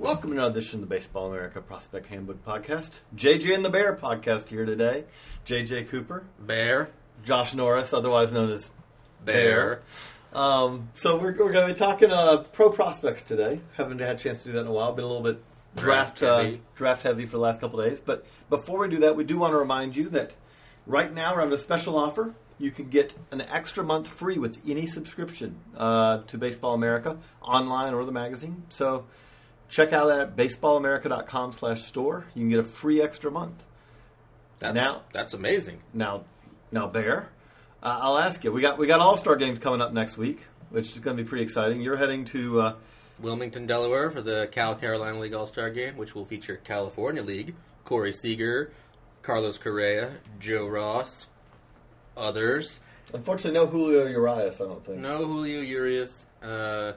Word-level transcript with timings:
Welcome 0.00 0.30
to 0.30 0.36
another 0.36 0.52
edition 0.52 0.82
of 0.82 0.88
the 0.88 0.94
Baseball 0.94 1.30
America 1.30 1.60
Prospect 1.60 2.06
Handbook 2.06 2.42
Podcast. 2.42 3.00
JJ 3.14 3.54
and 3.54 3.62
the 3.62 3.68
Bear 3.68 3.94
podcast 3.94 4.48
here 4.48 4.64
today. 4.64 5.04
JJ 5.44 5.90
Cooper, 5.90 6.24
Bear. 6.38 6.88
Josh 7.22 7.52
Norris, 7.52 7.92
otherwise 7.92 8.32
known 8.32 8.50
as 8.50 8.70
Bear. 9.26 9.82
Um, 10.32 10.88
so 10.94 11.18
we're, 11.18 11.36
we're 11.36 11.52
going 11.52 11.68
to 11.68 11.74
be 11.74 11.78
talking 11.78 12.10
uh, 12.10 12.38
pro 12.38 12.70
prospects 12.70 13.22
today. 13.22 13.60
Haven't 13.76 13.98
had 13.98 14.16
a 14.16 14.18
chance 14.18 14.38
to 14.38 14.44
do 14.46 14.52
that 14.52 14.60
in 14.62 14.68
a 14.68 14.72
while. 14.72 14.90
Been 14.92 15.04
a 15.04 15.06
little 15.06 15.22
bit 15.22 15.42
draft 15.76 16.20
Draft 16.20 16.22
uh, 16.22 16.44
heavy. 16.44 16.62
draft 16.76 17.02
heavy 17.02 17.26
for 17.26 17.32
the 17.32 17.42
last 17.42 17.60
couple 17.60 17.78
of 17.78 17.86
days. 17.86 18.00
But 18.00 18.24
before 18.48 18.78
we 18.78 18.88
do 18.88 19.00
that, 19.00 19.16
we 19.16 19.24
do 19.24 19.36
want 19.36 19.52
to 19.52 19.58
remind 19.58 19.96
you 19.96 20.08
that 20.08 20.34
right 20.86 21.12
now 21.12 21.34
we're 21.34 21.40
having 21.40 21.52
a 21.52 21.58
special 21.58 21.98
offer. 21.98 22.34
You 22.58 22.70
can 22.70 22.88
get 22.88 23.12
an 23.32 23.42
extra 23.42 23.84
month 23.84 24.08
free 24.08 24.38
with 24.38 24.62
any 24.66 24.86
subscription 24.86 25.56
uh, 25.76 26.22
to 26.22 26.38
Baseball 26.38 26.72
America 26.72 27.18
online 27.42 27.92
or 27.92 28.06
the 28.06 28.12
magazine. 28.12 28.62
So 28.70 29.04
check 29.70 29.92
out 29.94 30.08
that 30.08 30.20
at 30.20 30.36
baseballamerica.com 30.36 31.54
slash 31.54 31.82
store. 31.84 32.26
You 32.34 32.42
can 32.42 32.50
get 32.50 32.58
a 32.58 32.64
free 32.64 33.00
extra 33.00 33.30
month. 33.30 33.62
That's, 34.58 34.74
Now- 34.74 35.02
that's 35.12 35.32
amazing. 35.32 35.80
Now, 35.94 36.24
now, 36.70 36.86
Bear, 36.86 37.30
uh, 37.82 37.98
I'll 38.02 38.18
ask 38.18 38.44
you. 38.44 38.52
We 38.52 38.60
got 38.60 38.76
we 38.76 38.86
got 38.86 39.00
All 39.00 39.16
Star 39.16 39.36
games 39.36 39.58
coming 39.58 39.80
up 39.80 39.92
next 39.94 40.18
week, 40.18 40.44
which 40.68 40.92
is 40.92 41.00
going 41.00 41.16
to 41.16 41.22
be 41.22 41.26
pretty 41.28 41.44
exciting. 41.44 41.80
You're 41.80 41.96
heading 41.96 42.26
to 42.26 42.60
uh, 42.60 42.74
Wilmington, 43.18 43.66
Delaware 43.66 44.10
for 44.10 44.20
the 44.20 44.48
Cal 44.52 44.74
Carolina 44.74 45.18
League 45.18 45.32
All 45.34 45.46
Star 45.46 45.70
game, 45.70 45.96
which 45.96 46.14
will 46.14 46.24
feature 46.26 46.56
California 46.62 47.22
League, 47.22 47.54
Corey 47.84 48.12
Seager, 48.12 48.70
Carlos 49.22 49.56
Correa, 49.58 50.12
Joe 50.38 50.66
Ross, 50.66 51.26
others. 52.16 52.80
unfortunately 53.14 53.58
no 53.58 53.66
Julio 53.66 54.06
Urias. 54.06 54.60
I 54.60 54.64
don't 54.64 54.84
think. 54.84 54.98
No 54.98 55.24
Julio 55.26 55.60
Urias. 55.62 56.26
Uh, 56.42 56.92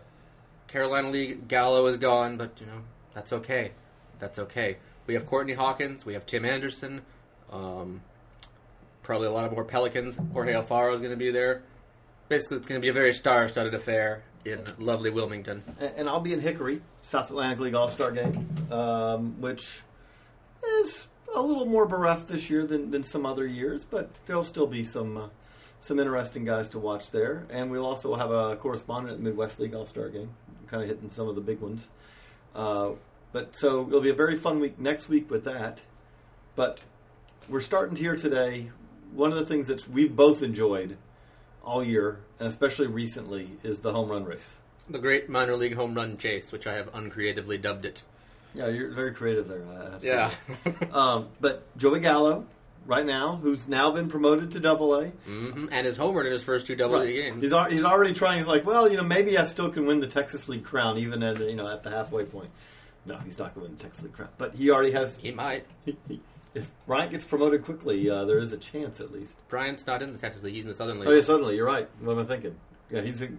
Carolina 0.68 1.10
League, 1.10 1.48
Gallo 1.48 1.86
is 1.88 1.98
gone, 1.98 2.38
but, 2.38 2.60
you 2.60 2.66
know, 2.66 2.82
that's 3.14 3.34
okay. 3.34 3.72
That's 4.20 4.40
okay. 4.40 4.78
We 5.06 5.14
have 5.14 5.26
Courtney 5.26 5.54
Hawkins, 5.54 6.06
we 6.06 6.14
have 6.14 6.26
Tim 6.26 6.46
Anderson, 6.46 7.02
um, 7.52 8.02
probably 9.04 9.28
a 9.28 9.32
lot 9.32 9.46
of 9.46 9.52
more 9.52 9.66
Pelicans. 9.66 10.18
Jorge 10.32 10.54
Alfaro 10.54 10.94
is 10.94 11.00
going 11.00 11.12
to 11.12 11.18
be 11.18 11.30
there. 11.32 11.64
Basically, 12.30 12.58
it's 12.58 12.68
going 12.68 12.80
to 12.80 12.86
be 12.86 12.90
a 12.90 12.94
very 12.94 13.14
star-studded 13.14 13.74
affair 13.74 14.24
in 14.46 14.66
lovely 14.78 15.10
Wilmington. 15.10 15.64
And, 15.98 16.10
I'll 16.10 16.22
be 16.22 16.34
in 16.34 16.40
Hickory, 16.40 16.82
South 17.02 17.30
Atlantic 17.30 17.60
League 17.60 17.76
All 17.76 17.90
Star 17.90 18.12
game, 18.12 18.48
um, 18.72 19.40
which 19.42 19.82
is 20.82 21.08
a 21.36 21.42
little 21.42 21.66
more 21.66 21.86
bereft 21.86 22.28
this 22.28 22.50
year 22.50 22.66
than, 22.66 22.92
than 22.92 23.04
some 23.04 23.26
other 23.26 23.46
years, 23.46 23.86
but 23.86 24.10
there'll 24.26 24.44
still 24.44 24.68
be 24.68 24.84
some 24.84 25.18
uh, 25.18 25.28
some 25.80 26.00
interesting 26.00 26.46
guys 26.46 26.70
to 26.70 26.80
watch 26.80 27.12
there. 27.12 27.46
And 27.50 27.70
we'll 27.70 27.86
also 27.86 28.16
have 28.16 28.32
a 28.32 28.56
correspondent 28.56 29.14
at 29.14 29.18
the 29.18 29.24
Midwest 29.24 29.60
League 29.60 29.76
All 29.76 29.86
Star 29.86 30.10
game, 30.10 30.30
kind 30.74 30.84
of 30.84 30.90
hitting 30.90 31.12
some 31.12 31.30
of 31.30 31.36
the 31.36 31.42
big 31.42 31.60
ones. 31.60 31.88
Uh, 32.56 32.92
but 33.32 33.56
so 33.56 33.86
it'll 33.88 34.02
be 34.02 34.10
a 34.10 34.14
very 34.16 34.36
fun 34.36 34.60
week 34.60 34.80
next 34.80 35.08
week 35.08 35.30
with 35.30 35.44
that. 35.46 35.84
But 36.56 36.80
we're 37.48 37.62
starting 37.62 37.96
here 37.96 38.16
today. 38.16 38.72
One 39.14 39.32
of 39.32 39.38
the 39.38 39.46
things 39.46 39.68
that 39.68 39.88
we've 39.88 40.16
both 40.16 40.42
enjoyed 40.42 40.98
all 41.64 41.84
year, 41.84 42.20
and 42.40 42.48
especially 42.48 42.88
recently, 42.88 43.52
is 43.64 43.80
the 43.80 43.94
home 43.94 44.10
run 44.10 44.26
race. 44.26 44.58
The 44.90 44.98
great 45.00 45.30
minor 45.30 45.56
league 45.56 45.76
home 45.76 45.94
run 45.94 46.18
chase, 46.18 46.52
which 46.52 46.66
I 46.66 46.74
have 46.74 46.90
uncreatively 46.94 47.60
dubbed 47.60 47.86
it. 47.86 48.02
Yeah, 48.56 48.68
you're 48.68 48.92
very 48.92 49.14
creative 49.14 49.48
there. 49.48 49.60
To 49.60 50.00
Yeah. 50.02 50.32
um, 50.92 51.28
but 51.40 51.66
Joey 51.78 52.00
Gallo, 52.00 52.46
right 52.86 53.06
now, 53.06 53.36
who's 53.38 53.68
now 53.68 53.92
been 53.92 54.10
promoted 54.10 54.52
to 54.52 54.60
Double 54.60 54.96
A, 54.96 55.08
hmm 55.10 55.68
And 55.72 55.86
his 55.86 55.98
homer 55.98 56.24
in 56.26 56.32
his 56.32 56.44
first 56.44 56.68
two 56.68 56.76
double 56.76 57.02
A 57.02 57.08
games. 57.12 57.42
he's 57.44 57.54
al- 57.54 57.70
he's 57.70 57.84
already 57.84 58.14
trying. 58.14 58.40
He's 58.40 58.48
like, 58.48 58.66
well, 58.66 58.90
you 58.90 58.98
know, 58.98 59.04
maybe 59.04 59.38
I 59.38 59.46
still 59.46 59.70
can 59.70 59.86
win 59.86 60.00
the 60.00 60.08
Texas 60.08 60.48
League 60.50 60.64
crown, 60.64 60.98
even 60.98 61.24
at 61.24 61.40
you 61.40 61.56
know 61.56 61.68
at 61.68 61.84
the 61.84 61.90
halfway 61.90 62.26
point. 62.26 62.50
No, 63.06 63.18
he's 63.18 63.38
not 63.38 63.54
going 63.54 63.66
to 63.66 63.70
win 63.72 63.78
the 63.78 63.84
Texas 63.84 64.04
League 64.04 64.14
crown, 64.14 64.30
but 64.38 64.56
he 64.56 64.70
already 64.72 64.92
has. 64.92 65.18
he 65.18 65.32
might. 65.32 65.66
He, 65.86 65.98
he, 66.08 66.22
if 66.54 66.70
Bryant 66.86 67.12
gets 67.12 67.26
promoted 67.26 67.66
quickly, 67.66 68.10
uh, 68.10 68.26
there 68.26 68.38
is 68.38 68.54
a 68.54 68.58
chance 68.58 69.00
at 69.00 69.12
least. 69.12 69.38
Bryant's 69.50 69.88
not 69.88 70.04
in 70.04 70.14
the 70.14 70.20
Texas 70.20 70.44
League. 70.44 70.54
He's 70.54 70.66
in 70.66 70.70
the 70.70 70.76
Southern 70.76 71.00
League. 71.00 71.10
Oh 71.10 71.12
yeah, 71.12 71.22
suddenly 71.22 71.56
you're 71.56 71.66
right. 71.66 71.90
What 72.00 72.14
am 72.14 72.20
I 72.20 72.26
thinking? 72.26 72.56
Yeah, 72.92 73.02
he's. 73.02 73.22
A, 73.24 73.30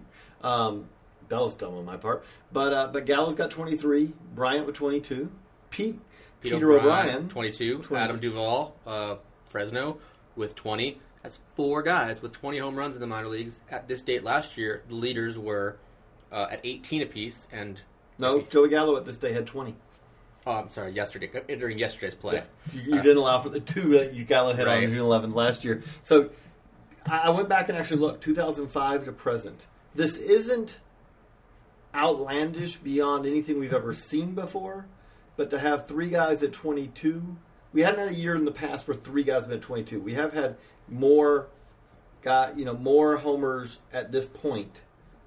um, 0.45 0.87
that 1.29 1.39
was 1.39 1.55
dumb 1.55 1.75
on 1.75 1.85
my 1.85 1.97
part. 1.97 2.25
But 2.51 2.73
uh, 2.73 2.87
but 2.91 3.05
Gallo's 3.05 3.35
got 3.35 3.51
23. 3.51 4.13
Bryant 4.35 4.65
with 4.67 4.75
22. 4.75 5.31
Pete 5.71 5.99
Pete 6.41 6.53
Peter 6.53 6.71
O'Brien, 6.73 7.27
22. 7.29 7.79
20. 7.79 8.03
Adam 8.03 8.19
Duvall, 8.19 8.75
uh, 8.85 9.15
Fresno, 9.55 9.99
with 10.35 10.53
20. 10.53 10.99
That's 11.23 11.39
four 11.55 11.81
guys 11.81 12.21
with 12.21 12.33
20 12.33 12.57
home 12.57 12.75
runs 12.75 12.95
in 12.97 12.99
the 12.99 13.07
minor 13.07 13.29
leagues. 13.29 13.61
At 13.71 13.87
this 13.87 14.01
date 14.01 14.21
last 14.21 14.57
year, 14.57 14.83
the 14.89 14.95
leaders 14.95 15.39
were 15.39 15.77
uh, 16.29 16.47
at 16.51 16.59
18 16.65 17.01
apiece. 17.01 17.47
And 17.53 17.79
No, 18.17 18.41
Joey 18.41 18.67
Gallo 18.67 18.97
at 18.97 19.05
this 19.05 19.15
day 19.15 19.31
had 19.31 19.47
20. 19.47 19.73
oh, 20.45 20.51
I'm 20.51 20.69
sorry, 20.71 20.91
yesterday 20.91 21.31
uh, 21.33 21.55
during 21.55 21.79
yesterday's 21.79 22.15
play. 22.15 22.43
You, 22.73 22.81
you 22.81 23.01
didn't 23.01 23.15
allow 23.15 23.39
for 23.39 23.47
the 23.47 23.61
two 23.61 23.97
that 23.97 24.13
you 24.13 24.25
Gallo 24.25 24.53
hit 24.53 24.67
on 24.67 24.81
June 24.81 24.93
11th 24.93 25.33
last 25.33 25.63
year. 25.63 25.83
So 26.03 26.31
I 27.05 27.19
I 27.19 27.29
went 27.29 27.47
back 27.47 27.69
and 27.69 27.77
actually 27.77 28.01
looked 28.01 28.25
2005 28.25 29.05
to 29.05 29.13
present. 29.13 29.67
This 29.95 30.17
isn't 30.17 30.79
outlandish 31.95 32.75
beyond 32.75 33.25
anything 33.25 33.57
we've 33.57 33.73
ever 33.73 33.93
seen 33.93 34.35
before, 34.35 34.85
but 35.37 35.49
to 35.51 35.59
have 35.59 35.87
three 35.87 36.09
guys 36.09 36.43
at 36.43 36.51
22, 36.51 37.37
we 37.75 37.81
hadn't 37.81 37.99
had 37.99 38.07
a 38.09 38.15
year 38.15 38.35
in 38.35 38.45
the 38.45 38.51
past 38.51 38.87
where 38.87 38.95
three 38.97 39.23
guys 39.23 39.41
have 39.41 39.49
been 39.49 39.57
at 39.59 39.63
22. 39.63 39.99
We 39.99 40.13
have 40.13 40.33
had 40.33 40.55
more 40.87 41.47
guy, 42.21 42.53
you 42.55 42.63
know, 42.65 42.73
more 42.73 43.17
homers 43.17 43.79
at 43.93 44.11
this 44.13 44.25
point. 44.25 44.81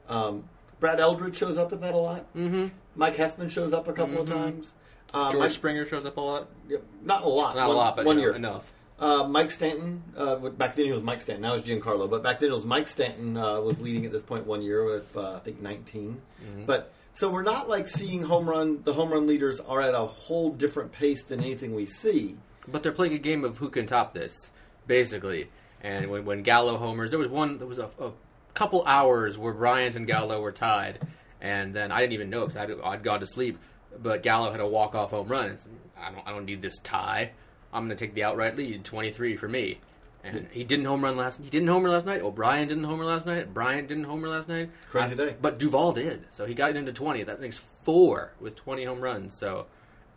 Um, 0.08 0.44
Brad 0.80 0.98
Eldred 0.98 1.36
shows 1.36 1.58
up 1.58 1.72
in 1.74 1.80
that 1.82 1.94
a 1.94 1.98
lot. 1.98 2.24
Mm-hmm. 2.34 2.68
Mike 2.96 3.16
Hessman 3.16 3.50
shows 3.50 3.72
up 3.72 3.86
a 3.86 3.92
couple 3.92 4.20
of 4.22 4.28
Mhm. 4.28 4.32
times. 4.32 4.72
Uh, 5.12 5.30
George 5.30 5.40
Mike- 5.42 5.50
Springer 5.50 5.84
shows 5.84 6.04
up 6.06 6.16
a 6.16 6.20
lot. 6.20 6.48
yeah, 6.68 6.78
not 7.04 7.22
a 7.22 7.28
lot. 7.28 7.54
Not 7.54 7.68
one, 7.68 7.76
a 7.76 7.78
lot, 7.78 7.96
but 7.96 8.06
one 8.06 8.16
you 8.16 8.22
know, 8.22 8.28
year. 8.28 8.36
enough. 8.36 8.72
Uh, 8.98 9.24
Mike 9.28 9.50
Stanton. 9.50 10.02
Uh, 10.16 10.36
back 10.36 10.74
then 10.74 10.86
he 10.86 10.90
was 10.92 11.02
Mike 11.02 11.20
Stanton. 11.20 11.42
Now 11.42 11.54
it's 11.54 11.68
Giancarlo. 11.68 12.08
But 12.10 12.22
back 12.22 12.40
then 12.40 12.50
it 12.50 12.54
was 12.54 12.64
Mike 12.64 12.88
Stanton 12.88 13.36
uh, 13.36 13.60
was 13.60 13.80
leading 13.80 14.04
at 14.06 14.12
this 14.12 14.22
point 14.22 14.46
one 14.46 14.62
year 14.62 14.84
with 14.84 15.14
uh, 15.16 15.34
I 15.34 15.38
think 15.40 15.60
19. 15.60 16.20
Mm-hmm. 16.42 16.64
But 16.64 16.92
so 17.18 17.28
we're 17.28 17.42
not 17.42 17.68
like 17.68 17.88
seeing 17.88 18.22
home 18.22 18.48
run. 18.48 18.80
The 18.84 18.92
home 18.92 19.12
run 19.12 19.26
leaders 19.26 19.58
are 19.58 19.80
at 19.80 19.92
a 19.92 20.06
whole 20.06 20.50
different 20.50 20.92
pace 20.92 21.24
than 21.24 21.40
anything 21.40 21.74
we 21.74 21.84
see. 21.84 22.36
But 22.68 22.84
they're 22.84 22.92
playing 22.92 23.14
a 23.14 23.18
game 23.18 23.44
of 23.44 23.58
who 23.58 23.70
can 23.70 23.86
top 23.86 24.14
this, 24.14 24.50
basically. 24.86 25.50
And 25.80 26.10
when, 26.10 26.24
when 26.24 26.42
Gallo 26.44 26.76
homers, 26.76 27.10
there 27.10 27.18
was 27.18 27.26
one, 27.26 27.58
there 27.58 27.66
was 27.66 27.80
a, 27.80 27.90
a 27.98 28.12
couple 28.54 28.84
hours 28.86 29.36
where 29.36 29.52
Bryant 29.52 29.96
and 29.96 30.06
Gallo 30.06 30.40
were 30.40 30.52
tied, 30.52 31.00
and 31.40 31.74
then 31.74 31.90
I 31.90 31.98
didn't 31.98 32.12
even 32.12 32.30
know 32.30 32.46
because 32.46 32.56
I'd, 32.56 32.70
I'd 32.84 33.02
gone 33.02 33.18
to 33.18 33.26
sleep. 33.26 33.58
But 34.00 34.22
Gallo 34.22 34.52
had 34.52 34.60
a 34.60 34.66
walk 34.68 34.94
off 34.94 35.10
home 35.10 35.26
run. 35.26 35.50
It's, 35.50 35.66
I 36.00 36.12
don't, 36.12 36.24
I 36.24 36.30
don't 36.30 36.44
need 36.44 36.62
this 36.62 36.78
tie. 36.84 37.32
I'm 37.72 37.86
going 37.86 37.96
to 37.96 38.06
take 38.06 38.14
the 38.14 38.22
outright 38.22 38.54
lead, 38.54 38.84
23 38.84 39.36
for 39.36 39.48
me. 39.48 39.80
And 40.28 40.48
he 40.50 40.64
didn't 40.64 40.84
home 40.84 41.02
run 41.02 41.16
last. 41.16 41.40
He 41.42 41.50
didn't 41.50 41.68
homer 41.68 41.88
last 41.88 42.06
night. 42.06 42.22
O'Brien 42.22 42.68
didn't 42.68 42.84
homer 42.84 43.04
last 43.04 43.26
night. 43.26 43.52
Bryant 43.52 43.88
didn't 43.88 44.04
homer 44.04 44.28
last 44.28 44.48
night. 44.48 44.70
Crazy 44.90 45.12
I- 45.12 45.16
day. 45.16 45.36
But 45.40 45.58
Duvall 45.58 45.92
did, 45.92 46.26
so 46.30 46.46
he 46.46 46.54
got 46.54 46.76
into 46.76 46.92
20. 46.92 47.22
That 47.24 47.40
makes 47.40 47.58
four 47.82 48.32
with 48.40 48.56
20 48.56 48.84
home 48.84 49.00
runs. 49.00 49.34
So 49.36 49.66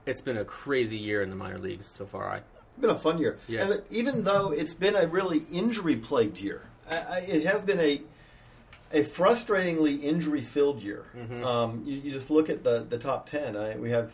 it's 0.05 0.21
been 0.21 0.37
a 0.37 0.45
crazy 0.45 0.97
year 0.97 1.21
in 1.21 1.29
the 1.29 1.35
minor 1.35 1.57
leagues 1.57 1.87
so 1.87 2.05
far. 2.05 2.29
I 2.29 2.37
It's 2.37 2.79
been 2.79 2.89
a 2.89 2.97
fun 2.97 3.17
year. 3.17 3.37
Yeah. 3.47 3.63
And 3.63 3.81
even 3.89 4.23
though 4.23 4.51
it's 4.51 4.73
been 4.73 4.95
a 4.95 5.07
really 5.07 5.43
injury 5.51 5.95
plagued 5.95 6.39
year, 6.39 6.63
I, 6.89 6.97
I, 6.97 7.17
it 7.19 7.45
has 7.45 7.61
been 7.61 7.79
a 7.79 8.01
a 8.93 9.03
frustratingly 9.03 10.03
injury 10.03 10.41
filled 10.41 10.81
year. 10.81 11.05
Mm-hmm. 11.15 11.45
Um, 11.45 11.83
you, 11.85 11.97
you 11.97 12.11
just 12.11 12.29
look 12.29 12.49
at 12.49 12.63
the 12.63 12.85
the 12.87 12.97
top 12.97 13.29
ten. 13.29 13.55
I, 13.55 13.77
we 13.77 13.91
have 13.91 14.11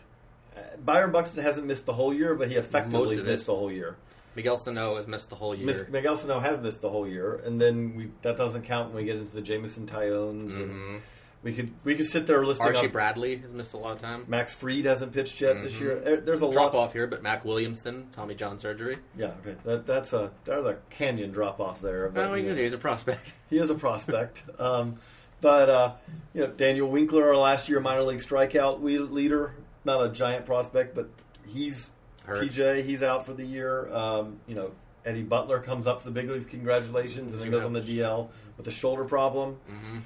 uh, 0.56 0.60
Byron 0.84 1.12
Buxton 1.12 1.42
hasn't 1.42 1.66
missed 1.66 1.86
the 1.86 1.92
whole 1.92 2.14
year, 2.14 2.34
but 2.34 2.48
he 2.48 2.54
effectively 2.54 3.20
missed 3.22 3.46
the 3.46 3.54
whole 3.54 3.72
year. 3.72 3.96
Miguel 4.38 4.56
Sano 4.56 4.94
has 4.96 5.08
missed 5.08 5.30
the 5.30 5.34
whole 5.36 5.52
year. 5.52 5.66
Miss, 5.66 5.84
Miguel 5.88 6.16
Sano 6.16 6.38
has 6.38 6.60
missed 6.60 6.80
the 6.80 6.88
whole 6.88 7.08
year, 7.08 7.40
and 7.44 7.60
then 7.60 7.96
we 7.96 8.10
that 8.22 8.36
doesn't 8.36 8.62
count 8.62 8.88
when 8.94 8.98
we 8.98 9.04
get 9.04 9.16
into 9.16 9.34
the 9.34 9.42
Jameson 9.42 9.84
Taillons, 9.88 10.54
and 10.54 10.70
Mhm. 10.72 11.00
we 11.42 11.52
could 11.52 11.70
we 11.84 11.96
could 11.96 12.06
sit 12.06 12.28
there 12.28 12.44
listing 12.46 12.66
Archie 12.68 12.86
up- 12.86 12.92
Bradley 12.92 13.36
has 13.38 13.50
missed 13.50 13.72
a 13.72 13.76
lot 13.78 13.96
of 13.96 14.00
time. 14.00 14.24
Max 14.28 14.52
Fried 14.52 14.84
hasn't 14.84 15.12
pitched 15.12 15.40
yet 15.40 15.60
this 15.64 15.74
Mhm. 15.76 15.80
year. 15.80 16.20
There's 16.24 16.40
a 16.40 16.50
Drop 16.52 16.72
lot. 16.74 16.84
off 16.84 16.92
here, 16.92 17.08
but 17.08 17.20
Mac 17.20 17.44
Williamson, 17.44 18.06
Tommy 18.12 18.36
John 18.36 18.60
surgery. 18.60 18.98
Yeah, 19.16 19.32
okay. 19.44 19.56
That, 19.64 19.86
that's 19.88 20.12
a 20.12 20.30
there's 20.44 20.66
a 20.66 20.78
canyon 20.90 21.32
drop 21.32 21.58
off 21.58 21.82
there. 21.82 22.08
Well, 22.14 22.36
you 22.36 22.44
you 22.44 22.50
know, 22.54 22.62
he's 22.62 22.72
a 22.72 22.78
prospect. 22.78 23.32
He 23.50 23.58
is 23.58 23.70
a 23.70 23.74
prospect. 23.74 24.44
um, 24.60 24.98
but, 25.40 25.68
uh, 25.68 25.92
you 26.34 26.42
know, 26.42 26.46
Daniel 26.48 26.88
Winkler, 26.88 27.26
our 27.28 27.36
last 27.36 27.68
year 27.68 27.80
minor 27.80 28.02
league 28.02 28.20
strikeout 28.20 28.82
leader, 28.82 29.52
not 29.84 30.00
a 30.04 30.08
giant 30.10 30.46
prospect, 30.46 30.94
but 30.94 31.08
he's 31.46 31.90
Hurt. 32.28 32.48
TJ. 32.48 32.84
He's 32.84 33.02
out 33.02 33.26
for 33.26 33.34
the 33.34 33.44
year. 33.44 33.92
Um, 33.92 34.38
you 34.46 34.54
know, 34.54 34.70
Eddie 35.04 35.22
Butler 35.22 35.60
comes 35.60 35.86
up 35.86 36.00
to 36.00 36.04
the 36.06 36.12
big 36.12 36.28
leagues. 36.30 36.46
Congratulations. 36.46 37.32
And 37.32 37.42
then 37.42 37.50
goes 37.50 37.64
on 37.64 37.72
the 37.72 37.80
DL 37.80 38.28
with 38.56 38.66
a 38.68 38.72
shoulder 38.72 39.04
problem. 39.04 39.56
hmm 39.68 39.98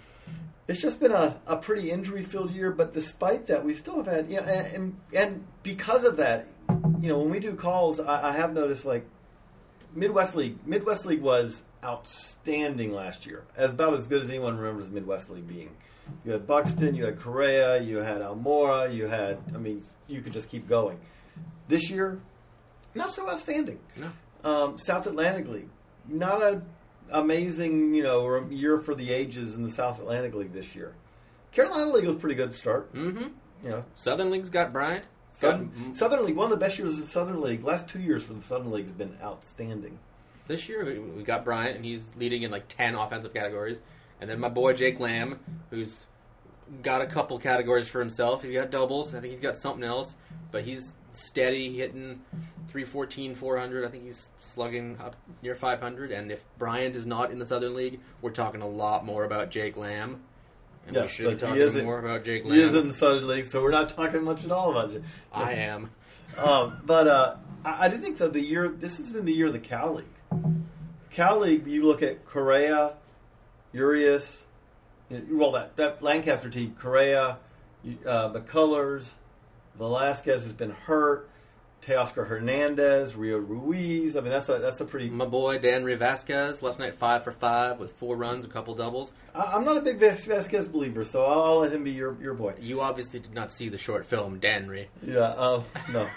It's 0.68 0.80
just 0.80 1.00
been 1.00 1.12
a, 1.12 1.40
a 1.46 1.56
pretty 1.56 1.90
injury 1.90 2.22
filled 2.22 2.52
year, 2.52 2.70
but 2.70 2.92
despite 2.94 3.46
that, 3.46 3.64
we 3.64 3.74
still 3.74 3.96
have 3.96 4.06
had, 4.06 4.30
you 4.30 4.36
know, 4.36 4.42
and, 4.46 4.74
and, 4.74 4.96
and 5.12 5.44
because 5.62 6.04
of 6.04 6.16
that, 6.18 6.46
you 7.00 7.08
know, 7.08 7.18
when 7.18 7.30
we 7.30 7.40
do 7.40 7.54
calls, 7.54 7.98
I, 7.98 8.28
I 8.28 8.32
have 8.32 8.52
noticed 8.54 8.84
like 8.84 9.04
Midwest 9.94 10.36
League, 10.36 10.56
Midwest 10.66 11.04
League 11.04 11.20
was 11.20 11.62
outstanding 11.84 12.92
last 12.94 13.26
year, 13.26 13.42
as 13.56 13.72
about 13.72 13.94
as 13.94 14.06
good 14.06 14.22
as 14.22 14.30
anyone 14.30 14.56
remembers 14.56 14.88
Midwest 14.90 15.28
League 15.30 15.48
being. 15.48 15.70
you 16.24 16.32
had 16.32 16.46
Buxton, 16.46 16.94
you 16.94 17.04
had 17.04 17.18
Correa, 17.18 17.80
you 17.82 17.96
had 17.98 18.20
Almora, 18.20 18.94
you 18.94 19.06
had. 19.06 19.38
I 19.54 19.58
mean, 19.58 19.82
you 20.08 20.20
could 20.20 20.32
just 20.32 20.48
keep 20.48 20.68
going. 20.68 20.98
This 21.72 21.88
year, 21.90 22.20
not 22.94 23.12
so 23.14 23.26
outstanding. 23.30 23.78
No. 23.96 24.10
Um, 24.44 24.76
South 24.78 25.06
Atlantic 25.06 25.48
League, 25.48 25.70
not 26.06 26.42
a 26.42 26.60
amazing 27.10 27.94
you 27.94 28.02
know 28.02 28.46
year 28.50 28.78
for 28.80 28.94
the 28.94 29.10
ages 29.10 29.54
in 29.54 29.62
the 29.62 29.70
South 29.70 29.98
Atlantic 29.98 30.34
League 30.34 30.52
this 30.52 30.74
year. 30.76 30.92
Carolina 31.50 31.90
League 31.92 32.04
was 32.06 32.16
a 32.16 32.18
pretty 32.18 32.34
good 32.34 32.54
start. 32.54 32.92
Mm-hmm. 32.94 33.28
You 33.64 33.70
know, 33.70 33.84
Southern 33.94 34.30
League's 34.30 34.50
got 34.50 34.72
Bryant. 34.72 35.04
Got, 35.40 35.50
Southern, 35.50 35.94
Southern 35.94 36.24
League, 36.26 36.36
one 36.36 36.44
of 36.44 36.50
the 36.50 36.62
best 36.64 36.78
years 36.78 36.92
of 36.94 37.00
the 37.00 37.06
Southern 37.06 37.40
League. 37.40 37.64
Last 37.64 37.88
two 37.88 38.00
years 38.00 38.22
for 38.24 38.34
the 38.34 38.42
Southern 38.42 38.70
League 38.70 38.84
has 38.84 38.92
been 38.92 39.16
outstanding. 39.22 39.98
this 40.48 40.68
year 40.68 40.84
we- 40.84 40.98
we 40.98 41.22
got 41.22 41.44
Bryant, 41.44 41.76
and 41.76 41.84
he's 41.84 42.04
leading 42.16 42.42
in 42.42 42.50
like 42.50 42.68
ten 42.68 42.94
offensive 42.94 43.32
categories. 43.32 43.78
And 44.20 44.28
then 44.28 44.38
my 44.40 44.48
boy 44.50 44.74
Jake 44.74 45.00
Lamb, 45.00 45.38
who's 45.70 46.06
got 46.82 47.02
a 47.02 47.06
couple 47.06 47.38
categories 47.38 47.88
for 47.88 48.00
himself. 48.00 48.42
He's 48.42 48.54
got 48.54 48.70
doubles. 48.70 49.14
I 49.14 49.20
think 49.20 49.32
he's 49.32 49.42
got 49.42 49.56
something 49.56 49.84
else, 49.84 50.14
but 50.50 50.64
he's 50.64 50.94
steady, 51.12 51.76
hitting 51.76 52.20
314, 52.68 53.34
400. 53.34 53.84
I 53.84 53.88
think 53.88 54.04
he's 54.04 54.30
slugging 54.40 54.98
up 54.98 55.16
near 55.42 55.54
500. 55.54 56.10
And 56.10 56.32
if 56.32 56.44
Bryant 56.58 56.96
is 56.96 57.06
not 57.06 57.30
in 57.30 57.38
the 57.38 57.46
Southern 57.46 57.74
League, 57.74 58.00
we're 58.20 58.30
talking 58.30 58.62
a 58.62 58.68
lot 58.68 59.04
more 59.04 59.24
about 59.24 59.50
Jake 59.50 59.76
Lamb. 59.76 60.22
And 60.86 60.96
we 60.96 61.02
Yes, 61.02 61.10
should 61.10 61.30
be 61.30 61.36
talking 61.36 61.84
more 61.84 61.98
about 61.98 62.24
Jake 62.24 62.44
Lamb. 62.44 62.54
He 62.54 62.60
is 62.60 62.74
in 62.74 62.88
the 62.88 62.94
Southern 62.94 63.28
League, 63.28 63.44
so 63.44 63.62
we're 63.62 63.70
not 63.70 63.88
talking 63.88 64.24
much 64.24 64.44
at 64.44 64.50
all 64.50 64.70
about 64.70 64.92
it. 64.92 65.04
I 65.32 65.52
am. 65.52 65.90
um, 66.38 66.78
but 66.84 67.06
uh, 67.06 67.36
I, 67.64 67.86
I 67.86 67.88
do 67.88 67.96
think 67.98 68.16
that 68.18 68.32
the 68.32 68.40
year 68.40 68.68
this 68.68 68.98
has 68.98 69.12
been 69.12 69.24
the 69.24 69.32
year 69.32 69.46
of 69.46 69.52
the 69.52 69.60
Cal 69.60 69.94
League. 69.94 70.06
Cal 71.10 71.40
League, 71.40 71.66
you 71.66 71.86
look 71.86 72.02
at 72.02 72.24
Correa, 72.24 72.94
Urias, 73.72 74.44
well 75.30 75.52
that 75.52 75.76
that 75.76 76.02
Lancaster 76.02 76.50
team, 76.50 76.76
Correa, 76.78 77.38
uh, 78.06 78.30
McCullers, 78.30 79.14
Velasquez 79.78 80.44
has 80.44 80.52
been 80.52 80.70
hurt, 80.70 81.28
Teoscar 81.82 82.26
Hernandez, 82.26 83.16
Rio 83.16 83.38
Ruiz. 83.38 84.16
I 84.16 84.20
mean 84.20 84.30
that's 84.30 84.48
a 84.48 84.58
that's 84.58 84.80
a 84.80 84.84
pretty. 84.84 85.10
My 85.10 85.24
boy 85.24 85.58
Dan 85.58 85.84
Vasquez 85.96 86.62
last 86.62 86.78
night 86.78 86.94
five 86.94 87.24
for 87.24 87.32
five 87.32 87.78
with 87.78 87.92
four 87.92 88.16
runs, 88.16 88.44
a 88.44 88.48
couple 88.48 88.74
doubles. 88.74 89.12
I, 89.34 89.52
I'm 89.54 89.64
not 89.64 89.76
a 89.76 89.80
big 89.80 89.98
Vasquez 89.98 90.68
believer, 90.68 91.04
so 91.04 91.24
I'll, 91.24 91.42
I'll 91.42 91.58
let 91.58 91.72
him 91.72 91.84
be 91.84 91.90
your 91.90 92.16
your 92.20 92.34
boy. 92.34 92.54
You 92.60 92.80
obviously 92.80 93.20
did 93.20 93.34
not 93.34 93.52
see 93.52 93.68
the 93.68 93.78
short 93.78 94.06
film 94.06 94.40
Danry. 94.40 94.86
Yeah, 95.04 95.20
um, 95.20 95.64
no. 95.92 96.08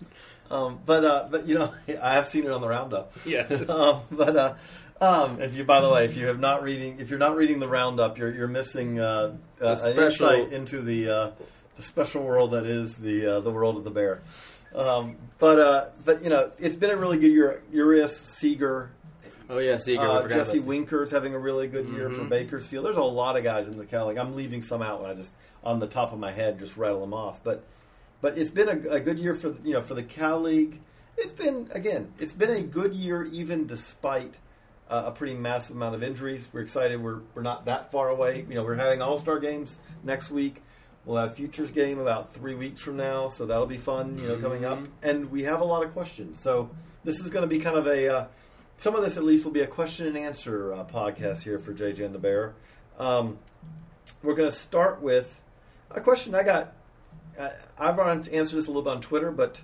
um, 0.50 0.80
but 0.84 1.04
uh, 1.04 1.28
but 1.30 1.46
you 1.46 1.54
know, 1.54 1.72
I 2.02 2.14
have 2.14 2.28
seen 2.28 2.44
it 2.44 2.50
on 2.50 2.60
the 2.60 2.68
roundup. 2.68 3.12
Yeah. 3.24 3.42
um, 3.68 4.00
but 4.10 4.36
uh, 4.36 4.54
um, 5.02 5.40
if 5.42 5.56
you, 5.56 5.64
by 5.64 5.80
the 5.80 5.88
way, 5.90 6.04
if 6.04 6.16
you 6.16 6.26
have 6.26 6.38
not 6.40 6.62
reading, 6.62 6.98
if 7.00 7.10
you're 7.10 7.18
not 7.18 7.36
reading 7.36 7.58
the 7.58 7.68
roundup, 7.68 8.18
you're 8.18 8.32
you're 8.32 8.48
missing 8.48 9.00
uh, 9.00 9.34
uh, 9.60 9.76
an 9.82 9.98
insight 9.98 10.52
into 10.52 10.80
the 10.80 11.08
uh, 11.08 11.30
the 11.76 11.82
special 11.82 12.22
world 12.22 12.52
that 12.52 12.64
is 12.66 12.94
the 12.96 13.26
uh, 13.36 13.40
the 13.40 13.50
world 13.50 13.76
of 13.76 13.84
the 13.84 13.90
bear. 13.90 14.22
Um, 14.74 15.16
but 15.38 15.58
uh, 15.58 15.88
but 16.04 16.22
you 16.22 16.30
know, 16.30 16.50
it's 16.58 16.76
been 16.76 16.90
a 16.90 16.96
really 16.96 17.18
good 17.18 17.32
year. 17.32 17.62
Urias, 17.72 18.16
Seager. 18.16 18.90
Oh 19.50 19.58
yeah, 19.58 19.76
Seager. 19.76 20.00
uh, 20.02 20.28
Jesse 20.28 20.60
Winker's 20.60 21.10
having 21.10 21.34
a 21.34 21.38
really 21.38 21.66
good 21.66 21.88
year 21.88 22.08
for 22.10 22.22
Mhm. 22.22 22.28
Bakersfield. 22.30 22.86
There's 22.86 22.96
a 22.96 23.02
lot 23.02 23.36
of 23.36 23.44
guys 23.44 23.68
in 23.68 23.76
the 23.76 23.84
Cal 23.84 24.06
League. 24.06 24.16
I'm 24.16 24.34
leaving 24.36 24.62
some 24.62 24.80
out 24.80 25.02
when 25.02 25.10
I 25.10 25.14
just 25.14 25.30
on 25.64 25.78
the 25.78 25.86
top 25.86 26.12
of 26.12 26.18
my 26.18 26.32
head 26.32 26.58
just 26.58 26.76
rattle 26.76 27.00
them 27.00 27.12
off. 27.12 27.42
But 27.44 27.64
but 28.22 28.38
it's 28.38 28.50
been 28.50 28.68
a, 28.68 28.94
a 28.94 29.00
good 29.00 29.18
year 29.18 29.34
for 29.34 29.48
you 29.64 29.72
know 29.74 29.82
for 29.82 29.94
the 29.94 30.02
Cal 30.04 30.40
League. 30.40 30.80
It's 31.18 31.32
been 31.32 31.68
again, 31.72 32.12
it's 32.18 32.32
been 32.32 32.50
a 32.50 32.62
good 32.62 32.94
year 32.94 33.24
even 33.24 33.66
despite 33.66 34.36
uh, 34.92 35.04
a 35.06 35.10
pretty 35.10 35.34
massive 35.34 35.74
amount 35.76 35.94
of 35.94 36.02
injuries. 36.02 36.46
We're 36.52 36.60
excited. 36.60 37.02
We're 37.02 37.20
we're 37.34 37.42
not 37.42 37.64
that 37.66 37.90
far 37.90 38.08
away. 38.10 38.44
You 38.48 38.54
know, 38.56 38.62
we're 38.64 38.74
having 38.76 39.00
All 39.02 39.18
Star 39.18 39.38
games 39.38 39.78
next 40.04 40.30
week. 40.30 40.62
We'll 41.04 41.16
have 41.16 41.34
futures 41.34 41.70
game 41.72 41.98
about 41.98 42.32
three 42.32 42.54
weeks 42.54 42.80
from 42.80 42.96
now, 42.96 43.26
so 43.28 43.46
that'll 43.46 43.66
be 43.66 43.78
fun. 43.78 44.18
You 44.18 44.28
know, 44.28 44.36
coming 44.38 44.64
up, 44.64 44.78
Mhm. 44.78 44.88
and 45.02 45.30
we 45.30 45.42
have 45.44 45.60
a 45.60 45.64
lot 45.64 45.82
of 45.82 45.92
questions. 45.92 46.38
So 46.38 46.70
this 47.04 47.18
is 47.18 47.30
going 47.30 47.42
to 47.42 47.48
be 47.48 47.58
kind 47.58 47.76
of 47.76 47.86
a 47.88 48.08
uh, 48.08 48.24
some 48.78 48.94
of 48.94 49.02
this 49.02 49.16
at 49.16 49.24
least 49.24 49.44
will 49.44 49.52
be 49.52 49.60
a 49.62 49.66
question 49.66 50.06
and 50.06 50.16
answer 50.16 50.72
uh, 50.74 50.84
podcast 50.84 51.42
here 51.42 51.58
for 51.58 51.72
JJ 51.72 52.04
and 52.04 52.14
the 52.14 52.18
Bear. 52.20 52.54
Um, 52.98 53.38
we're 54.22 54.34
going 54.34 54.48
to 54.50 54.56
start 54.56 55.00
with 55.02 55.40
a 55.90 56.00
question 56.00 56.34
I 56.34 56.42
got. 56.42 56.72
Uh, 57.38 57.48
I've 57.78 57.98
answered 57.98 58.56
this 58.56 58.66
a 58.66 58.68
little 58.70 58.82
bit 58.82 58.90
on 58.90 59.00
Twitter, 59.00 59.30
but 59.30 59.60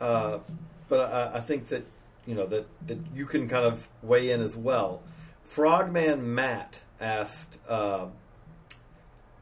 uh, 0.00 0.40
but 0.88 1.00
I, 1.00 1.36
I 1.38 1.40
think 1.40 1.68
that 1.68 1.84
you 2.26 2.34
know 2.34 2.46
that 2.46 2.66
that 2.86 2.98
you 3.14 3.26
can 3.26 3.48
kind 3.48 3.64
of 3.64 3.88
weigh 4.02 4.30
in 4.30 4.40
as 4.40 4.56
well. 4.56 5.02
Frogman 5.42 6.34
Matt 6.34 6.80
asked, 7.00 7.58
uh, 7.68 8.06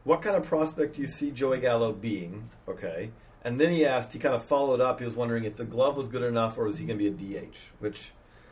"What 0.03 0.21
kind 0.21 0.35
of 0.35 0.43
prospect 0.43 0.95
do 0.95 1.01
you 1.01 1.07
see 1.07 1.31
Joey 1.31 1.59
Gallo 1.59 1.91
being?" 1.93 2.49
Okay, 2.67 3.11
and 3.43 3.59
then 3.59 3.71
he 3.71 3.85
asked. 3.85 4.13
He 4.13 4.19
kind 4.19 4.35
of 4.35 4.43
followed 4.43 4.81
up. 4.81 4.99
He 4.99 5.05
was 5.05 5.15
wondering 5.15 5.43
if 5.45 5.55
the 5.55 5.65
glove 5.65 5.95
was 5.95 6.07
good 6.07 6.23
enough, 6.23 6.57
or 6.57 6.65
was 6.65 6.77
he 6.77 6.85
going 6.85 6.99
to 6.99 7.11
be 7.11 7.35
a 7.37 7.41
DH? 7.41 7.57
Which 7.79 8.11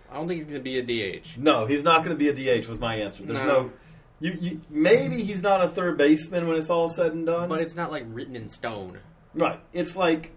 I 0.10 0.16
don't 0.16 0.28
think 0.28 0.40
he's 0.42 0.50
going 0.50 0.60
to 0.60 0.64
be 0.64 0.80
a 0.80 1.20
DH. 1.22 1.38
no, 1.38 1.66
he's 1.66 1.84
not 1.84 2.04
going 2.04 2.18
to 2.18 2.20
be 2.20 2.30
a 2.30 2.62
DH. 2.62 2.68
Was 2.68 2.80
my 2.80 2.96
answer. 2.96 3.24
There's 3.24 3.40
no. 3.40 3.46
No. 3.46 3.72
you, 4.20 4.38
you, 4.40 4.62
maybe 4.70 5.24
he's 5.24 5.42
not 5.42 5.64
a 5.64 5.68
third 5.68 5.98
baseman 5.98 6.48
when 6.48 6.58
it's 6.58 6.70
all 6.70 6.90
said 6.90 7.14
and 7.14 7.26
done. 7.26 7.50
But 7.50 7.62
it's 7.62 7.76
not 7.76 7.92
like 7.92 8.06
written 8.08 8.36
in 8.36 8.48
stone. 8.48 9.00
Right. 9.34 9.60
It's 9.74 9.96
like 9.96 10.32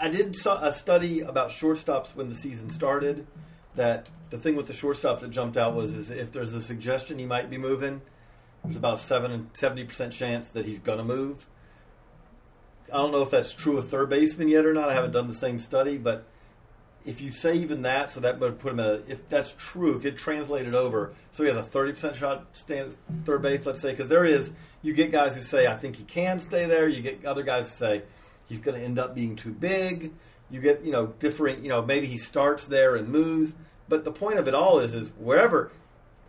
I 0.00 0.08
did 0.08 0.36
a 0.46 0.72
study 0.72 1.20
about 1.20 1.50
shortstops 1.50 2.14
when 2.14 2.28
the 2.28 2.34
season 2.34 2.70
started. 2.70 3.26
That 3.76 4.08
the 4.30 4.38
thing 4.38 4.54
with 4.54 4.68
the 4.68 4.72
shortstops 4.72 5.20
that 5.20 5.30
jumped 5.30 5.56
out 5.56 5.74
was 5.74 5.94
is 5.94 6.10
if 6.10 6.30
there's 6.30 6.54
a 6.54 6.62
suggestion 6.62 7.18
he 7.18 7.26
might 7.26 7.50
be 7.50 7.58
moving, 7.58 8.02
there's 8.62 8.76
about 8.76 8.94
a 8.94 8.98
seven 8.98 9.50
seventy 9.52 9.84
percent 9.84 10.12
chance 10.12 10.50
that 10.50 10.64
he's 10.64 10.78
gonna 10.78 11.04
move. 11.04 11.46
I 12.92 12.98
don't 12.98 13.10
know 13.10 13.22
if 13.22 13.30
that's 13.30 13.52
true 13.52 13.78
of 13.78 13.88
third 13.88 14.10
baseman 14.10 14.48
yet 14.48 14.64
or 14.64 14.74
not. 14.74 14.90
I 14.90 14.94
haven't 14.94 15.12
done 15.12 15.26
the 15.26 15.34
same 15.34 15.58
study, 15.58 15.98
but 15.98 16.26
if 17.04 17.20
you 17.20 17.32
say 17.32 17.56
even 17.56 17.82
that, 17.82 18.10
so 18.10 18.20
that 18.20 18.38
would 18.38 18.60
put 18.60 18.72
him 18.72 18.80
at 18.80 18.86
a, 18.86 19.02
if 19.10 19.28
that's 19.28 19.54
true, 19.58 19.96
if 19.96 20.06
it 20.06 20.16
translated 20.16 20.74
over, 20.74 21.12
so 21.32 21.42
he 21.42 21.48
has 21.48 21.58
a 21.58 21.62
thirty 21.62 21.92
percent 21.92 22.14
shot 22.14 22.46
stand 22.52 22.96
third 23.24 23.42
base, 23.42 23.66
let's 23.66 23.80
say, 23.80 23.90
because 23.90 24.08
there 24.08 24.24
is, 24.24 24.52
you 24.82 24.94
get 24.94 25.10
guys 25.10 25.34
who 25.34 25.42
say 25.42 25.66
I 25.66 25.76
think 25.76 25.96
he 25.96 26.04
can 26.04 26.38
stay 26.38 26.66
there. 26.66 26.86
You 26.86 27.02
get 27.02 27.24
other 27.24 27.42
guys 27.42 27.70
who 27.70 27.76
say 27.76 28.02
he's 28.48 28.58
going 28.60 28.78
to 28.78 28.84
end 28.84 28.98
up 28.98 29.14
being 29.14 29.36
too 29.36 29.52
big. 29.52 30.12
You 30.50 30.60
get 30.60 30.84
you 30.84 30.92
know 30.92 31.06
different, 31.18 31.62
you 31.62 31.68
know 31.68 31.82
maybe 31.82 32.06
he 32.06 32.18
starts 32.18 32.66
there 32.66 32.96
and 32.96 33.08
moves, 33.08 33.54
but 33.88 34.04
the 34.04 34.12
point 34.12 34.38
of 34.38 34.46
it 34.48 34.54
all 34.54 34.78
is 34.78 34.94
is 34.94 35.10
wherever 35.18 35.70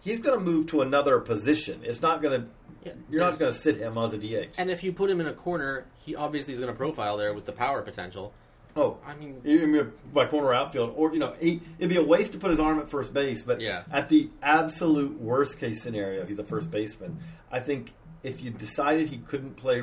he's 0.01 0.19
going 0.19 0.37
to 0.37 0.43
move 0.43 0.67
to 0.67 0.81
another 0.81 1.19
position. 1.19 1.81
It's 1.83 2.01
not 2.01 2.21
going 2.21 2.41
to. 2.41 2.47
Yeah, 2.85 2.91
You're 3.09 3.21
not 3.21 3.39
going 3.39 3.51
to 3.51 3.57
sit 3.59 3.77
him 3.77 3.97
as 3.97 4.13
a 4.13 4.17
DH. 4.19 4.59
And 4.59 4.69
if 4.69 4.83
you 4.83 4.93
put 4.93 5.09
him 5.09 5.19
in 5.19 5.25
a 5.25 5.33
corner, 5.33 5.85
he 5.97 6.15
obviously 6.15 6.53
is 6.53 6.59
going 6.59 6.71
to 6.71 6.77
profile 6.77 7.17
there 7.17 7.33
with 7.33 7.45
the 7.47 7.51
power 7.51 7.81
potential. 7.81 8.31
oh, 8.75 8.97
I 9.03 9.15
mean, 9.15 9.41
You 9.43 9.91
by 10.13 10.27
corner 10.27 10.53
outfield, 10.53 10.93
or 10.95 11.11
you 11.11 11.17
know, 11.17 11.33
he, 11.41 11.61
it'd 11.79 11.89
be 11.89 11.95
a 11.97 12.03
waste 12.03 12.33
to 12.33 12.37
put 12.37 12.51
his 12.51 12.59
arm 12.59 12.77
at 12.77 12.87
first 12.87 13.11
base. 13.13 13.41
But 13.41 13.59
Yeah. 13.61 13.83
at 13.91 14.09
the 14.09 14.29
absolute 14.43 15.19
worst 15.19 15.57
case 15.59 15.81
scenario, 15.81 16.25
he's 16.27 16.37
a 16.37 16.43
first 16.43 16.69
baseman. 16.69 17.17
I 17.51 17.59
think 17.59 17.93
if 18.21 18.43
you 18.43 18.51
decided 18.51 19.07
he 19.09 19.17
couldn't 19.17 19.55
play, 19.55 19.81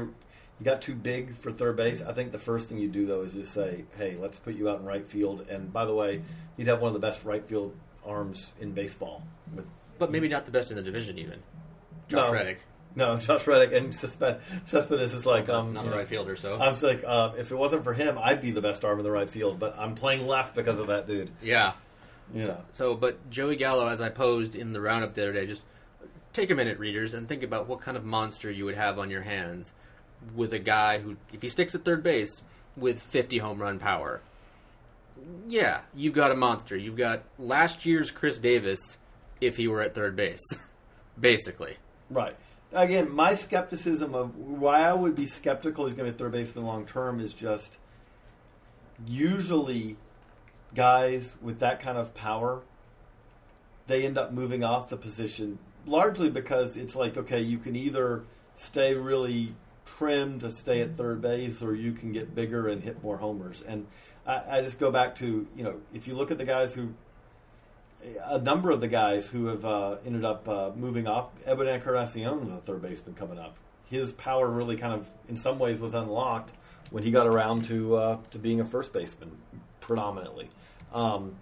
got 0.63 0.83
too 0.83 0.95
big 0.95 1.35
for 1.37 1.51
third 1.51 1.77
base. 1.77 2.03
I 2.03 2.13
think 2.13 2.33
the 2.33 2.39
first 2.39 2.69
thing 2.69 2.79
you 2.79 2.89
do 2.89 3.07
though 3.07 3.23
is 3.23 3.35
just 3.35 3.53
say, 3.53 3.85
"Hey, 3.97 4.17
let's 4.19 4.39
put 4.39 4.55
you 4.55 4.69
out 4.69 4.81
in 4.81 4.87
right 4.87 5.07
field." 5.09 5.47
And 5.49 5.73
by 5.73 5.85
the 5.85 5.95
way, 5.95 6.23
he'd 6.57 6.67
have 6.67 6.81
one 6.81 6.89
of 6.89 6.95
the 6.95 7.01
best 7.07 7.25
right 7.25 7.45
field 7.47 7.75
arms 8.05 8.53
in 8.61 8.73
baseball. 8.73 9.23
With 9.55 9.67
but 9.99 10.11
maybe 10.11 10.29
not 10.29 10.45
the 10.45 10.51
best 10.51 10.71
in 10.71 10.77
the 10.77 10.83
division 10.83 11.19
even. 11.19 11.41
Josh 12.09 12.27
No. 12.27 12.33
Reddick, 12.33 12.61
no, 12.95 13.17
Josh 13.21 13.47
Reddick 13.47 13.73
and 13.73 13.95
Cespedes 13.95 15.15
is 15.15 15.27
like 15.27 15.49
um, 15.49 15.73
not 15.73 15.87
a 15.87 15.91
right 15.91 16.09
fielder, 16.09 16.37
so 16.37 16.57
I 16.57 16.69
was 16.69 16.83
like, 16.83 17.03
uh, 17.07 17.33
if 17.39 17.51
it 17.51 17.57
wasn't 17.57 17.85
for 17.85 17.95
him, 17.95 18.19
I'd 18.19 18.41
be 18.41 18.51
the 18.51 18.61
best 18.61 18.85
arm 18.85 18.99
in 18.99 19.05
the 19.05 19.11
right 19.11 19.31
field. 19.31 19.59
But 19.59 19.79
I'm 19.79 19.95
playing 19.95 20.27
left 20.27 20.55
because 20.55 20.79
of 20.79 20.89
that 20.89 21.07
dude. 21.07 21.31
yeah. 21.41 21.73
Yeah. 22.35 22.57
So, 22.73 22.95
but 22.95 23.29
Joey 23.31 23.57
Gallo, 23.57 23.89
as 23.89 24.01
I 24.01 24.09
posed 24.09 24.55
in 24.55 24.73
the 24.73 24.81
roundup 24.81 25.13
the 25.13 25.23
other 25.23 25.33
day, 25.35 25.47
just 25.47 25.63
take 26.33 26.51
a 26.51 26.55
minute, 26.55 26.79
readers, 26.79 27.13
and 27.13 27.29
think 27.29 27.43
about 27.43 27.69
what 27.69 27.83
kind 27.83 27.95
of 27.95 28.05
monster 28.05 28.51
you 28.51 28.65
would 28.65 28.77
have 28.77 28.99
on 28.99 29.11
your 29.11 29.21
hands 29.21 29.75
with 30.35 30.53
a 30.53 30.59
guy 30.59 30.99
who, 30.99 31.17
if 31.33 31.43
he 31.43 31.49
sticks 31.49 31.75
at 31.75 31.85
third 31.85 32.03
base, 32.03 32.43
with 32.77 33.01
50 33.01 33.39
home 33.39 33.61
run 33.61 33.79
power. 33.79 34.21
Yeah, 35.49 35.83
you've 35.95 36.15
got 36.15 36.31
a 36.31 36.37
monster. 36.37 36.77
You've 36.77 36.97
got 36.97 37.23
last 37.39 37.85
year's 37.85 38.11
Chris 38.11 38.39
Davis 38.39 38.99
if 39.41 39.57
he 39.57 39.69
were 39.69 39.83
at 39.83 39.95
third 39.95 40.17
base, 40.17 40.43
basically. 41.21 41.77
Right. 42.11 42.37
Again, 42.73 43.15
my 43.15 43.35
skepticism 43.35 44.15
of 44.15 44.37
why 44.37 44.81
I 44.81 44.93
would 44.95 45.15
be 45.15 45.27
skeptical 45.27 45.87
he's 45.87 45.95
going 45.95 46.07
to 46.07 46.13
be 46.13 46.19
third 46.19 46.33
base 46.33 46.55
in 46.55 46.63
the 46.63 46.67
long 46.67 46.87
term 46.87 47.21
is 47.21 47.35
just 47.35 47.77
usually 49.07 49.97
guys 50.75 51.37
with 51.43 51.59
that 51.59 51.81
kind 51.81 51.99
of 51.99 52.15
power 52.15 52.63
they 53.87 54.07
end 54.07 54.17
up 54.17 54.33
moving 54.33 54.65
off 54.65 54.89
the 54.89 54.97
position 54.97 55.59
largely 55.87 56.31
because 56.31 56.77
it's 56.77 56.95
like 56.95 57.17
okay 57.17 57.41
you 57.41 57.59
can 57.59 57.77
either 57.77 58.23
stay 58.57 58.95
really 58.95 59.55
trim 59.85 60.39
to 60.41 60.51
stay 60.51 60.81
at 60.81 60.97
third 60.97 61.21
base 61.21 61.63
or 61.63 61.75
you 61.75 61.93
can 61.93 62.13
get 62.13 62.35
bigger 62.35 62.69
and 62.69 62.83
hit 62.83 63.03
more 63.03 63.17
homers 63.17 63.63
and 63.63 63.87
I, 64.27 64.59
I 64.59 64.63
just 64.63 64.79
go 64.79 64.91
back 64.91 65.15
to 65.17 65.47
you 65.57 65.65
know 65.65 65.81
if 65.93 66.07
you 66.07 66.15
look 66.15 66.31
at 66.31 66.39
the 66.39 66.45
guys 66.45 66.75
who 66.75 66.95
a 68.25 68.39
number 68.39 68.71
of 68.71 68.81
the 68.81 68.89
guys 68.89 69.29
who 69.29 69.47
have 69.47 69.65
uh, 69.65 69.97
ended 70.05 70.25
up 70.25 70.49
uh, 70.49 70.71
moving 70.75 71.07
off. 71.07 71.31
Edwin 71.45 71.69
Encarnacion 71.69 72.45
was 72.45 72.53
a 72.53 72.61
third 72.61 72.83
baseman 72.83 73.15
coming 73.15 73.39
up. 73.39 73.57
His 73.91 74.13
power 74.13 74.49
really 74.49 74.77
kind 74.77 74.95
of, 74.95 75.09
in 75.29 75.37
some 75.37 75.59
ways, 75.59 75.79
was 75.79 75.95
unlocked 75.95 76.53
when 76.91 77.03
he 77.03 77.11
got 77.11 77.27
around 77.27 77.65
to 77.67 77.97
uh, 77.97 78.19
to 78.31 78.39
being 78.39 78.61
a 78.61 78.65
first 78.65 78.93
baseman 78.93 79.31
predominantly. 79.81 80.51
Um, 80.93 81.37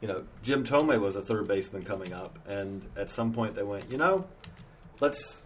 you 0.00 0.08
know, 0.08 0.24
Jim 0.42 0.64
Thome 0.64 1.00
was 1.00 1.16
a 1.16 1.22
third 1.22 1.48
baseman 1.48 1.82
coming 1.82 2.12
up, 2.12 2.38
and 2.46 2.84
at 2.96 3.10
some 3.10 3.32
point 3.32 3.54
they 3.54 3.64
went, 3.64 3.90
you 3.90 3.98
know, 3.98 4.26
let's, 5.00 5.42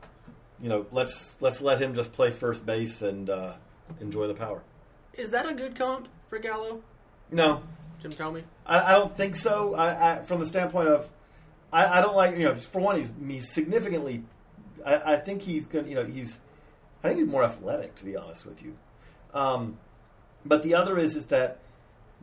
you 0.62 0.68
know, 0.68 0.86
let's 0.92 1.34
let's 1.40 1.60
let 1.60 1.82
him 1.82 1.94
just 1.94 2.12
play 2.12 2.30
first 2.30 2.64
base 2.64 3.02
and 3.02 3.28
uh, 3.28 3.54
enjoy 4.00 4.28
the 4.28 4.34
power. 4.34 4.62
Is 5.14 5.30
that 5.30 5.46
a 5.46 5.52
good 5.52 5.76
comp 5.76 6.08
for 6.28 6.38
Gallo, 6.38 6.82
No, 7.30 7.62
Jim 8.00 8.12
Thome? 8.12 8.44
I, 8.64 8.80
I 8.80 8.92
don't 8.92 9.14
think 9.14 9.36
so. 9.36 9.74
I, 9.74 10.12
I, 10.12 10.22
from 10.22 10.40
the 10.40 10.46
standpoint 10.46 10.88
of, 10.88 11.10
I, 11.72 11.98
I 11.98 12.00
don't 12.00 12.14
like 12.14 12.36
you 12.36 12.44
know. 12.44 12.54
For 12.54 12.80
one, 12.80 12.96
he's 12.96 13.12
he's 13.26 13.50
significantly. 13.50 14.22
I, 14.86 15.14
I 15.14 15.16
think 15.16 15.42
he's 15.42 15.66
going. 15.66 15.84
To, 15.84 15.90
you 15.90 15.96
know, 15.96 16.04
he's. 16.04 16.38
I 17.02 17.08
think 17.08 17.18
he's 17.18 17.28
more 17.28 17.42
athletic, 17.42 17.96
to 17.96 18.04
be 18.04 18.16
honest 18.16 18.46
with 18.46 18.62
you. 18.62 18.76
Um, 19.34 19.78
but 20.44 20.62
the 20.62 20.76
other 20.76 20.96
is 20.96 21.16
is 21.16 21.24
that 21.26 21.58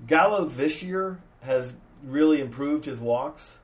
Gallo 0.08 0.46
this 0.46 0.81
year 0.81 1.19
has 1.41 1.75
really 2.03 2.39
improved 2.39 2.86
his 2.86 3.00
walks, 3.00 3.58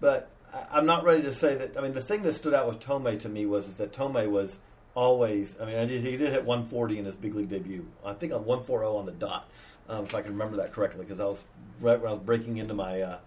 but 0.00 0.30
I'm 0.70 0.86
not 0.86 1.04
ready 1.04 1.22
to 1.22 1.32
say 1.32 1.54
that. 1.56 1.76
I 1.76 1.80
mean, 1.80 1.92
the 1.92 2.00
thing 2.00 2.22
that 2.22 2.32
stood 2.32 2.54
out 2.54 2.66
with 2.66 2.80
Thome 2.80 3.18
to 3.20 3.28
me 3.28 3.46
was 3.46 3.68
is 3.68 3.74
that 3.74 3.92
Thome 3.92 4.30
was 4.30 4.58
always. 4.94 5.60
I 5.60 5.66
mean, 5.66 5.88
he 5.88 6.16
did 6.16 6.32
hit 6.32 6.44
140 6.44 6.98
in 6.98 7.04
his 7.04 7.16
big 7.16 7.34
league 7.34 7.48
debut. 7.48 7.86
I 8.04 8.12
think 8.12 8.32
on 8.32 8.44
140 8.44 8.86
on 8.86 9.06
the 9.06 9.12
dot, 9.12 9.48
um, 9.88 10.04
if 10.04 10.14
I 10.14 10.22
can 10.22 10.32
remember 10.32 10.56
that 10.58 10.72
correctly, 10.72 11.04
because 11.04 11.20
I 11.20 11.24
was 11.24 11.42
right 11.80 12.00
when 12.00 12.10
I 12.10 12.14
was 12.14 12.22
breaking 12.22 12.58
into 12.58 12.74
my 12.74 13.00
uh, 13.00 13.18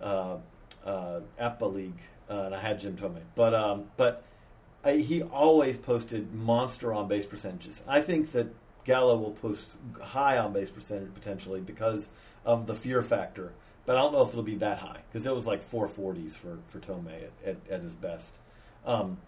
uh, 0.00 0.36
uh, 0.84 1.20
APA 1.38 1.66
league, 1.66 1.98
uh, 2.30 2.42
and 2.44 2.54
I 2.54 2.60
had 2.60 2.80
Jim 2.80 2.96
Thome. 2.96 3.20
But 3.34 3.54
um, 3.54 3.84
but 3.96 4.24
I, 4.84 4.94
he 4.94 5.22
always 5.22 5.76
posted 5.76 6.32
monster 6.32 6.92
on 6.92 7.08
base 7.08 7.26
percentages. 7.26 7.82
I 7.86 8.00
think 8.00 8.32
that 8.32 8.48
Gallo 8.84 9.16
will 9.16 9.32
post 9.32 9.76
high 10.00 10.38
on 10.38 10.52
base 10.52 10.70
percentage 10.70 11.14
potentially 11.14 11.60
because 11.60 12.08
of 12.44 12.66
the 12.66 12.74
fear 12.74 13.02
factor. 13.02 13.52
But 13.84 13.96
I 13.96 14.00
don't 14.00 14.12
know 14.12 14.22
if 14.22 14.28
it'll 14.28 14.42
be 14.42 14.56
that 14.56 14.78
high 14.78 15.00
because 15.10 15.26
it 15.26 15.34
was 15.34 15.46
like 15.46 15.68
440s 15.68 16.36
for 16.36 16.58
for 16.66 16.78
Thome 16.78 17.08
at, 17.08 17.48
at, 17.48 17.56
at 17.70 17.80
his 17.82 17.94
best. 17.94 18.36
Um, 18.86 19.18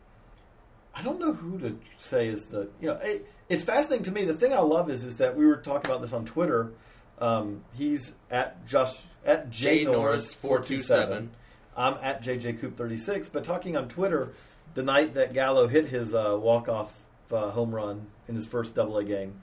I 0.94 1.02
don't 1.02 1.18
know 1.18 1.32
who 1.32 1.58
to 1.58 1.78
say 1.98 2.28
is 2.28 2.46
the 2.46 2.68
you 2.80 2.88
know 2.88 2.98
it, 3.02 3.28
it's 3.48 3.64
fascinating 3.64 4.04
to 4.04 4.12
me. 4.12 4.24
The 4.24 4.34
thing 4.34 4.52
I 4.52 4.60
love 4.60 4.90
is 4.90 5.04
is 5.04 5.16
that 5.16 5.36
we 5.36 5.44
were 5.44 5.56
talking 5.56 5.90
about 5.90 6.02
this 6.02 6.12
on 6.12 6.24
Twitter. 6.24 6.72
Um, 7.18 7.64
he's 7.74 8.12
at 8.30 8.66
Josh 8.66 9.02
at 9.24 9.50
J 9.50 9.84
Norris 9.84 10.32
four 10.32 10.60
two 10.60 10.78
seven. 10.78 11.30
I'm 11.76 11.94
at 12.00 12.22
JJ 12.22 12.60
Coop 12.60 12.76
thirty 12.76 12.96
six. 12.96 13.28
But 13.28 13.44
talking 13.44 13.76
on 13.76 13.88
Twitter, 13.88 14.34
the 14.74 14.82
night 14.82 15.14
that 15.14 15.34
Gallo 15.34 15.66
hit 15.66 15.88
his 15.88 16.14
uh, 16.14 16.38
walk 16.40 16.68
off 16.68 17.04
uh, 17.32 17.50
home 17.50 17.74
run 17.74 18.06
in 18.28 18.36
his 18.36 18.46
first 18.46 18.74
Double 18.74 18.98
A 18.98 19.04
game, 19.04 19.40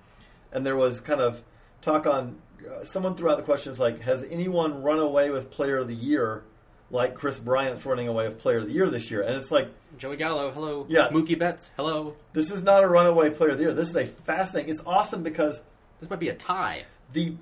and 0.54 0.66
there 0.66 0.78
was 0.78 1.02
kind 1.02 1.20
of 1.20 1.42
talk 1.82 2.06
on 2.06 2.38
uh, 2.70 2.84
someone 2.84 3.16
threw 3.16 3.30
out 3.30 3.38
the 3.38 3.44
questions 3.44 3.80
like, 3.80 4.00
has 4.02 4.24
anyone 4.30 4.82
run 4.84 5.00
away 5.00 5.30
with 5.30 5.50
Player 5.52 5.78
of 5.80 5.88
the 5.88 5.96
Year? 5.96 6.44
Like 6.90 7.16
Kris 7.16 7.40
Bryant's 7.40 7.86
running 7.86 8.10
away 8.10 8.28
with 8.28 8.38
Player 8.40 8.58
of 8.58 8.68
the 8.68 8.74
Year 8.74 8.90
this 8.90 9.10
year, 9.10 9.22
and 9.22 9.34
it's 9.38 9.50
like 9.50 9.70
Joey 9.98 10.18
Gallo, 10.18 10.52
hello. 10.52 10.86
Yeah. 10.90 11.08
Mookie 11.08 11.40
Betts, 11.40 11.72
hello. 11.78 12.16
this 12.34 12.52
is 12.52 12.64
not 12.64 12.84
a 12.84 12.88
runaway 12.88 13.30
Player 13.30 13.52
of 13.52 13.58
the 13.58 13.64
Year. 13.64 13.74
This 13.74 13.90
is 13.92 13.96
a 13.96 14.06
fascinating. 14.06 14.70
It's 14.72 14.84
awesome 14.86 15.24
because 15.24 15.62
This 16.02 16.10
might 16.10 16.20
be 16.20 16.28
a 16.28 16.36
tie. 16.36 16.84
the 17.14 17.36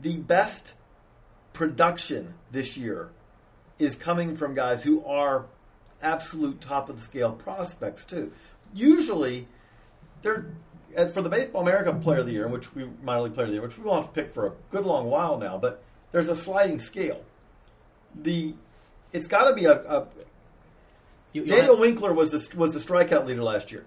the 0.00 0.16
best 0.18 0.74
production 1.52 2.34
this 2.52 2.76
year 2.76 3.10
is 3.80 3.96
coming 3.96 4.36
from 4.36 4.54
guys 4.54 4.82
who 4.82 5.04
are 5.04 5.46
absolute 6.00 6.60
top 6.60 6.88
of 6.88 6.96
the 6.96 7.02
scale 7.02 7.32
prospects 7.32 8.04
too. 8.04 8.30
Usually, 8.72 9.48
they're 10.22 10.46
Uh, 10.96 11.06
for 11.06 11.22
the 11.22 11.28
Baseball 11.28 11.62
America 11.62 11.92
Player 11.92 12.20
of 12.20 12.26
the 12.26 12.32
Year, 12.32 12.46
in 12.46 12.52
which 12.52 12.74
we 12.74 12.88
minor 13.02 13.22
league 13.22 13.34
Player 13.34 13.44
of 13.46 13.50
the 13.50 13.54
Year, 13.56 13.62
which 13.62 13.76
we 13.78 13.84
will 13.84 13.94
have 13.96 14.06
to 14.06 14.10
pick 14.12 14.32
for 14.32 14.46
a 14.46 14.52
good 14.70 14.84
long 14.86 15.08
while 15.10 15.38
now. 15.38 15.58
But 15.58 15.82
there's 16.12 16.28
a 16.28 16.36
sliding 16.36 16.78
scale. 16.78 17.22
The 18.14 18.54
it's 19.12 19.26
got 19.26 19.48
to 19.48 19.54
be 19.54 19.64
a, 19.66 19.74
a 19.74 20.06
You, 21.32 21.42
you 21.42 21.46
Daniel 21.48 21.74
wanna- 21.74 21.80
Winkler 21.80 22.12
was 22.12 22.30
the 22.30 22.56
was 22.56 22.72
the 22.74 22.80
strikeout 22.80 23.26
leader 23.26 23.42
last 23.42 23.70
year. 23.70 23.84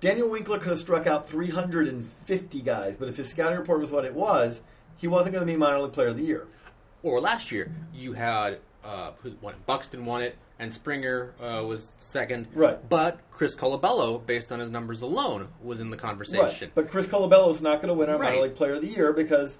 Daniel 0.00 0.28
Winkler 0.28 0.58
could 0.58 0.70
have 0.70 0.80
struck 0.80 1.06
out 1.06 1.28
350 1.28 2.60
guys, 2.62 2.96
but 2.96 3.08
if 3.08 3.16
his 3.16 3.30
scouting 3.30 3.56
report 3.58 3.78
was 3.80 3.92
what 3.92 4.04
it 4.04 4.14
was, 4.14 4.60
he 4.96 5.06
wasn't 5.06 5.32
going 5.32 5.46
to 5.46 5.52
be 5.52 5.56
minor 5.56 5.78
league 5.80 5.92
player 5.92 6.08
of 6.08 6.16
the 6.16 6.24
year. 6.24 6.46
or 7.04 7.20
last 7.20 7.50
year 7.52 7.72
you 7.94 8.12
had 8.14 8.58
uh, 8.84 9.12
who 9.22 9.32
won 9.40 9.54
it? 9.54 9.66
Buxton 9.66 10.04
won 10.04 10.22
it, 10.22 10.36
and 10.58 10.72
Springer 10.72 11.34
uh, 11.40 11.62
was 11.64 11.92
second. 11.98 12.48
Right. 12.54 12.78
But 12.88 13.18
Chris 13.30 13.54
Colabello, 13.56 14.24
based 14.24 14.50
on 14.52 14.60
his 14.60 14.70
numbers 14.70 15.02
alone, 15.02 15.48
was 15.62 15.80
in 15.80 15.90
the 15.90 15.96
conversation. 15.96 16.68
Right. 16.68 16.74
But 16.74 16.90
Chris 16.90 17.06
Colabello's 17.06 17.62
not 17.62 17.76
going 17.76 17.88
to 17.88 17.94
win 17.94 18.08
our 18.10 18.18
minor 18.18 18.42
league 18.42 18.56
player 18.56 18.74
of 18.74 18.80
the 18.82 18.88
year 18.88 19.12
because 19.12 19.58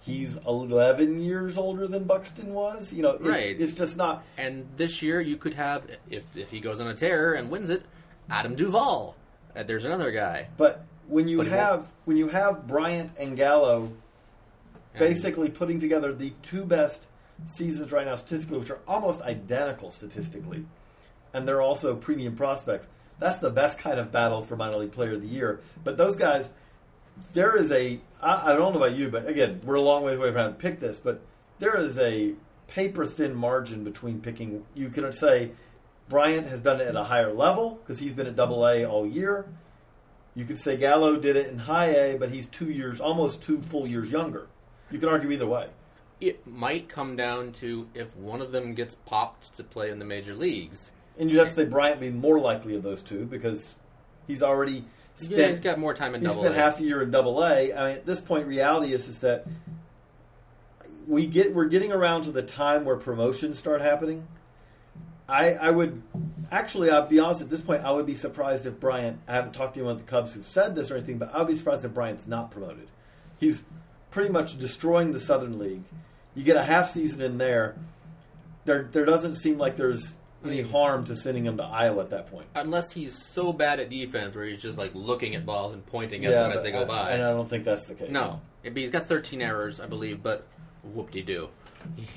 he's 0.00 0.36
11 0.46 1.20
years 1.22 1.56
older 1.58 1.86
than 1.86 2.04
Buxton 2.04 2.52
was. 2.54 2.92
You 2.92 3.02
know, 3.02 3.10
it's, 3.10 3.22
Right. 3.22 3.60
it's 3.60 3.72
just 3.72 3.96
not. 3.96 4.24
And 4.38 4.66
this 4.76 5.02
year 5.02 5.20
you 5.20 5.36
could 5.36 5.54
have, 5.54 5.84
if 6.10 6.36
if 6.36 6.50
he 6.50 6.60
goes 6.60 6.80
on 6.80 6.88
a 6.88 6.94
tear 6.94 7.34
and 7.34 7.50
wins 7.50 7.70
it, 7.70 7.84
Adam 8.30 8.54
Duvall. 8.54 9.16
Uh, 9.54 9.62
there's 9.64 9.84
another 9.84 10.10
guy. 10.10 10.48
But 10.56 10.84
when 11.08 11.28
you 11.28 11.38
But 11.38 11.46
have 11.48 11.92
when 12.06 12.16
you 12.16 12.28
have 12.28 12.66
Bryant 12.66 13.12
and 13.18 13.36
Gallo 13.36 13.92
And- 14.94 14.98
basically 14.98 15.50
putting 15.50 15.78
together 15.78 16.12
the 16.14 16.32
two 16.42 16.64
best 16.64 17.06
seasons 17.44 17.92
right 17.92 18.06
now 18.06 18.16
statistically, 18.16 18.58
which 18.58 18.70
are 18.70 18.80
almost 18.86 19.20
identical 19.22 19.90
statistically, 19.90 20.64
and 21.32 21.46
they're 21.46 21.62
also 21.62 21.94
premium 21.94 22.36
prospects. 22.36 22.86
That's 23.18 23.38
the 23.38 23.50
best 23.50 23.78
kind 23.78 23.98
of 23.98 24.10
battle 24.10 24.42
for 24.42 24.56
minor 24.56 24.78
league 24.78 24.92
player 24.92 25.14
of 25.14 25.22
the 25.22 25.28
year. 25.28 25.60
But 25.84 25.96
those 25.96 26.16
guys, 26.16 26.48
there 27.32 27.56
is 27.56 27.70
a 27.70 28.00
I, 28.22 28.52
I 28.52 28.56
don't 28.56 28.72
know 28.72 28.82
about 28.82 28.96
you, 28.96 29.08
but 29.08 29.26
again, 29.26 29.60
we're 29.64 29.74
a 29.74 29.80
long 29.80 30.04
way 30.04 30.14
away 30.14 30.28
from 30.28 30.36
having 30.36 30.54
to 30.54 30.58
pick 30.58 30.80
this, 30.80 30.98
but 30.98 31.20
there 31.58 31.76
is 31.76 31.98
a 31.98 32.34
paper 32.68 33.04
thin 33.04 33.34
margin 33.34 33.84
between 33.84 34.20
picking. 34.20 34.64
You 34.74 34.88
can 34.88 35.12
say 35.12 35.52
Bryant 36.08 36.46
has 36.46 36.60
done 36.60 36.80
it 36.80 36.86
at 36.86 36.96
a 36.96 37.04
higher 37.04 37.32
level 37.32 37.80
because 37.82 37.98
he's 37.98 38.12
been 38.12 38.26
at 38.26 38.36
Double 38.36 38.66
A 38.66 38.84
all 38.84 39.06
year. 39.06 39.46
You 40.34 40.44
could 40.44 40.58
say 40.58 40.76
Gallo 40.76 41.16
did 41.16 41.36
it 41.36 41.48
in 41.48 41.58
High 41.58 41.90
A, 41.90 42.18
but 42.18 42.30
he's 42.30 42.46
two 42.46 42.70
years, 42.70 43.00
almost 43.00 43.42
two 43.42 43.60
full 43.62 43.86
years 43.86 44.10
younger. 44.10 44.46
You 44.90 44.98
can 44.98 45.08
argue 45.08 45.30
either 45.30 45.46
way. 45.46 45.68
It 46.22 46.46
might 46.46 46.88
come 46.88 47.16
down 47.16 47.50
to 47.54 47.88
if 47.94 48.16
one 48.16 48.40
of 48.40 48.52
them 48.52 48.74
gets 48.74 48.94
popped 48.94 49.56
to 49.56 49.64
play 49.64 49.90
in 49.90 49.98
the 49.98 50.04
major 50.04 50.34
leagues. 50.34 50.92
And 51.18 51.28
you'd 51.28 51.38
have 51.38 51.48
to 51.48 51.54
say 51.54 51.64
Bryant 51.64 51.98
being 51.98 52.20
more 52.20 52.38
likely 52.38 52.76
of 52.76 52.84
those 52.84 53.02
two 53.02 53.26
because 53.26 53.74
he's 54.28 54.40
already 54.40 54.84
spent 55.16 55.40
yeah, 55.40 55.48
he's 55.48 55.58
got 55.58 55.80
more 55.80 55.94
time 55.94 56.14
in 56.14 56.20
He 56.20 56.28
double 56.28 56.42
spent 56.42 56.54
A. 56.54 56.58
half 56.58 56.78
a 56.78 56.84
year 56.84 57.02
in 57.02 57.10
Double 57.10 57.42
A. 57.42 57.72
I 57.74 57.86
mean, 57.86 57.96
at 57.96 58.06
this 58.06 58.20
point, 58.20 58.46
reality 58.46 58.92
is 58.92 59.08
is 59.08 59.18
that 59.18 59.46
we 61.08 61.26
get 61.26 61.52
we're 61.52 61.66
getting 61.66 61.90
around 61.90 62.22
to 62.22 62.30
the 62.30 62.42
time 62.42 62.84
where 62.84 62.96
promotions 62.96 63.58
start 63.58 63.80
happening. 63.80 64.26
I 65.28 65.54
I 65.54 65.70
would 65.70 66.02
actually, 66.52 66.90
I'll 66.90 67.06
be 67.06 67.18
honest. 67.18 67.40
At 67.40 67.50
this 67.50 67.60
point, 67.60 67.84
I 67.84 67.90
would 67.90 68.06
be 68.06 68.14
surprised 68.14 68.66
if 68.66 68.78
Bryant. 68.78 69.18
I 69.26 69.32
haven't 69.32 69.54
talked 69.54 69.74
to 69.74 69.80
anyone 69.80 69.96
at 69.96 70.06
the 70.06 70.08
Cubs 70.08 70.34
who've 70.34 70.46
said 70.46 70.76
this 70.76 70.90
or 70.90 70.96
anything, 70.96 71.18
but 71.18 71.34
I 71.34 71.38
would 71.38 71.48
be 71.48 71.54
surprised 71.54 71.84
if 71.84 71.92
Bryant's 71.92 72.28
not 72.28 72.52
promoted. 72.52 72.88
He's 73.40 73.64
pretty 74.12 74.30
much 74.30 74.58
destroying 74.58 75.12
the 75.12 75.18
Southern 75.18 75.58
League. 75.58 75.82
You 76.34 76.44
get 76.44 76.56
a 76.56 76.62
half 76.62 76.90
season 76.90 77.20
in 77.20 77.38
there. 77.38 77.76
There 78.64 78.88
there 78.92 79.04
doesn't 79.04 79.34
seem 79.36 79.58
like 79.58 79.76
there's 79.76 80.14
any 80.44 80.60
harm 80.62 81.04
to 81.04 81.14
sending 81.16 81.44
him 81.44 81.56
to 81.58 81.62
Iowa 81.62 82.02
at 82.02 82.10
that 82.10 82.30
point. 82.30 82.46
Unless 82.54 82.92
he's 82.92 83.16
so 83.32 83.52
bad 83.52 83.78
at 83.80 83.90
defense 83.90 84.34
where 84.34 84.44
he's 84.44 84.60
just 84.60 84.76
like 84.78 84.92
looking 84.94 85.34
at 85.34 85.44
balls 85.46 85.72
and 85.72 85.84
pointing 85.86 86.24
at 86.24 86.32
them 86.32 86.52
as 86.52 86.62
they 86.62 86.72
go 86.72 86.82
I- 86.82 86.84
by. 86.84 87.10
and 87.12 87.22
I 87.22 87.30
don't 87.30 87.48
think 87.48 87.64
that's 87.64 87.86
the 87.86 87.94
case. 87.94 88.10
No, 88.10 88.40
he's 88.62 88.90
got 88.90 89.06
13 89.06 89.40
errors, 89.42 89.80
I 89.80 89.86
believe, 89.86 90.22
but 90.22 90.46
whoop-de-doo. 90.82 91.48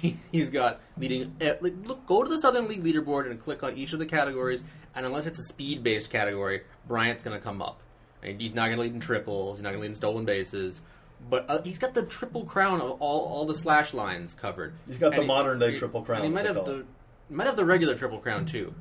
He's 0.31 0.49
got 0.51 0.79
leading. 0.97 1.35
eh, 1.41 1.53
Like, 1.61 1.73
look, 1.85 2.05
go 2.07 2.23
to 2.23 2.29
the 2.29 2.39
Southern 2.39 2.67
League 2.67 2.83
leaderboard 2.83 3.29
and 3.29 3.39
click 3.39 3.63
on 3.63 3.75
each 3.75 3.93
of 3.93 3.99
the 3.99 4.05
categories, 4.05 4.61
and 4.95 5.05
unless 5.05 5.25
it's 5.27 5.37
a 5.39 5.43
speed-based 5.43 6.09
category, 6.11 6.61
Bryant's 6.87 7.21
going 7.23 7.37
to 7.37 7.43
come 7.43 7.61
up. 7.63 7.79
And 8.23 8.39
he's 8.41 8.53
not 8.55 8.65
going 8.67 8.77
to 8.77 8.81
lead 8.83 8.93
in 8.93 8.99
triples. 8.99 9.57
He's 9.57 9.63
not 9.63 9.69
going 9.69 9.79
to 9.79 9.81
lead 9.83 9.89
in 9.89 9.95
stolen 9.95 10.25
bases. 10.25 10.81
But 11.29 11.49
uh, 11.49 11.61
he's 11.63 11.79
got 11.79 11.93
the 11.95 12.03
triple 12.03 12.45
crown 12.45 12.81
of 12.81 12.91
all, 13.01 13.21
all 13.25 13.45
the 13.45 13.55
slash 13.55 13.93
lines 13.93 14.33
covered. 14.35 14.73
He's 14.87 14.99
got 14.99 15.15
the 15.15 15.21
he- 15.21 15.27
modern-day 15.27 15.71
he- 15.71 15.77
triple 15.77 16.03
crown, 16.03 16.21
And 16.21 16.27
he 16.27 16.33
might 16.33 16.45
have 16.45 16.55
call 16.55 16.65
the 16.65 16.85
might 17.29 17.47
have 17.47 17.55
the 17.55 17.65
regular 17.65 17.95
triple 17.95 18.19
crown 18.19 18.45
too. 18.45 18.73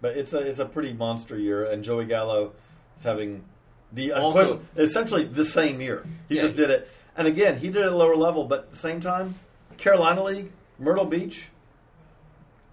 But 0.00 0.16
it's 0.16 0.32
a 0.32 0.38
it's 0.38 0.58
a 0.58 0.66
pretty 0.66 0.92
monster 0.92 1.38
year, 1.38 1.64
and 1.64 1.84
Joey 1.84 2.04
Gallo 2.06 2.52
is 2.96 3.04
having 3.04 3.44
the 3.92 4.12
Also- 4.12 4.60
essentially 4.76 5.24
the 5.24 5.44
same 5.44 5.80
year. 5.80 6.04
He 6.28 6.36
Yeah. 6.36 6.42
just 6.42 6.56
did 6.56 6.70
it, 6.70 6.88
and 7.16 7.28
again, 7.28 7.58
he 7.58 7.68
did 7.68 7.76
it 7.76 7.86
at 7.86 7.92
a 7.92 7.96
lower 7.96 8.16
level, 8.16 8.44
but 8.44 8.60
at 8.64 8.70
the 8.72 8.76
same 8.76 9.00
time, 9.00 9.36
Carolina 9.76 10.22
League, 10.24 10.50
Myrtle 10.78 11.04
Beach. 11.04 11.48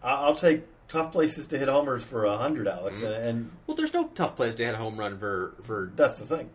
I- 0.04 0.14
I'll 0.26 0.36
take 0.36 0.64
tough 0.88 1.12
places 1.12 1.46
to 1.48 1.58
hit 1.58 1.68
homers 1.68 2.04
for 2.04 2.26
a 2.26 2.38
hundred, 2.38 2.68
Alex, 2.68 2.98
Mm-hmm. 3.00 3.06
and, 3.08 3.16
and 3.16 3.52
Well, 3.68 3.76
there's 3.78 3.94
no 3.94 4.08
tough 4.16 4.36
place 4.36 4.56
to 4.56 4.66
hit 4.66 4.74
a 4.76 4.78
home 4.78 4.98
run 4.98 5.18
for 5.18 5.54
for 5.64 5.92
that's 5.96 6.18
the 6.20 6.26
thing. 6.26 6.50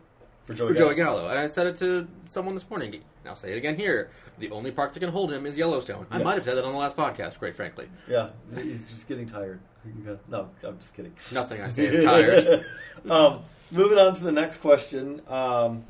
For 0.45 0.53
Joey. 0.53 0.69
for 0.69 0.73
Gallo. 0.73 0.89
Joey 0.89 0.95
Gallo. 0.95 1.27
And 1.29 1.39
I 1.39 1.47
said 1.47 1.67
it 1.67 1.77
to 1.77 2.07
someone 2.27 2.53
this 2.55 2.69
morning, 2.69 2.93
and 2.95 3.03
I'll 3.25 3.35
say 3.35 3.51
it 3.53 3.57
again 3.57 3.75
here. 3.75 4.09
The 4.39 4.49
only 4.51 4.71
park 4.71 4.93
that 4.93 4.99
can 4.99 5.09
hold 5.09 5.31
him 5.31 5.45
is 5.45 5.57
Yellowstone. 5.57 6.07
I 6.09 6.17
Yeah. 6.17 6.23
might 6.23 6.33
have 6.35 6.43
said 6.43 6.55
that 6.57 6.65
on 6.65 6.71
the 6.71 6.77
last 6.79 6.95
podcast, 6.97 7.37
quite 7.37 7.55
frankly. 7.55 7.87
Yeah, 8.07 8.29
he's 8.55 8.89
just 8.89 9.07
getting 9.07 9.25
tired. 9.27 9.59
You 9.85 10.03
gotta- 10.03 10.19
No, 10.27 10.49
I'm 10.63 10.79
just 10.79 10.95
kidding. 10.95 11.13
Nothing 11.33 11.61
I 11.61 11.69
say 11.69 11.85
is 11.85 12.05
tired. 12.05 12.65
um, 13.09 13.41
moving 13.71 13.97
on 13.97 14.13
to 14.15 14.23
the 14.23 14.31
next 14.31 14.57
question. 14.57 15.21
Um, 15.27 15.83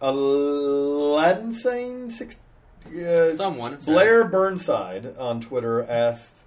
Aladdin 0.00 1.52
saying 1.52 2.10
six. 2.10 2.36
Uh, 2.86 3.34
Someone 3.36 3.74
says- 3.78 3.86
Blair 3.86 4.24
Burnside 4.24 5.16
on 5.18 5.40
Twitter 5.40 5.82
asked, 5.84 6.44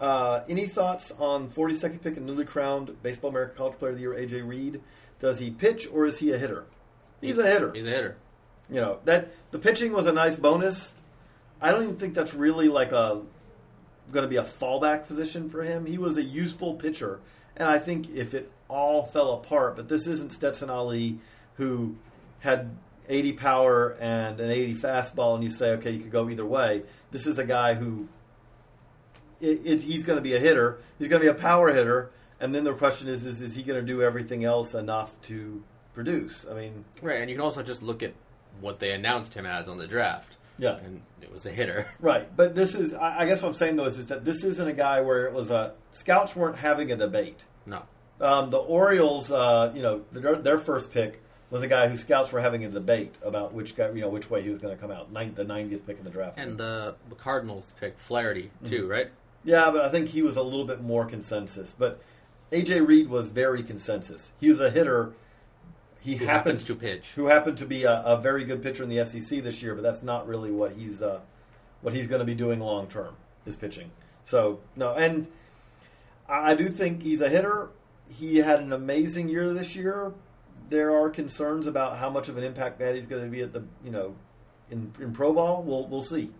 uh, 0.00 0.40
"Any 0.48 0.66
thoughts 0.66 1.12
on 1.18 1.48
42nd 1.48 2.02
pick 2.02 2.16
and 2.16 2.26
newly 2.26 2.44
crowned 2.44 3.00
Baseball 3.02 3.30
America 3.30 3.54
College 3.56 3.78
Player 3.78 3.90
of 3.92 3.96
the 3.96 4.02
Year 4.02 4.14
AJ 4.14 4.42
Reed? 4.42 4.80
Does 5.18 5.38
he 5.38 5.50
pitch 5.50 5.88
or 5.92 6.06
is 6.06 6.18
he 6.18 6.32
a 6.32 6.38
hitter? 6.38 6.64
He's 7.20 7.38
a 7.38 7.46
hitter. 7.46 7.72
He's 7.72 7.86
a 7.86 7.90
hitter. 7.90 8.16
You 8.68 8.80
know 8.80 8.98
that 9.04 9.32
the 9.50 9.58
pitching 9.58 9.92
was 9.92 10.06
a 10.06 10.12
nice 10.12 10.36
bonus. 10.36 10.92
I 11.60 11.70
don't 11.70 11.84
even 11.84 11.96
think 11.96 12.14
that's 12.14 12.34
really 12.34 12.68
like 12.68 12.92
a 12.92 13.22
going 14.12 14.22
to 14.22 14.28
be 14.28 14.36
a 14.36 14.42
fallback 14.42 15.06
position 15.06 15.48
for 15.48 15.62
him. 15.62 15.86
He 15.86 15.98
was 15.98 16.16
a 16.16 16.22
useful 16.22 16.74
pitcher, 16.74 17.20
and 17.56 17.68
I 17.68 17.78
think 17.78 18.10
if 18.10 18.34
it 18.34 18.50
all 18.68 19.04
fell 19.04 19.34
apart, 19.34 19.76
but 19.76 19.88
this 19.88 20.06
isn't 20.06 20.32
Stetson 20.32 20.70
Allie 20.70 21.18
who 21.54 21.96
had 22.40 22.76
80 23.08 23.32
power 23.32 23.96
and 24.00 24.40
an 24.40 24.50
80 24.50 24.74
fastball, 24.74 25.34
and 25.34 25.44
you 25.44 25.50
say, 25.50 25.70
okay, 25.72 25.92
you 25.92 26.00
could 26.00 26.12
go 26.12 26.28
either 26.28 26.44
way. 26.44 26.82
This 27.10 27.26
is 27.26 27.38
a 27.38 27.44
guy 27.44 27.74
who 27.74 28.08
it, 29.40 29.60
it, 29.64 29.80
he's 29.80 30.02
going 30.02 30.16
to 30.16 30.22
be 30.22 30.34
a 30.34 30.40
hitter. 30.40 30.78
He's 30.98 31.08
going 31.08 31.22
to 31.22 31.32
be 31.32 31.36
a 31.36 31.40
power 31.40 31.72
hitter, 31.72 32.10
and 32.40 32.54
then 32.54 32.64
the 32.64 32.72
question 32.74 33.08
is, 33.08 33.24
is, 33.24 33.40
is 33.40 33.54
he 33.54 33.62
going 33.62 33.80
to 33.80 33.86
do 33.86 34.02
everything 34.02 34.44
else 34.44 34.74
enough 34.74 35.20
to 35.22 35.62
produce? 35.94 36.46
I 36.50 36.54
mean, 36.54 36.84
Right, 37.02 37.20
and 37.20 37.30
you 37.30 37.36
can 37.36 37.44
also 37.44 37.62
just 37.62 37.82
look 37.82 38.02
at 38.02 38.12
what 38.60 38.78
they 38.80 38.92
announced 38.92 39.34
him 39.34 39.46
as 39.46 39.68
on 39.68 39.78
the 39.78 39.86
draft. 39.86 40.36
Yeah. 40.58 40.76
And 40.76 41.02
it 41.20 41.30
was 41.32 41.44
a 41.46 41.50
hitter. 41.50 41.86
Right, 42.00 42.34
but 42.34 42.54
this 42.54 42.74
is 42.74 42.94
I 42.94 43.26
guess 43.26 43.42
what 43.42 43.48
I'm 43.50 43.54
saying 43.54 43.76
though 43.76 43.84
is, 43.84 43.98
is 43.98 44.06
that 44.06 44.24
this 44.24 44.42
isn't 44.44 44.66
a 44.68 44.72
guy 44.72 45.00
where 45.02 45.26
it 45.26 45.32
was 45.34 45.50
a 45.50 45.74
scouts 45.90 46.34
weren't 46.34 46.56
having 46.56 46.90
a 46.92 46.96
debate. 46.96 47.44
No. 47.66 47.82
Um, 48.20 48.48
the 48.48 48.56
Orioles, 48.58 49.30
uh, 49.30 49.72
you 49.74 49.82
know, 49.82 50.02
their, 50.12 50.36
their 50.36 50.58
first 50.58 50.90
pick 50.92 51.22
was 51.50 51.62
a 51.62 51.68
guy 51.68 51.88
who 51.88 51.96
scouts 51.98 52.32
were 52.32 52.40
having 52.40 52.64
a 52.64 52.68
debate 52.70 53.14
about 53.22 53.52
which 53.52 53.76
guy, 53.76 53.90
you 53.90 54.00
know, 54.00 54.08
which 54.08 54.30
way 54.30 54.42
he 54.42 54.48
was 54.48 54.58
going 54.58 54.74
to 54.74 54.80
come 54.80 54.90
out. 54.90 55.12
Nin 55.12 55.34
the 55.34 55.44
90th 55.44 55.86
pick 55.86 55.98
in 55.98 56.04
the 56.04 56.10
draft. 56.10 56.38
And 56.38 56.56
the, 56.58 56.94
the 57.10 57.14
Cardinals 57.14 57.72
picked 57.78 58.00
Flaherty, 58.00 58.50
too, 58.64 58.82
Mm-hmm. 58.82 58.90
right? 58.90 59.08
yeah, 59.44 59.70
but 59.70 59.84
I 59.84 59.90
think 59.90 60.08
he 60.08 60.22
was 60.22 60.36
a 60.36 60.42
little 60.42 60.64
bit 60.64 60.80
more 60.82 61.04
consensus. 61.04 61.74
But 61.78 62.00
AJ 62.52 62.86
Reed 62.86 63.08
was 63.08 63.28
very 63.28 63.62
consensus. 63.62 64.30
He 64.40 64.48
was 64.48 64.60
a 64.60 64.70
hitter. 64.70 65.12
He 66.00 66.16
Who 66.16 66.26
happens 66.26 66.62
happens 66.62 66.64
to 66.64 66.74
pitch. 66.76 67.12
who 67.16 67.26
happened 67.26 67.58
to 67.58 67.66
be 67.66 67.82
a, 67.84 68.00
a 68.02 68.16
very 68.20 68.44
good 68.44 68.62
pitcher 68.62 68.84
in 68.84 68.88
the 68.88 69.04
SEC 69.04 69.42
this 69.42 69.62
year, 69.62 69.74
but 69.74 69.82
that's 69.82 70.02
not 70.02 70.26
really 70.28 70.50
what 70.52 70.72
he's 70.72 71.02
uh, 71.02 71.20
what 71.82 71.94
he's 71.94 72.06
going 72.06 72.20
to 72.20 72.24
be 72.24 72.34
doing 72.34 72.60
long 72.60 72.86
term. 72.86 73.16
Is 73.44 73.56
pitching. 73.56 73.90
So 74.24 74.60
no, 74.76 74.92
and 74.94 75.26
I 76.28 76.52
I 76.52 76.54
do 76.54 76.68
think 76.68 77.02
he's 77.02 77.20
a 77.20 77.28
hitter. 77.28 77.70
He 78.08 78.36
had 78.36 78.60
an 78.60 78.72
amazing 78.72 79.28
year 79.28 79.52
this 79.52 79.74
year. 79.74 80.12
There 80.68 80.96
are 80.96 81.10
concerns 81.10 81.66
about 81.66 81.98
how 81.98 82.10
much 82.10 82.28
of 82.28 82.36
an 82.36 82.44
impact 82.44 82.78
that 82.80 82.94
he's 82.96 83.06
going 83.06 83.24
to 83.24 83.30
be 83.30 83.40
at 83.42 83.52
the 83.52 83.64
you 83.84 83.90
know 83.90 84.14
in 84.70 84.92
in 85.00 85.12
pro 85.12 85.32
ball. 85.32 85.62
We'll 85.64 85.86
we'll 85.88 86.02
see. 86.02 86.30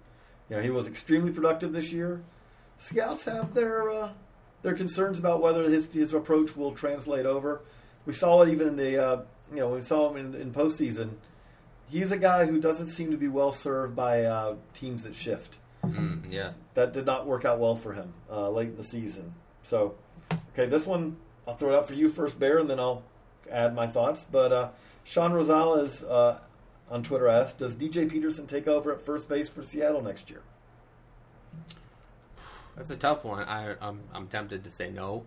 You 0.48 0.56
know, 0.56 0.62
he 0.62 0.70
was 0.70 0.86
extremely 0.86 1.32
productive 1.32 1.72
this 1.72 1.92
year. 1.92 2.22
Scouts 2.78 3.24
have 3.24 3.52
their 3.54 3.90
uh, 3.90 4.10
their 4.62 4.74
concerns 4.74 5.18
about 5.18 5.40
whether 5.40 5.62
his 5.64 5.86
his 5.92 6.12
approach 6.12 6.56
will 6.56 6.72
translate 6.72 7.26
over. 7.26 7.62
We 8.04 8.12
saw 8.12 8.42
it 8.42 8.50
even 8.50 8.68
in 8.68 8.76
the 8.76 9.04
uh, 9.04 9.22
you 9.50 9.58
know 9.58 9.70
we 9.70 9.80
saw 9.80 10.10
him 10.10 10.34
in, 10.34 10.40
in 10.40 10.52
postseason. 10.52 11.10
He's 11.88 12.10
a 12.10 12.18
guy 12.18 12.46
who 12.46 12.60
doesn't 12.60 12.88
seem 12.88 13.10
to 13.12 13.16
be 13.16 13.28
well 13.28 13.52
served 13.52 13.94
by 13.94 14.24
uh, 14.24 14.56
teams 14.74 15.04
that 15.04 15.14
shift. 15.14 15.58
Mm, 15.84 16.32
yeah. 16.32 16.52
That 16.74 16.92
did 16.92 17.06
not 17.06 17.26
work 17.26 17.44
out 17.44 17.60
well 17.60 17.76
for 17.76 17.92
him 17.92 18.12
uh, 18.30 18.50
late 18.50 18.70
in 18.70 18.76
the 18.76 18.84
season. 18.84 19.34
So, 19.62 19.94
okay, 20.52 20.66
this 20.66 20.84
one 20.84 21.16
I'll 21.46 21.56
throw 21.56 21.72
it 21.72 21.76
out 21.76 21.86
for 21.86 21.94
you 21.94 22.08
first, 22.08 22.40
Bear, 22.40 22.58
and 22.58 22.68
then 22.68 22.80
I'll 22.80 23.04
add 23.50 23.74
my 23.74 23.86
thoughts. 23.86 24.26
But 24.30 24.52
uh, 24.52 24.68
Sean 25.04 25.32
Rosales 25.32 26.04
uh, 26.08 26.40
on 26.90 27.02
Twitter 27.02 27.28
asked, 27.28 27.58
"Does 27.58 27.76
DJ 27.76 28.10
Peterson 28.10 28.46
take 28.46 28.66
over 28.66 28.92
at 28.92 29.00
first 29.00 29.28
base 29.28 29.48
for 29.48 29.62
Seattle 29.62 30.02
next 30.02 30.28
year?" 30.28 30.42
That's 32.76 32.90
a 32.90 32.96
tough 32.96 33.24
one. 33.24 33.42
I, 33.42 33.74
I'm, 33.80 34.00
I'm 34.14 34.26
tempted 34.28 34.64
to 34.64 34.70
say 34.70 34.90
no, 34.90 35.24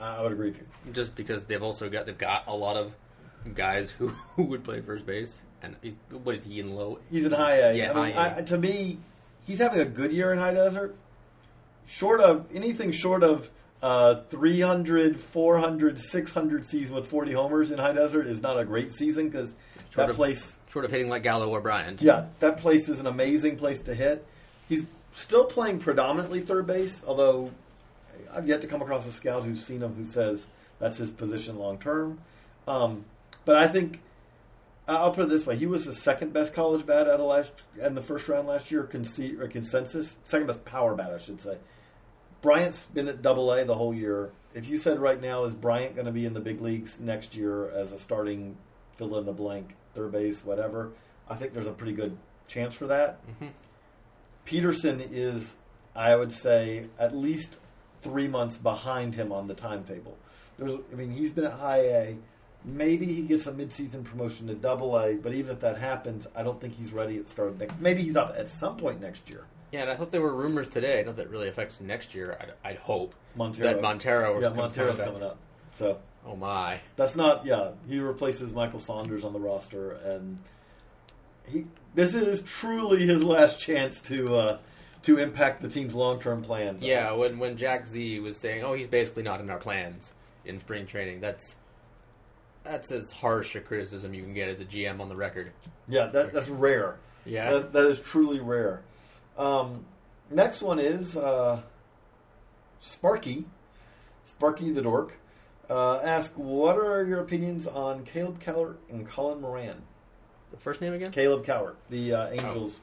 I 0.00 0.22
would 0.22 0.32
agree 0.32 0.48
with 0.50 0.58
you. 0.86 0.92
just 0.92 1.14
because 1.14 1.44
they've 1.44 1.62
also 1.62 1.88
got 1.88 2.06
they've 2.06 2.16
got 2.18 2.44
a 2.46 2.54
lot 2.54 2.76
of 2.76 2.92
guys 3.54 3.90
who, 3.90 4.08
who 4.36 4.44
would 4.44 4.64
play 4.64 4.80
first 4.80 5.06
base, 5.06 5.40
and 5.62 5.76
he's, 5.82 5.94
what 6.10 6.36
is 6.36 6.44
he 6.44 6.60
in 6.60 6.74
low? 6.74 6.98
He's 7.10 7.24
in 7.26 7.32
high 7.32 7.56
A. 7.56 7.74
Yeah, 7.74 7.92
I 7.92 7.94
mean, 8.04 8.14
high 8.14 8.28
A. 8.34 8.38
I, 8.38 8.42
to 8.42 8.58
me, 8.58 8.98
he's 9.46 9.58
having 9.60 9.80
a 9.80 9.84
good 9.86 10.12
year 10.12 10.32
in 10.32 10.38
High 10.38 10.54
Desert. 10.54 10.96
Short 11.86 12.20
of 12.20 12.46
anything 12.54 12.90
short 12.92 13.22
of 13.22 13.48
uh, 13.82 14.22
300, 14.30 15.20
400, 15.20 15.98
600 15.98 16.64
season 16.64 16.96
with 16.96 17.06
40 17.06 17.32
homers 17.32 17.70
in 17.70 17.78
High 17.78 17.92
Desert 17.92 18.26
is 18.26 18.42
not 18.42 18.58
a 18.58 18.64
great 18.64 18.90
season 18.90 19.28
because 19.28 19.54
that 19.94 20.10
of- 20.10 20.16
place, 20.16 20.56
Short 20.70 20.84
of 20.84 20.90
hitting 20.90 21.08
like 21.08 21.22
Gallo 21.22 21.48
or 21.50 21.60
Bryant. 21.60 22.02
yeah, 22.02 22.26
that 22.40 22.56
place 22.58 22.88
is 22.88 23.00
an 23.00 23.06
amazing 23.06 23.56
place 23.56 23.80
to 23.82 23.94
hit. 23.94 24.26
He's 24.68 24.84
still 25.16 25.44
playing 25.44 25.78
predominantly 25.80 26.40
third 26.40 26.66
base, 26.66 27.02
although 27.06 27.50
I've 28.32 28.46
yet 28.46 28.60
to 28.60 28.66
come 28.66 28.82
across 28.82 29.06
a 29.06 29.12
scout 29.12 29.44
who's 29.44 29.64
seen 29.64 29.82
him 29.82 29.94
who 29.94 30.04
says 30.04 30.46
that's 30.78 30.98
his 30.98 31.10
position 31.10 31.58
long 31.58 31.78
term. 31.78 32.18
Um, 32.68 33.04
but 33.44 33.56
I 33.56 33.66
think 33.66 34.00
I'll 34.86 35.12
put 35.12 35.24
it 35.24 35.28
this 35.28 35.46
way: 35.46 35.56
he 35.56 35.66
was 35.66 35.84
the 35.84 35.94
second 35.94 36.32
best 36.32 36.54
college 36.54 36.86
bat 36.86 37.08
out 37.08 37.20
of 37.20 37.26
last 37.26 37.52
in 37.80 37.94
the 37.94 38.02
first 38.02 38.28
round 38.28 38.46
last 38.46 38.70
year, 38.70 38.84
conce- 38.84 39.50
consensus. 39.50 40.16
Second 40.24 40.46
best 40.46 40.64
power 40.64 40.94
bat, 40.94 41.12
I 41.12 41.18
should 41.18 41.40
say. 41.40 41.58
Bryant's 42.42 42.84
been 42.86 43.08
at 43.08 43.22
Double 43.22 43.52
A 43.52 43.64
the 43.64 43.74
whole 43.74 43.94
year. 43.94 44.30
If 44.54 44.68
you 44.68 44.78
said 44.78 45.00
right 45.00 45.20
now, 45.20 45.44
is 45.44 45.54
Bryant 45.54 45.94
going 45.94 46.06
to 46.06 46.12
be 46.12 46.24
in 46.26 46.34
the 46.34 46.40
big 46.40 46.60
leagues 46.60 47.00
next 47.00 47.34
year 47.36 47.68
as 47.70 47.92
a 47.92 47.98
starting 47.98 48.56
fill 48.94 49.18
in 49.18 49.26
the 49.26 49.32
blank 49.32 49.74
third 49.94 50.12
base, 50.12 50.44
whatever? 50.44 50.92
I 51.28 51.34
think 51.34 51.52
there's 51.54 51.66
a 51.66 51.72
pretty 51.72 51.92
good 51.92 52.16
chance 52.46 52.74
for 52.76 52.86
that. 52.86 53.18
Mhm. 53.40 53.50
Peterson 54.46 55.00
is, 55.00 55.54
I 55.94 56.16
would 56.16 56.32
say, 56.32 56.86
at 56.98 57.14
least 57.14 57.58
three 58.00 58.28
months 58.28 58.56
behind 58.56 59.14
him 59.14 59.30
on 59.32 59.46
the 59.48 59.54
timetable. 59.54 60.16
There's, 60.58 60.72
I 60.90 60.94
mean, 60.94 61.10
he's 61.10 61.30
been 61.30 61.44
at 61.44 61.52
High 61.52 61.80
A. 61.80 62.16
Maybe 62.64 63.04
he 63.04 63.22
gets 63.22 63.46
a 63.46 63.52
midseason 63.52 64.02
promotion 64.02 64.46
to 64.46 64.54
Double 64.54 64.98
A, 64.98 65.14
but 65.14 65.34
even 65.34 65.52
if 65.52 65.60
that 65.60 65.78
happens, 65.78 66.26
I 66.34 66.42
don't 66.42 66.60
think 66.60 66.74
he's 66.74 66.92
ready 66.92 67.18
at 67.18 67.28
start 67.28 67.48
of 67.50 67.60
next. 67.60 67.78
Maybe 67.78 68.02
he's 68.02 68.16
up 68.16 68.34
at 68.36 68.48
some 68.48 68.76
point 68.76 69.00
next 69.00 69.28
year. 69.28 69.44
Yeah, 69.72 69.82
and 69.82 69.90
I 69.90 69.96
thought 69.96 70.10
there 70.10 70.22
were 70.22 70.34
rumors 70.34 70.68
today. 70.68 71.00
I 71.00 71.02
know 71.02 71.12
that 71.12 71.28
really 71.28 71.48
affects 71.48 71.80
next 71.80 72.14
year. 72.14 72.38
I'd, 72.40 72.70
I'd 72.70 72.76
hope 72.78 73.14
Montero, 73.36 73.68
that 73.68 73.82
Montero 73.82 74.34
was 74.34 74.42
yeah, 74.42 74.48
Montero's 74.50 74.98
coming 74.98 75.22
up. 75.22 75.36
So 75.72 75.98
Oh 76.26 76.34
my! 76.34 76.80
that's 76.96 77.14
not. 77.14 77.46
Yeah, 77.46 77.70
he 77.88 78.00
replaces 78.00 78.52
Michael 78.52 78.80
Saunders 78.80 79.22
on 79.22 79.32
the 79.32 79.38
roster, 79.38 79.92
and 79.92 80.38
he. 81.48 81.66
This 81.96 82.14
is 82.14 82.42
truly 82.42 83.06
his 83.06 83.24
last 83.24 83.58
chance 83.58 84.00
to 84.02 84.36
uh, 84.36 84.58
to 85.04 85.16
impact 85.16 85.62
the 85.62 85.68
team's 85.68 85.94
long 85.94 86.20
term 86.20 86.42
plans. 86.42 86.84
Yeah, 86.84 87.12
when 87.12 87.38
when 87.38 87.56
Jack 87.56 87.86
Z 87.86 88.20
was 88.20 88.36
saying, 88.36 88.62
"Oh, 88.62 88.74
he's 88.74 88.86
basically 88.86 89.22
not 89.22 89.40
in 89.40 89.48
our 89.48 89.58
plans 89.58 90.12
in 90.44 90.58
spring 90.58 90.86
training," 90.86 91.20
that's 91.20 91.56
that's 92.64 92.92
as 92.92 93.12
harsh 93.12 93.56
a 93.56 93.60
criticism 93.60 94.12
you 94.12 94.22
can 94.22 94.34
get 94.34 94.50
as 94.50 94.60
a 94.60 94.66
GM 94.66 95.00
on 95.00 95.08
the 95.08 95.16
record. 95.16 95.52
yeah, 95.88 96.06
that, 96.08 96.32
that's 96.34 96.48
rare. 96.48 96.98
Yeah, 97.24 97.50
That, 97.50 97.72
that 97.72 97.86
is 97.86 98.00
truly 98.00 98.40
rare. 98.40 98.82
Um, 99.38 99.86
next 100.30 100.62
one 100.62 100.78
is 100.78 101.16
uh, 101.16 101.62
Sparky, 102.78 103.46
Sparky 104.24 104.70
the 104.70 104.82
Dork. 104.82 105.14
Uh, 105.68 105.96
ask, 106.02 106.32
what 106.34 106.76
are 106.76 107.04
your 107.04 107.20
opinions 107.20 107.66
on 107.66 108.04
Caleb 108.04 108.38
Keller 108.38 108.76
and 108.90 109.06
Colin 109.06 109.40
Moran? 109.40 109.82
The 110.50 110.56
first 110.58 110.80
name 110.80 110.92
again. 110.92 111.10
Caleb 111.12 111.44
Cowart, 111.44 111.74
the 111.90 112.12
uh, 112.14 112.30
Angels 112.30 112.78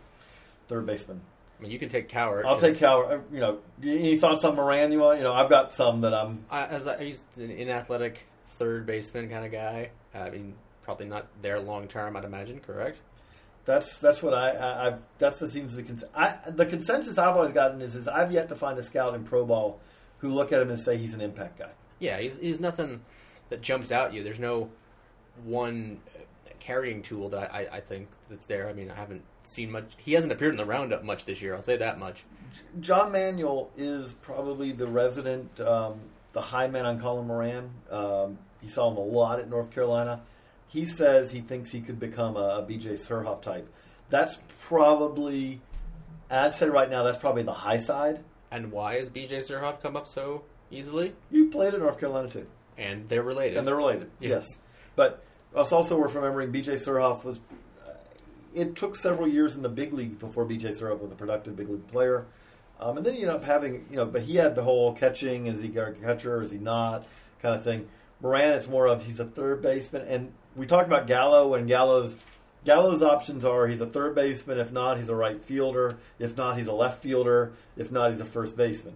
third 0.67 0.85
baseman. 0.85 1.21
I 1.59 1.63
mean, 1.63 1.71
you 1.71 1.79
can 1.79 1.89
take 1.89 2.09
Coward. 2.09 2.45
I'll 2.45 2.59
take 2.59 2.75
Cowart. 2.77 3.11
uh, 3.11 3.19
You 3.31 3.39
know, 3.39 3.59
any 3.81 4.17
thoughts 4.17 4.43
on 4.43 4.55
Moran? 4.55 4.91
You 4.91 4.99
want? 4.99 5.17
You 5.19 5.23
know, 5.23 5.33
I've 5.33 5.49
got 5.49 5.73
some 5.73 6.01
that 6.01 6.13
I'm. 6.13 6.45
I, 6.49 6.65
as 6.65 6.87
I, 6.87 7.03
he's 7.03 7.23
an 7.37 7.49
inathletic 7.51 8.27
third 8.57 8.85
baseman 8.85 9.29
kind 9.29 9.45
of 9.45 9.51
guy. 9.51 9.91
I 10.13 10.29
mean, 10.29 10.55
probably 10.83 11.05
not 11.07 11.27
there 11.41 11.59
long 11.59 11.87
term. 11.87 12.15
I'd 12.17 12.25
imagine. 12.25 12.59
Correct. 12.59 12.97
That's 13.65 13.99
that's 13.99 14.21
what 14.21 14.33
I, 14.33 14.49
I 14.49 14.87
I've 14.87 15.05
that's 15.19 15.39
the 15.39 15.49
seems 15.49 15.73
the 15.75 15.83
cons- 15.83 16.03
I, 16.13 16.37
the 16.49 16.65
consensus 16.65 17.17
I've 17.17 17.35
always 17.37 17.53
gotten 17.53 17.81
is 17.81 17.95
is 17.95 18.09
I've 18.09 18.31
yet 18.33 18.49
to 18.49 18.55
find 18.55 18.77
a 18.77 18.83
scout 18.83 19.13
in 19.15 19.23
pro 19.23 19.45
ball 19.45 19.79
who 20.17 20.29
look 20.29 20.51
at 20.51 20.61
him 20.61 20.69
and 20.69 20.77
say 20.77 20.97
he's 20.97 21.13
an 21.13 21.21
impact 21.21 21.59
guy. 21.59 21.71
Yeah, 21.99 22.19
he's 22.19 22.37
he's 22.39 22.59
nothing 22.59 23.05
that 23.47 23.61
jumps 23.61 23.89
out 23.89 24.07
at 24.07 24.13
you. 24.15 24.21
There's 24.23 24.39
no 24.39 24.69
one 25.45 26.01
carrying 26.63 27.01
tool 27.01 27.29
that 27.29 27.53
I, 27.53 27.63
I, 27.71 27.77
I 27.77 27.79
think 27.81 28.07
that's 28.29 28.45
there. 28.45 28.69
I 28.69 28.73
mean, 28.73 28.89
I 28.89 28.95
haven't 28.95 29.23
seen 29.43 29.71
much. 29.71 29.85
He 29.97 30.13
hasn't 30.13 30.31
appeared 30.31 30.51
in 30.51 30.57
the 30.57 30.65
roundup 30.65 31.03
much 31.03 31.25
this 31.25 31.41
year. 31.41 31.55
I'll 31.55 31.61
say 31.63 31.77
that 31.77 31.99
much. 31.99 32.23
John 32.79 33.11
Manuel 33.11 33.69
is 33.77 34.13
probably 34.13 34.71
the 34.71 34.87
resident, 34.87 35.59
um, 35.59 35.99
the 36.33 36.41
high 36.41 36.67
man 36.67 36.85
on 36.85 36.99
Colin 37.01 37.27
Moran. 37.27 37.69
Um, 37.91 38.37
he 38.61 38.67
saw 38.67 38.89
him 38.89 38.97
a 38.97 39.01
lot 39.01 39.39
at 39.39 39.49
North 39.49 39.71
Carolina. 39.71 40.21
he 40.67 40.85
says 40.85 41.31
he 41.31 41.41
thinks 41.41 41.69
he 41.71 41.81
could 41.81 41.99
become 41.99 42.37
a, 42.37 42.59
a 42.59 42.65
BJ 42.67 42.93
Surhoff 42.93 43.41
type. 43.41 43.67
That's 44.09 44.37
probably, 44.67 45.61
I'd 46.31 46.53
say 46.53 46.67
right 46.69 46.89
now, 46.89 47.03
that's 47.03 47.17
probably 47.17 47.43
the 47.43 47.53
high 47.53 47.77
side. 47.77 48.23
And 48.51 48.71
why 48.71 48.95
has 48.99 49.09
BJ 49.09 49.39
Surhoff 49.49 49.81
come 49.81 49.95
up 49.97 50.07
so 50.07 50.43
easily? 50.71 51.13
You 51.31 51.49
played 51.49 51.73
at 51.73 51.79
North 51.79 51.99
Carolina 51.99 52.29
too. 52.29 52.47
And 52.77 53.07
they're 53.09 53.23
related. 53.23 53.57
And 53.57 53.67
they're 53.67 53.75
related, 53.75 54.09
Yeah. 54.19 54.29
yes. 54.29 54.45
But 54.95 55.23
us 55.55 55.71
also 55.71 55.97
worth 55.97 56.15
remembering 56.15 56.51
BJ 56.51 56.73
Surhoff 56.75 57.23
was. 57.25 57.39
Uh, 57.85 57.91
it 58.53 58.75
took 58.75 58.95
several 58.95 59.27
years 59.27 59.55
in 59.55 59.61
the 59.61 59.69
big 59.69 59.93
leagues 59.93 60.15
before 60.15 60.45
BJ 60.45 60.77
Surhoff 60.79 60.99
was 61.01 61.11
a 61.11 61.15
productive 61.15 61.55
big 61.55 61.69
league 61.69 61.87
player, 61.87 62.25
um, 62.79 62.97
and 62.97 63.05
then 63.05 63.15
you 63.15 63.21
end 63.21 63.31
up 63.31 63.43
having 63.43 63.85
you 63.89 63.97
know. 63.97 64.05
But 64.05 64.23
he 64.23 64.35
had 64.35 64.55
the 64.55 64.63
whole 64.63 64.93
catching: 64.93 65.47
is 65.47 65.61
he 65.61 65.69
a 65.77 65.91
catcher? 65.93 66.41
Is 66.41 66.51
he 66.51 66.57
not? 66.57 67.05
Kind 67.41 67.55
of 67.55 67.63
thing. 67.63 67.87
Moran, 68.21 68.53
it's 68.53 68.67
more 68.67 68.87
of 68.87 69.05
he's 69.05 69.19
a 69.19 69.25
third 69.25 69.61
baseman, 69.61 70.03
and 70.07 70.31
we 70.55 70.65
talked 70.65 70.87
about 70.87 71.07
Gallo 71.07 71.55
and 71.55 71.67
Gallo's. 71.67 72.17
Gallo's 72.65 73.03
options 73.03 73.43
are 73.43 73.67
he's 73.67 73.81
a 73.81 73.85
third 73.85 74.15
baseman. 74.15 74.57
If 74.57 74.71
not, 74.71 74.97
he's 74.97 75.09
a 75.09 75.15
right 75.15 75.37
fielder. 75.41 75.97
If 76.17 76.37
not, 76.37 76.57
he's 76.57 76.67
a 76.67 76.73
left 76.73 77.03
fielder. 77.03 77.51
If 77.75 77.91
not, 77.91 78.11
he's 78.11 78.21
a 78.21 78.25
first 78.25 78.55
baseman. 78.55 78.93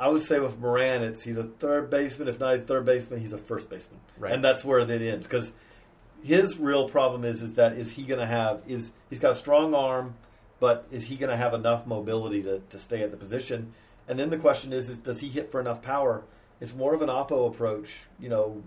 I 0.00 0.08
would 0.08 0.22
say 0.22 0.40
with 0.40 0.58
Moran, 0.58 1.02
it's 1.04 1.22
he's 1.22 1.36
a 1.36 1.44
third 1.44 1.90
baseman. 1.90 2.26
If 2.26 2.40
not, 2.40 2.54
he's 2.54 2.62
a 2.62 2.66
third 2.66 2.86
baseman. 2.86 3.20
He's 3.20 3.32
a 3.32 3.38
first 3.38 3.70
baseman, 3.70 4.00
Right. 4.18 4.32
and 4.32 4.42
that's 4.42 4.64
where 4.64 4.80
it 4.80 4.90
ends. 4.90 5.26
Because 5.26 5.52
his 6.22 6.58
real 6.58 6.88
problem 6.88 7.24
is 7.24 7.42
is 7.42 7.54
that 7.54 7.72
is 7.72 7.92
he 7.92 8.02
going 8.02 8.20
to 8.20 8.26
have 8.26 8.62
is 8.66 8.92
he's 9.08 9.18
got 9.18 9.32
a 9.32 9.36
strong 9.36 9.74
arm, 9.74 10.14
but 10.58 10.86
is 10.90 11.06
he 11.06 11.16
going 11.16 11.30
to 11.30 11.36
have 11.36 11.54
enough 11.54 11.86
mobility 11.86 12.42
to, 12.42 12.60
to 12.70 12.78
stay 12.78 13.02
at 13.02 13.10
the 13.10 13.16
position? 13.16 13.72
And 14.08 14.18
then 14.18 14.30
the 14.30 14.38
question 14.38 14.72
is 14.72 14.88
is 14.90 14.98
does 14.98 15.20
he 15.20 15.28
hit 15.28 15.50
for 15.50 15.60
enough 15.60 15.82
power? 15.82 16.22
It's 16.60 16.74
more 16.74 16.94
of 16.94 17.02
an 17.02 17.08
oppo 17.08 17.48
approach. 17.48 18.02
You 18.18 18.28
know, 18.28 18.62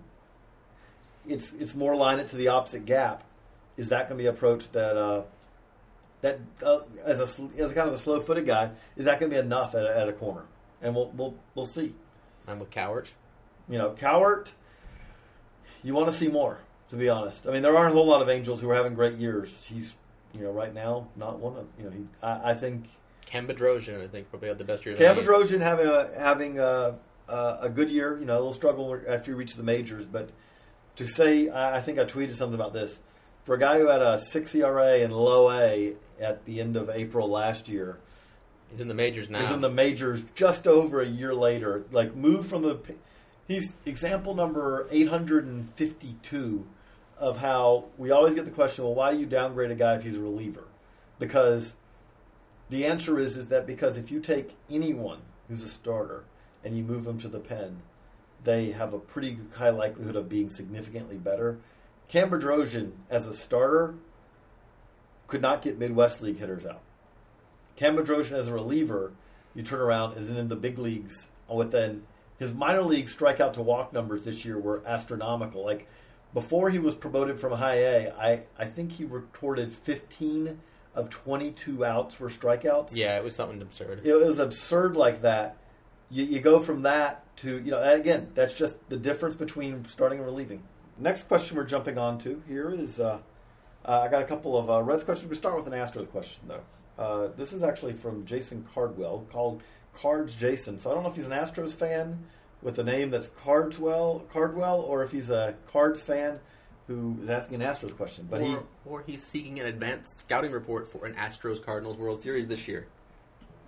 it's 1.27 1.53
it's 1.53 1.75
more 1.75 1.95
line 1.95 2.19
it 2.19 2.27
to 2.29 2.35
the 2.35 2.47
opposite 2.47 2.85
gap. 2.85 3.23
Is 3.77 3.89
that 3.89 4.09
going 4.09 4.17
to 4.17 4.23
be 4.23 4.27
an 4.27 4.33
approach 4.33 4.71
that 4.71 4.97
uh, 4.97 5.23
that 6.21 6.39
uh, 6.65 6.79
as 7.03 7.19
a 7.19 7.43
as 7.59 7.73
kind 7.73 7.87
of 7.87 7.93
a 7.93 7.97
slow 7.97 8.19
footed 8.19 8.45
guy 8.45 8.71
is 8.95 9.05
that 9.05 9.19
going 9.19 9.31
to 9.31 9.35
be 9.35 9.39
enough 9.39 9.75
at 9.75 9.85
a, 9.85 9.97
at 9.97 10.09
a 10.09 10.13
corner? 10.13 10.43
And 10.81 10.95
we'll 10.95 11.11
we'll 11.11 11.35
we'll 11.55 11.65
see. 11.65 11.93
I'm 12.47 12.59
with 12.59 12.71
Cowart. 12.71 13.11
You 13.69 13.77
know, 13.77 13.91
Cowart, 13.91 14.51
you 15.83 15.93
want 15.93 16.07
to 16.07 16.13
see 16.13 16.27
more. 16.27 16.59
To 16.93 16.99
be 16.99 17.10
honest, 17.10 17.47
I 17.47 17.51
mean 17.51 17.63
there 17.63 17.75
aren't 17.75 17.91
a 17.91 17.95
whole 17.95 18.06
lot 18.06 18.21
of 18.21 18.29
Angels 18.29 18.62
who 18.62 18.69
are 18.69 18.75
having 18.75 18.93
great 18.93 19.15
years. 19.15 19.65
He's 19.65 19.95
you 20.32 20.41
know 20.41 20.51
right 20.51 20.71
now 20.71 21.08
not 21.15 21.39
one 21.39 21.56
of 21.58 21.65
you 21.79 21.86
know 21.86 21.89
he 21.89 22.06
I, 22.21 22.51
I 22.51 22.53
think 22.53 22.86
Cam 23.25 23.47
Bedrosian, 23.47 23.99
I 23.99 24.08
think, 24.08 24.29
probably 24.29 24.49
had 24.49 24.60
the 24.60 24.63
best 24.63 24.86
year. 24.86 24.95
Cam. 24.95 25.15
Bedrosian 25.15 25.60
having 25.60 25.88
a 25.88 26.12
having 26.15 26.60
a, 26.60 26.93
a, 27.27 27.58
a 27.62 27.69
good 27.69 27.89
year. 27.89 28.19
You 28.19 28.25
know, 28.25 28.36
a 28.36 28.38
little 28.38 28.53
struggle 28.53 28.95
after 29.10 29.32
you 29.32 29.38
reach 29.38 29.56
the 29.56 29.63
majors, 29.63 30.06
but 30.06 30.29
to 30.97 31.08
say, 31.08 31.49
I 31.49 31.77
I 31.77 31.82
think 31.82 31.97
I 31.97 32.06
tweeted 32.06 32.36
something 32.36 32.53
about 32.53 32.73
this. 32.73 32.99
For 33.43 33.56
a 33.56 33.60
guy 33.60 33.79
who 33.79 33.88
had 33.88 34.03
a 34.03 34.19
six 34.19 34.53
ERA 34.53 34.99
and 34.99 35.12
low 35.12 35.49
A 35.49 35.95
at 36.21 36.45
the 36.45 36.62
end 36.62 36.75
of 36.75 36.91
April 36.91 37.27
last 37.27 37.67
year, 37.67 37.97
He's 38.69 38.82
in 38.82 38.88
the 38.88 38.93
majors 38.93 39.32
now. 39.32 39.39
He's 39.39 39.49
in 39.49 39.62
the 39.62 39.69
majors 39.71 40.23
just 40.36 40.67
over 40.67 41.01
a 41.01 41.08
year 41.08 41.34
later. 41.34 41.86
Like 41.91 42.15
moved 42.15 42.47
from 42.47 42.62
the, 42.62 42.79
he's 43.47 43.77
example 43.88 44.36
number 44.36 44.88
eight 44.91 45.08
hundred 45.08 45.47
and 45.47 45.67
fifty-two 45.73 46.67
of 47.17 47.38
how 47.38 47.86
we 47.97 48.12
always 48.12 48.34
get 48.34 48.45
the 48.45 48.52
question, 48.52 48.84
well, 48.84 48.95
why 48.95 49.13
do 49.13 49.19
you 49.19 49.26
downgrade 49.26 49.71
a 49.71 49.76
guy 49.76 49.95
if 49.95 50.04
he's 50.04 50.15
a 50.15 50.21
reliever? 50.21 50.65
Because 51.19 51.76
the 52.69 52.86
answer 52.86 53.19
is 53.19 53.38
is 53.38 53.47
that 53.47 53.67
because 53.67 53.97
if 53.97 54.12
you 54.12 54.19
take 54.19 54.56
anyone 54.69 55.19
who's 55.47 55.63
a 55.63 55.67
starter 55.67 56.23
and 56.63 56.78
you 56.78 56.84
move 56.84 57.04
them 57.04 57.19
to 57.19 57.28
the 57.28 57.39
pen, 57.39 57.82
they 58.43 58.71
have 58.71 58.93
a 58.93 58.99
pretty 58.99 59.38
high 59.56 59.69
likelihood 59.69 60.15
of 60.15 60.30
being 60.30 60.49
significantly 60.49 61.17
better. 61.17 61.60
Cam 62.08 62.30
Bedrosian, 62.30 62.91
as 63.10 63.26
a 63.26 63.34
starter, 63.34 63.95
could 65.28 65.41
not 65.41 65.62
get 65.62 65.80
Midwest 65.80 66.21
League 66.21 66.39
hitters 66.39 66.65
out. 66.65 66.82
Cam 67.76 67.95
Bedrosian 67.95 68.34
as 68.34 68.47
a 68.47 68.54
reliever, 68.54 69.13
you 69.56 69.63
turn 69.63 69.80
around, 69.80 70.17
is 70.17 70.30
in 70.30 70.47
the 70.47 70.56
big 70.56 70.78
leagues 70.78 71.28
within 71.47 72.04
his 72.38 72.54
minor 72.54 72.84
league 72.84 73.06
strikeout 73.06 73.54
to 73.54 73.62
walk 73.62 73.93
numbers 73.93 74.23
this 74.23 74.43
year 74.43 74.58
were 74.58 74.82
astronomical. 74.86 75.63
Like 75.65 75.88
before 76.33 76.69
he 76.69 76.79
was 76.79 76.95
promoted 76.95 77.39
from 77.39 77.53
high 77.53 77.75
A, 77.77 78.11
I, 78.11 78.41
I 78.57 78.65
think 78.65 78.93
he 78.93 79.05
recorded 79.05 79.73
15 79.73 80.59
of 80.95 81.09
22 81.09 81.83
outs 81.85 82.19
were 82.19 82.29
strikeouts. 82.29 82.95
yeah, 82.95 83.17
it 83.17 83.23
was 83.23 83.35
something 83.35 83.61
absurd. 83.61 84.01
It 84.03 84.13
was 84.13 84.39
absurd 84.39 84.95
like 84.95 85.21
that. 85.23 85.57
You, 86.09 86.23
you 86.23 86.39
go 86.39 86.59
from 86.59 86.83
that 86.83 87.35
to, 87.37 87.59
you 87.59 87.71
know, 87.71 87.81
again, 87.81 88.29
that's 88.35 88.53
just 88.53 88.77
the 88.89 88.97
difference 88.97 89.35
between 89.35 89.85
starting 89.85 90.19
and 90.19 90.25
relieving. 90.25 90.61
Next 90.99 91.27
question 91.27 91.57
we're 91.57 91.63
jumping 91.63 91.97
on 91.97 92.19
to 92.19 92.43
here 92.47 92.69
is 92.71 92.99
uh, 92.99 93.19
uh, 93.85 94.01
I 94.01 94.07
got 94.07 94.21
a 94.21 94.25
couple 94.25 94.57
of 94.57 94.69
uh, 94.69 94.83
Reds 94.83 95.03
questions. 95.03 95.29
We 95.29 95.35
start 95.35 95.55
with 95.55 95.71
an 95.71 95.73
Astros 95.73 96.09
question, 96.09 96.47
though. 96.47 96.61
Uh, 96.97 97.29
this 97.35 97.53
is 97.53 97.63
actually 97.63 97.93
from 97.93 98.25
Jason 98.25 98.65
Cardwell, 98.73 99.25
called 99.31 99.63
Cards 99.95 100.35
Jason. 100.35 100.77
So 100.77 100.91
I 100.91 100.93
don't 100.93 101.01
know 101.01 101.09
if 101.09 101.15
he's 101.15 101.25
an 101.25 101.31
Astros 101.31 101.73
fan 101.73 102.23
with 102.63 102.80
a 102.80 102.84
name 102.84 103.12
that's 103.12 103.28
Cardwell, 103.28 104.26
Cardwell, 104.32 104.82
or 104.82 105.04
if 105.04 105.12
he's 105.12 105.30
a 105.30 105.56
Cards 105.71 106.02
fan 106.02 106.39
who 106.88 107.17
is 107.23 107.30
asking 107.30 107.62
an 107.62 107.69
Astros 107.69 107.95
question. 107.95 108.28
But 108.30 108.41
or, 108.41 108.45
he 108.45 108.58
or 108.86 109.04
he's 109.06 109.23
seeking 109.23 109.60
an 109.60 109.67
advanced 109.67 110.21
scouting 110.21 110.52
report 110.52 110.88
for 110.88 111.06
an 111.06 111.13
Astros 111.15 111.63
Cardinals 111.63 111.97
World 111.97 112.21
Series 112.21 112.47
this 112.47 112.67
year. 112.67 112.88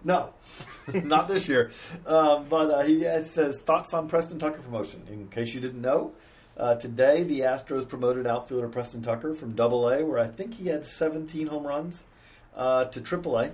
No, 0.03 0.33
not 0.93 1.27
this 1.27 1.47
year. 1.47 1.71
Um, 2.05 2.45
but 2.49 2.69
uh, 2.71 2.83
he 2.83 3.01
says 3.01 3.59
thoughts 3.59 3.93
on 3.93 4.07
Preston 4.07 4.39
Tucker 4.39 4.61
promotion. 4.61 5.03
In 5.09 5.27
case 5.27 5.53
you 5.53 5.61
didn't 5.61 5.81
know, 5.81 6.13
uh, 6.57 6.75
today 6.75 7.23
the 7.23 7.41
Astros 7.41 7.87
promoted 7.87 8.27
outfielder 8.27 8.69
Preston 8.69 9.01
Tucker 9.01 9.33
from 9.33 9.55
Double 9.55 9.89
A, 9.89 10.05
where 10.05 10.19
I 10.19 10.27
think 10.27 10.55
he 10.55 10.67
had 10.67 10.85
17 10.85 11.47
home 11.47 11.65
runs, 11.65 12.03
uh, 12.55 12.85
to 12.85 13.01
Triple 13.01 13.37
A, 13.39 13.51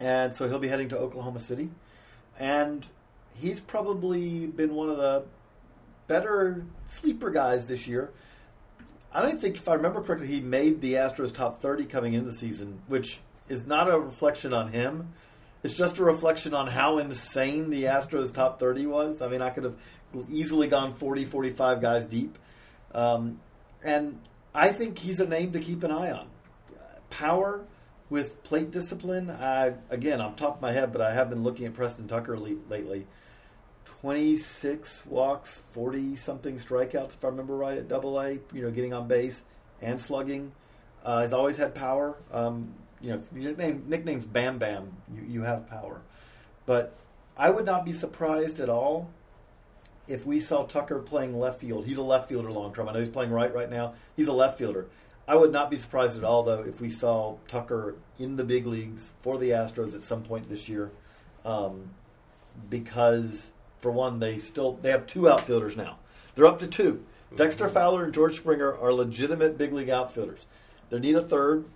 and 0.00 0.34
so 0.34 0.48
he'll 0.48 0.58
be 0.58 0.68
heading 0.68 0.88
to 0.88 0.98
Oklahoma 0.98 1.40
City, 1.40 1.70
and 2.38 2.88
he's 3.40 3.60
probably 3.60 4.46
been 4.46 4.74
one 4.74 4.88
of 4.88 4.96
the 4.96 5.24
better 6.06 6.64
sleeper 6.86 7.30
guys 7.30 7.66
this 7.66 7.86
year. 7.86 8.10
I 9.12 9.22
don't 9.22 9.40
think, 9.40 9.56
if 9.56 9.68
I 9.68 9.74
remember 9.74 10.02
correctly, 10.02 10.26
he 10.26 10.40
made 10.40 10.80
the 10.80 10.94
Astros 10.94 11.32
top 11.32 11.60
30 11.60 11.84
coming 11.84 12.14
into 12.14 12.26
the 12.26 12.36
season, 12.36 12.80
which 12.88 13.20
is 13.48 13.64
not 13.66 13.88
a 13.88 13.98
reflection 13.98 14.52
on 14.52 14.72
him. 14.72 15.12
It's 15.62 15.74
just 15.74 15.98
a 15.98 16.04
reflection 16.04 16.52
on 16.52 16.66
how 16.66 16.98
insane 16.98 17.70
the 17.70 17.84
Astros 17.84 18.34
top 18.34 18.58
30 18.58 18.86
was. 18.86 19.22
I 19.22 19.28
mean, 19.28 19.40
I 19.40 19.50
could 19.50 19.64
have 19.64 19.76
easily 20.28 20.66
gone 20.66 20.94
40, 20.94 21.24
45 21.24 21.80
guys 21.80 22.06
deep. 22.06 22.38
Um, 22.92 23.40
and 23.82 24.18
I 24.54 24.70
think 24.70 24.98
he's 24.98 25.20
a 25.20 25.26
name 25.26 25.52
to 25.52 25.60
keep 25.60 25.82
an 25.84 25.90
eye 25.90 26.10
on. 26.10 26.28
Power 27.10 27.64
with 28.10 28.42
plate 28.42 28.70
discipline. 28.70 29.30
I, 29.30 29.74
again, 29.90 30.20
I'm 30.20 30.34
top 30.34 30.56
of 30.56 30.62
my 30.62 30.72
head, 30.72 30.92
but 30.92 31.00
I 31.00 31.14
have 31.14 31.30
been 31.30 31.42
looking 31.42 31.66
at 31.66 31.74
Preston 31.74 32.08
Tucker 32.08 32.38
le- 32.38 32.56
lately. 32.68 33.06
26 34.04 35.06
walks, 35.06 35.62
40 35.72 36.14
something 36.16 36.58
strikeouts, 36.58 37.14
if 37.14 37.24
I 37.24 37.28
remember 37.28 37.56
right, 37.56 37.78
at 37.78 37.88
double 37.88 38.20
A, 38.20 38.32
you 38.52 38.60
know, 38.60 38.70
getting 38.70 38.92
on 38.92 39.08
base 39.08 39.40
and 39.80 39.98
slugging. 39.98 40.52
Uh, 41.02 41.22
he's 41.22 41.32
always 41.32 41.56
had 41.56 41.74
power. 41.74 42.14
Um, 42.30 42.74
you 43.00 43.12
know, 43.12 43.22
your 43.34 43.52
nickname, 43.52 43.84
nickname's 43.86 44.26
Bam 44.26 44.58
Bam, 44.58 44.92
you, 45.10 45.22
you 45.26 45.42
have 45.44 45.70
power. 45.70 46.02
But 46.66 46.94
I 47.38 47.48
would 47.48 47.64
not 47.64 47.86
be 47.86 47.92
surprised 47.92 48.60
at 48.60 48.68
all 48.68 49.08
if 50.06 50.26
we 50.26 50.38
saw 50.38 50.66
Tucker 50.66 50.98
playing 50.98 51.40
left 51.40 51.60
field. 51.60 51.86
He's 51.86 51.96
a 51.96 52.02
left 52.02 52.28
fielder 52.28 52.50
long 52.50 52.74
term. 52.74 52.90
I 52.90 52.92
know 52.92 53.00
he's 53.00 53.08
playing 53.08 53.30
right 53.30 53.54
right 53.54 53.70
now. 53.70 53.94
He's 54.18 54.28
a 54.28 54.34
left 54.34 54.58
fielder. 54.58 54.86
I 55.26 55.34
would 55.34 55.50
not 55.50 55.70
be 55.70 55.78
surprised 55.78 56.18
at 56.18 56.24
all, 56.24 56.42
though, 56.42 56.62
if 56.62 56.78
we 56.78 56.90
saw 56.90 57.38
Tucker 57.48 57.94
in 58.18 58.36
the 58.36 58.44
big 58.44 58.66
leagues 58.66 59.12
for 59.20 59.38
the 59.38 59.52
Astros 59.52 59.94
at 59.94 60.02
some 60.02 60.22
point 60.22 60.50
this 60.50 60.68
year, 60.68 60.90
um, 61.46 61.88
because 62.68 63.50
for 63.84 63.90
one, 63.90 64.18
they 64.18 64.38
still 64.38 64.78
they 64.80 64.90
have 64.90 65.06
two 65.06 65.28
outfielders 65.28 65.76
now. 65.76 65.98
They're 66.34 66.46
up 66.46 66.58
to 66.60 66.66
two. 66.66 67.04
Dexter 67.36 67.68
Fowler 67.68 68.04
and 68.04 68.14
George 68.14 68.36
Springer 68.36 68.74
are 68.78 68.94
legitimate 68.94 69.58
big 69.58 69.74
league 69.74 69.90
outfielders. 69.90 70.46
They 70.88 70.98
need 70.98 71.16
a 71.16 71.20
third. 71.20 71.66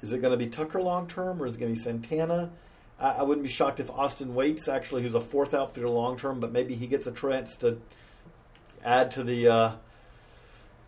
Is 0.00 0.10
it 0.14 0.22
going 0.22 0.30
to 0.30 0.38
be 0.38 0.46
Tucker 0.46 0.80
long 0.80 1.06
term, 1.06 1.42
or 1.42 1.46
is 1.46 1.56
it 1.56 1.60
going 1.60 1.74
to 1.74 1.78
be 1.78 1.84
Santana? 1.84 2.50
I, 2.98 3.10
I 3.10 3.22
wouldn't 3.24 3.46
be 3.46 3.52
shocked 3.52 3.78
if 3.78 3.90
Austin 3.90 4.34
Wates, 4.34 4.68
actually, 4.68 5.02
who's 5.02 5.14
a 5.14 5.20
fourth 5.20 5.52
outfielder 5.52 5.90
long 5.90 6.16
term, 6.16 6.40
but 6.40 6.50
maybe 6.50 6.76
he 6.76 6.86
gets 6.86 7.06
a 7.06 7.12
chance 7.12 7.56
to 7.56 7.78
add 8.82 9.10
to 9.10 9.22
the 9.22 9.46
uh, 9.46 9.72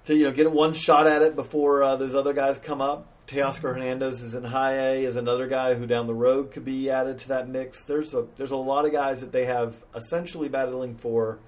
to 0.06 0.16
you 0.16 0.24
know 0.24 0.32
get 0.32 0.50
one 0.50 0.72
shot 0.72 1.06
at 1.06 1.20
it 1.20 1.36
before 1.36 1.82
uh, 1.82 1.96
those 1.96 2.14
other 2.14 2.32
guys 2.32 2.56
come 2.56 2.80
up. 2.80 3.12
Teoscar 3.26 3.74
Hernandez 3.74 4.22
is 4.22 4.34
in 4.34 4.44
high 4.44 4.74
A, 4.74 5.04
is 5.04 5.16
another 5.16 5.48
guy 5.48 5.74
who 5.74 5.86
down 5.86 6.06
the 6.06 6.14
road 6.14 6.52
could 6.52 6.64
be 6.64 6.90
added 6.90 7.18
to 7.18 7.28
that 7.28 7.48
mix. 7.48 7.82
There's 7.82 8.14
a 8.14 8.26
there's 8.36 8.52
a 8.52 8.56
lot 8.56 8.84
of 8.84 8.92
guys 8.92 9.20
that 9.20 9.32
they 9.32 9.46
have 9.46 9.76
essentially 9.94 10.48
battling 10.48 10.94
for 10.94 11.38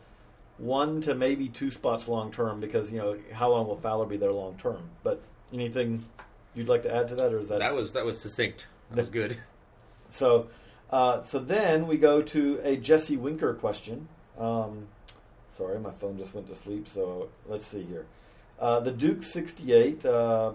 one 0.58 1.00
to 1.02 1.14
maybe 1.14 1.48
two 1.48 1.70
spots 1.70 2.08
long 2.08 2.32
term 2.32 2.60
because 2.60 2.90
you 2.90 2.98
know 2.98 3.16
how 3.32 3.50
long 3.50 3.68
will 3.68 3.76
Fowler 3.76 4.06
be 4.06 4.16
there 4.16 4.32
long 4.32 4.56
term. 4.56 4.90
But 5.04 5.22
anything 5.52 6.04
you'd 6.54 6.68
like 6.68 6.82
to 6.82 6.94
add 6.94 7.08
to 7.08 7.14
that, 7.14 7.32
or 7.32 7.38
is 7.38 7.48
that 7.48 7.60
That 7.60 7.74
was 7.74 7.92
that 7.92 8.04
was 8.04 8.20
succinct. 8.20 8.66
That 8.90 9.02
was 9.02 9.10
good. 9.10 9.38
so? 10.10 10.48
Uh, 10.90 11.22
so 11.22 11.38
then 11.38 11.86
we 11.86 11.98
go 11.98 12.22
to 12.22 12.60
a 12.64 12.76
Jesse 12.76 13.18
Winker 13.18 13.52
question. 13.52 14.08
Um, 14.38 14.88
sorry, 15.54 15.78
my 15.78 15.92
phone 15.92 16.16
just 16.16 16.34
went 16.34 16.48
to 16.48 16.56
sleep. 16.56 16.88
So 16.88 17.28
let's 17.46 17.66
see 17.66 17.82
here. 17.82 18.06
Uh, 18.58 18.80
the 18.80 18.90
Duke 18.90 19.22
68, 19.22 20.04
uh, 20.06 20.52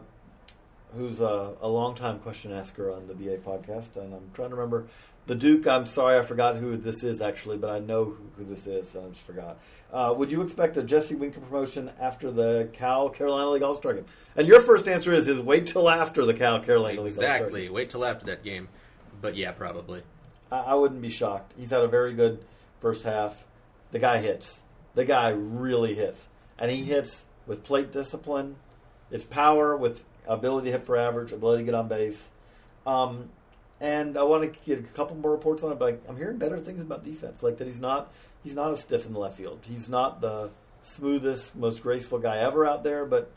who's 0.96 1.22
a, 1.22 1.54
a 1.62 1.68
longtime 1.68 2.20
question 2.20 2.52
asker 2.52 2.92
on 2.92 3.08
the 3.08 3.14
BA 3.14 3.38
podcast, 3.38 3.96
and 3.96 4.14
I'm 4.14 4.32
trying 4.34 4.50
to 4.50 4.56
remember. 4.56 4.86
The 5.26 5.36
Duke, 5.36 5.68
I'm 5.68 5.86
sorry, 5.86 6.20
I 6.20 6.22
forgot 6.22 6.58
who 6.58 6.76
this 6.76 7.02
is 7.04 7.22
actually, 7.22 7.58
but 7.58 7.70
I 7.70 7.80
know 7.80 8.04
who, 8.04 8.18
who 8.38 8.44
this 8.44 8.68
is, 8.68 8.90
so 8.90 9.06
I 9.06 9.10
just 9.10 9.26
forgot. 9.26 9.58
Uh, 9.92 10.14
would 10.18 10.32
you 10.32 10.42
expect 10.42 10.76
a 10.76 10.84
Jesse 10.84 11.16
Winker 11.16 11.40
promotion 11.40 11.90
after 12.00 12.30
the 12.30 12.70
Cal 12.74 13.10
Carolina 13.10 13.52
League 13.52 13.64
All 13.64 13.76
Star 13.76 13.94
game? 13.94 14.06
And 14.36 14.48
your 14.48 14.60
first 14.60 14.88
answer 14.88 15.14
is 15.14 15.28
is 15.28 15.40
wait 15.40 15.68
till 15.68 15.90
after 15.90 16.26
the 16.26 16.34
Cal 16.34 16.60
Carolina 16.60 17.02
League 17.02 17.12
Exactly. 17.12 17.70
Wait 17.70 17.90
till 17.90 18.04
after 18.04 18.26
that 18.26 18.44
game. 18.44 18.68
But 19.22 19.38
yeah, 19.38 19.52
probably. 19.52 20.04
I, 20.52 20.60
I 20.60 20.74
wouldn't 20.76 21.02
be 21.02 21.10
shocked. 21.10 21.54
He's 21.58 21.70
had 21.70 21.84
a 21.84 21.88
very 21.88 22.14
good 22.14 22.44
first 22.82 23.04
half. 23.04 23.46
The 23.92 24.00
guy 24.00 24.18
hits. 24.18 24.62
The 24.96 25.06
guy 25.06 25.30
really 25.30 25.96
hits, 25.96 26.28
and 26.60 26.70
he 26.70 26.84
hits 26.84 27.26
with 27.48 27.64
plate 27.64 27.92
discipline. 27.92 28.58
It's 29.10 29.24
power 29.24 29.78
with 29.78 30.06
ability 30.28 30.68
to 30.68 30.72
hit 30.74 30.84
for 30.84 30.98
average, 30.98 31.32
ability 31.32 31.64
to 31.64 31.66
get 31.66 31.74
on 31.76 31.88
base. 31.88 32.30
Um, 32.86 33.30
and 33.80 34.18
I 34.18 34.24
want 34.24 34.52
to 34.52 34.60
get 34.66 34.80
a 34.80 34.84
couple 34.84 35.16
more 35.16 35.32
reports 35.32 35.64
on 35.64 35.72
it, 35.72 35.80
but 35.80 35.94
I, 35.94 36.10
I'm 36.10 36.18
hearing 36.18 36.38
better 36.38 36.58
things 36.60 36.82
about 36.82 37.04
defense. 37.04 37.44
Like 37.44 37.58
that 37.58 37.68
he's 37.68 37.80
not 37.80 38.14
he's 38.44 38.56
not 38.56 38.72
a 38.72 38.78
stiff 38.78 39.06
in 39.06 39.14
the 39.14 39.20
left 39.20 39.38
field. 39.38 39.60
He's 39.64 39.90
not 39.90 40.22
the 40.22 40.50
smoothest, 40.84 41.56
most 41.56 41.82
graceful 41.82 42.20
guy 42.20 42.38
ever 42.38 42.66
out 42.66 42.84
there, 42.84 43.06
but 43.06 43.32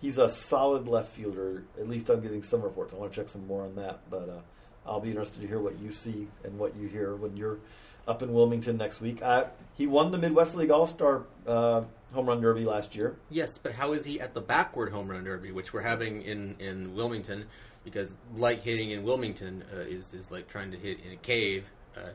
he's 0.00 0.18
a 0.18 0.28
solid 0.28 0.86
left 0.86 1.12
fielder. 1.12 1.64
At 1.78 1.88
least 1.88 2.08
I'm 2.08 2.20
getting 2.20 2.42
some 2.42 2.62
reports. 2.62 2.92
I 2.92 2.96
want 2.96 3.12
to 3.12 3.20
check 3.20 3.28
some 3.28 3.46
more 3.46 3.62
on 3.62 3.74
that, 3.76 4.00
but 4.10 4.28
uh, 4.28 4.40
I'll 4.86 5.00
be 5.00 5.10
interested 5.10 5.40
to 5.40 5.46
hear 5.46 5.60
what 5.60 5.78
you 5.78 5.90
see 5.90 6.28
and 6.44 6.58
what 6.58 6.76
you 6.76 6.88
hear 6.88 7.14
when 7.14 7.36
you're 7.36 7.58
up 8.06 8.22
in 8.22 8.32
Wilmington 8.32 8.76
next 8.76 9.00
week. 9.00 9.22
I, 9.22 9.46
he 9.74 9.86
won 9.86 10.10
the 10.10 10.18
Midwest 10.18 10.54
League 10.54 10.70
All 10.70 10.86
Star 10.86 11.24
uh, 11.46 11.82
Home 12.12 12.26
Run 12.26 12.40
Derby 12.40 12.64
last 12.64 12.94
year. 12.94 13.16
Yes, 13.30 13.58
but 13.58 13.72
how 13.72 13.92
is 13.92 14.04
he 14.04 14.20
at 14.20 14.34
the 14.34 14.40
backward 14.40 14.92
home 14.92 15.08
run 15.08 15.24
derby, 15.24 15.52
which 15.52 15.72
we're 15.72 15.82
having 15.82 16.22
in, 16.22 16.56
in 16.58 16.94
Wilmington? 16.94 17.46
Because 17.84 18.10
like 18.36 18.62
hitting 18.62 18.90
in 18.90 19.02
Wilmington 19.02 19.64
uh, 19.74 19.80
is 19.80 20.12
is 20.12 20.30
like 20.30 20.48
trying 20.48 20.70
to 20.72 20.76
hit 20.76 20.98
in 21.04 21.12
a 21.12 21.16
cave. 21.16 21.64
Uh, 21.96 22.10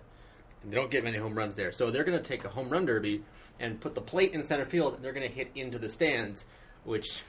and 0.64 0.72
they 0.72 0.76
don't 0.76 0.92
get 0.92 1.04
many 1.04 1.18
home 1.18 1.36
runs 1.36 1.56
there, 1.56 1.72
so 1.72 1.92
they're 1.92 2.04
going 2.04 2.18
to 2.18 2.24
take 2.24 2.44
a 2.44 2.50
home 2.50 2.70
run 2.70 2.86
derby 2.86 3.24
and 3.60 3.80
put 3.80 3.96
the 3.96 4.02
plate 4.02 4.34
in 4.34 4.44
center 4.44 4.66
field, 4.66 4.96
and 4.96 5.04
they're 5.04 5.14
going 5.14 5.28
to 5.28 5.34
hit 5.34 5.50
into 5.56 5.80
the 5.80 5.90
stands, 5.90 6.46
which 6.84 7.24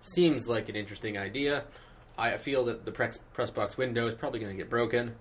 seems 0.00 0.48
like 0.48 0.68
an 0.68 0.76
interesting 0.76 1.16
idea. 1.16 1.64
I 2.18 2.36
feel 2.36 2.64
that 2.66 2.84
the 2.84 2.92
press, 2.92 3.18
press 3.32 3.50
box 3.50 3.76
window 3.76 4.06
is 4.06 4.14
probably 4.14 4.40
going 4.40 4.52
to 4.52 4.56
get 4.56 4.68
broken. 4.68 5.14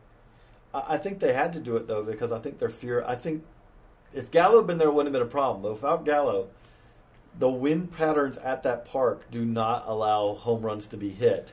I 0.73 0.97
think 0.97 1.19
they 1.19 1.33
had 1.33 1.53
to 1.53 1.59
do 1.59 1.75
it 1.75 1.87
though 1.87 2.03
because 2.03 2.31
I 2.31 2.39
think 2.39 2.59
their 2.59 2.69
fear. 2.69 3.03
I 3.05 3.15
think 3.15 3.43
if 4.13 4.31
Gallo 4.31 4.57
had 4.57 4.67
been 4.67 4.77
there, 4.77 4.87
it 4.87 4.93
wouldn't 4.93 5.13
have 5.13 5.21
been 5.21 5.27
a 5.27 5.31
problem. 5.31 5.73
Without 5.73 6.05
Gallo, 6.05 6.47
the 7.37 7.49
wind 7.49 7.91
patterns 7.91 8.37
at 8.37 8.63
that 8.63 8.85
park 8.85 9.29
do 9.31 9.43
not 9.45 9.83
allow 9.87 10.35
home 10.35 10.61
runs 10.61 10.87
to 10.87 10.97
be 10.97 11.09
hit, 11.09 11.51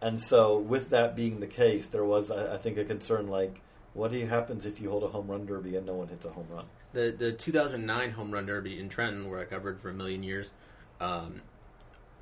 and 0.00 0.20
so 0.20 0.58
with 0.58 0.90
that 0.90 1.14
being 1.14 1.40
the 1.40 1.46
case, 1.46 1.86
there 1.86 2.04
was 2.04 2.30
I, 2.30 2.54
I 2.54 2.56
think 2.58 2.76
a 2.76 2.84
concern 2.84 3.28
like, 3.28 3.60
what 3.94 4.12
happens 4.12 4.66
if 4.66 4.80
you 4.80 4.90
hold 4.90 5.04
a 5.04 5.08
home 5.08 5.28
run 5.28 5.46
derby 5.46 5.76
and 5.76 5.86
no 5.86 5.94
one 5.94 6.08
hits 6.08 6.24
a 6.24 6.30
home 6.30 6.46
run? 6.50 6.64
The 6.92 7.14
the 7.16 7.32
2009 7.32 8.10
home 8.10 8.32
run 8.32 8.46
derby 8.46 8.80
in 8.80 8.88
Trenton, 8.88 9.30
where 9.30 9.40
I 9.40 9.44
covered 9.44 9.78
for 9.78 9.90
a 9.90 9.94
million 9.94 10.24
years, 10.24 10.50
um, 11.00 11.42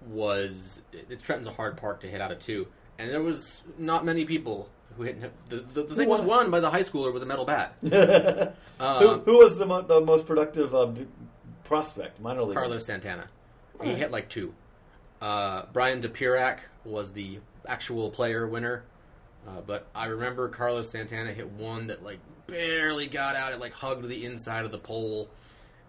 was 0.06 0.80
it, 0.92 1.22
Trenton's 1.22 1.48
a 1.48 1.52
hard 1.52 1.78
park 1.78 2.00
to 2.02 2.06
hit 2.06 2.20
out 2.20 2.32
of 2.32 2.38
two, 2.38 2.66
and 2.98 3.10
there 3.10 3.22
was 3.22 3.62
not 3.78 4.04
many 4.04 4.26
people 4.26 4.68
who 4.98 5.04
hit. 5.04 5.48
The, 5.48 5.56
the, 5.56 5.82
the 5.84 5.94
thing 5.94 6.08
was 6.08 6.20
won? 6.20 6.28
won 6.28 6.50
by 6.50 6.60
the 6.60 6.70
high 6.70 6.82
schooler 6.82 7.12
with 7.12 7.22
a 7.22 7.26
metal 7.26 7.44
bat, 7.44 7.74
who, 7.80 7.90
um, 8.84 9.20
who 9.20 9.38
was 9.38 9.56
the, 9.56 9.64
mo- 9.64 9.82
the 9.82 10.00
most 10.00 10.26
productive 10.26 10.74
uh, 10.74 10.86
b- 10.86 11.06
prospect? 11.64 12.20
Minor 12.20 12.42
league. 12.42 12.56
Carlos 12.56 12.84
Santana. 12.84 13.28
He 13.82 13.94
hit 13.94 14.10
like 14.10 14.28
two. 14.28 14.52
Uh, 15.22 15.62
Brian 15.72 16.02
DePirac 16.02 16.58
was 16.84 17.12
the 17.12 17.38
actual 17.66 18.10
player 18.10 18.46
winner, 18.46 18.84
uh, 19.46 19.60
but 19.66 19.86
I 19.94 20.06
remember 20.06 20.48
Carlos 20.48 20.90
Santana 20.90 21.32
hit 21.32 21.48
one 21.50 21.86
that 21.86 22.02
like 22.02 22.18
barely 22.46 23.06
got 23.06 23.36
out. 23.36 23.52
It 23.52 23.60
like 23.60 23.72
hugged 23.72 24.06
the 24.08 24.24
inside 24.24 24.64
of 24.64 24.72
the 24.72 24.78
pole, 24.78 25.28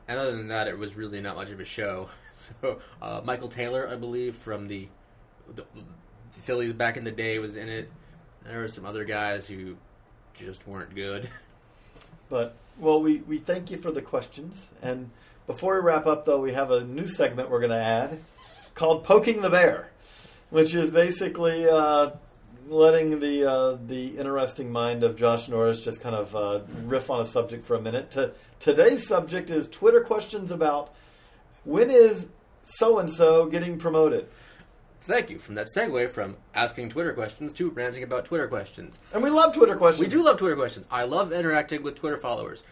and 0.07 0.19
other 0.19 0.35
than 0.37 0.49
that, 0.49 0.67
it 0.67 0.77
was 0.77 0.95
really 0.95 1.19
not 1.19 1.35
much 1.35 1.49
of 1.49 1.59
a 1.59 1.65
show. 1.65 2.09
So 2.61 2.79
uh, 3.01 3.19
Michael 3.25 3.49
Taylor, 3.49 3.89
I 3.89 3.97
believe, 3.97 4.33
from 4.33 4.69
the, 4.69 4.87
the, 5.55 5.65
the 5.73 5.83
Phillies 6.31 6.71
back 6.71 6.95
in 6.95 7.03
the 7.03 7.11
day, 7.11 7.37
was 7.37 7.57
in 7.57 7.67
it. 7.67 7.91
There 8.45 8.59
were 8.59 8.67
some 8.67 8.85
other 8.85 9.03
guys 9.03 9.47
who 9.47 9.75
just 10.35 10.67
weren't 10.67 10.95
good. 10.95 11.29
But 12.29 12.55
well, 12.77 13.01
we, 13.01 13.17
we 13.17 13.39
thank 13.39 13.71
you 13.71 13.77
for 13.77 13.91
the 13.91 14.01
questions. 14.01 14.67
And 14.81 15.09
before 15.47 15.75
we 15.75 15.81
wrap 15.81 16.05
up, 16.05 16.25
though, 16.25 16.39
we 16.39 16.53
have 16.53 16.71
a 16.71 16.85
new 16.85 17.07
segment 17.07 17.49
we're 17.49 17.59
going 17.59 17.71
to 17.71 17.75
add 17.75 18.19
called 18.75 19.03
"Poking 19.03 19.41
the 19.41 19.49
Bear," 19.49 19.89
which 20.49 20.73
is 20.73 20.91
basically 20.91 21.67
uh, 21.67 22.11
letting 22.67 23.19
the 23.19 23.49
uh, 23.49 23.77
the 23.87 24.17
interesting 24.17 24.71
mind 24.71 25.03
of 25.03 25.15
Josh 25.15 25.49
Norris 25.49 25.83
just 25.83 26.01
kind 26.01 26.15
of 26.15 26.35
uh, 26.35 26.61
riff 26.85 27.09
on 27.09 27.19
a 27.21 27.25
subject 27.25 27.65
for 27.65 27.75
a 27.75 27.81
minute. 27.81 28.11
To, 28.11 28.31
today's 28.59 29.07
subject 29.07 29.49
is 29.49 29.67
Twitter 29.67 30.01
questions 30.01 30.51
about 30.51 30.93
when 31.65 31.89
is 31.89 32.27
so 32.63 32.99
and 32.99 33.11
so 33.11 33.47
getting 33.47 33.79
promoted. 33.79 34.27
Thank 35.01 35.29
you 35.29 35.39
from 35.39 35.55
that 35.55 35.67
segue 35.75 36.11
from 36.11 36.37
asking 36.53 36.89
Twitter 36.89 37.13
questions 37.13 37.53
to 37.53 37.69
ranting 37.69 38.03
about 38.03 38.25
Twitter 38.25 38.47
questions. 38.47 38.99
And 39.13 39.23
we 39.23 39.29
love 39.29 39.53
Twitter 39.53 39.75
questions. 39.75 40.05
We 40.05 40.11
do 40.11 40.23
love 40.23 40.37
Twitter 40.37 40.55
questions. 40.55 40.85
I 40.91 41.03
love 41.03 41.31
interacting 41.31 41.83
with 41.83 41.95
Twitter 41.95 42.17
followers. 42.17 42.63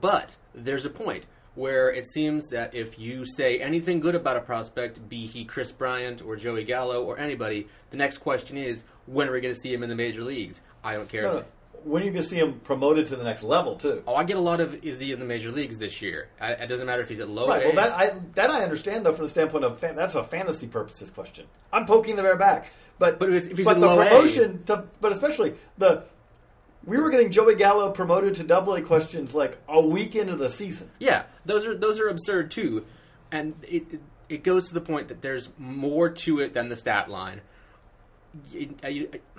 But 0.00 0.36
there's 0.54 0.86
a 0.86 0.90
point 0.90 1.24
where 1.54 1.90
it 1.90 2.06
seems 2.06 2.48
that 2.48 2.74
if 2.74 2.98
you 2.98 3.24
say 3.24 3.60
anything 3.60 4.00
good 4.00 4.14
about 4.14 4.36
a 4.36 4.40
prospect, 4.40 5.06
be 5.08 5.26
he 5.26 5.44
Kris 5.44 5.70
Bryant 5.70 6.22
or 6.22 6.36
Joey 6.36 6.64
Gallo 6.64 7.04
or 7.04 7.18
anybody, 7.18 7.68
the 7.90 7.96
next 7.96 8.18
question 8.18 8.56
is, 8.56 8.84
when 9.06 9.28
are 9.28 9.32
we 9.32 9.40
going 9.40 9.54
to 9.54 9.60
see 9.60 9.72
him 9.72 9.82
in 9.82 9.90
the 9.90 9.94
major 9.94 10.22
leagues? 10.22 10.60
I 10.82 10.94
don't 10.94 11.08
care. 11.08 11.22
No, 11.22 11.32
no. 11.32 11.44
When 11.84 12.02
are 12.02 12.06
you 12.06 12.12
can 12.12 12.22
see 12.22 12.36
him 12.38 12.60
promoted 12.60 13.06
to 13.08 13.16
the 13.16 13.24
next 13.24 13.42
level 13.42 13.76
too. 13.76 14.02
Oh, 14.06 14.14
I 14.14 14.24
get 14.24 14.36
a 14.36 14.40
lot 14.40 14.60
of 14.60 14.84
is 14.84 15.00
he 15.00 15.12
in 15.12 15.18
the 15.18 15.24
major 15.24 15.50
leagues 15.50 15.78
this 15.78 16.00
year? 16.02 16.28
I, 16.40 16.52
it 16.52 16.66
doesn't 16.66 16.86
matter 16.86 17.02
if 17.02 17.08
he's 17.08 17.20
at 17.20 17.28
low 17.28 17.48
Right. 17.48 17.64
Well, 17.66 17.74
that 17.76 17.92
I 17.92 18.18
that 18.34 18.50
I 18.50 18.62
understand 18.62 19.04
though 19.06 19.14
from 19.14 19.24
the 19.24 19.30
standpoint 19.30 19.64
of 19.64 19.78
fan, 19.78 19.96
that's 19.96 20.14
a 20.14 20.24
fantasy 20.24 20.66
purposes 20.66 21.10
question. 21.10 21.46
I'm 21.72 21.86
poking 21.86 22.16
the 22.16 22.22
bear 22.22 22.36
back, 22.36 22.72
but 22.98 23.18
But 23.18 23.32
if 23.32 23.56
he's 23.56 23.64
but 23.66 23.80
the 23.80 23.94
promotion, 23.94 24.62
the, 24.66 24.84
but 25.00 25.12
especially 25.12 25.54
the 25.78 26.04
we 26.84 26.98
were 26.98 27.10
getting 27.10 27.30
Joey 27.30 27.54
Gallo 27.54 27.90
promoted 27.92 28.34
to 28.36 28.44
Double 28.44 28.74
A 28.74 28.82
questions 28.82 29.34
like 29.34 29.58
a 29.68 29.80
week 29.80 30.16
into 30.16 30.36
the 30.36 30.50
season. 30.50 30.90
Yeah, 30.98 31.24
those 31.44 31.66
are 31.66 31.74
those 31.76 32.00
are 32.00 32.08
absurd 32.08 32.50
too, 32.50 32.84
and 33.30 33.54
it 33.62 33.84
it, 34.28 34.42
goes 34.42 34.68
to 34.68 34.74
the 34.74 34.80
point 34.80 35.08
that 35.08 35.22
there's 35.22 35.48
more 35.58 36.10
to 36.10 36.40
it 36.40 36.54
than 36.54 36.68
the 36.68 36.76
stat 36.76 37.08
line. 37.08 37.40
It- 38.52 38.70
I- 38.82 39.08
I- 39.12 39.31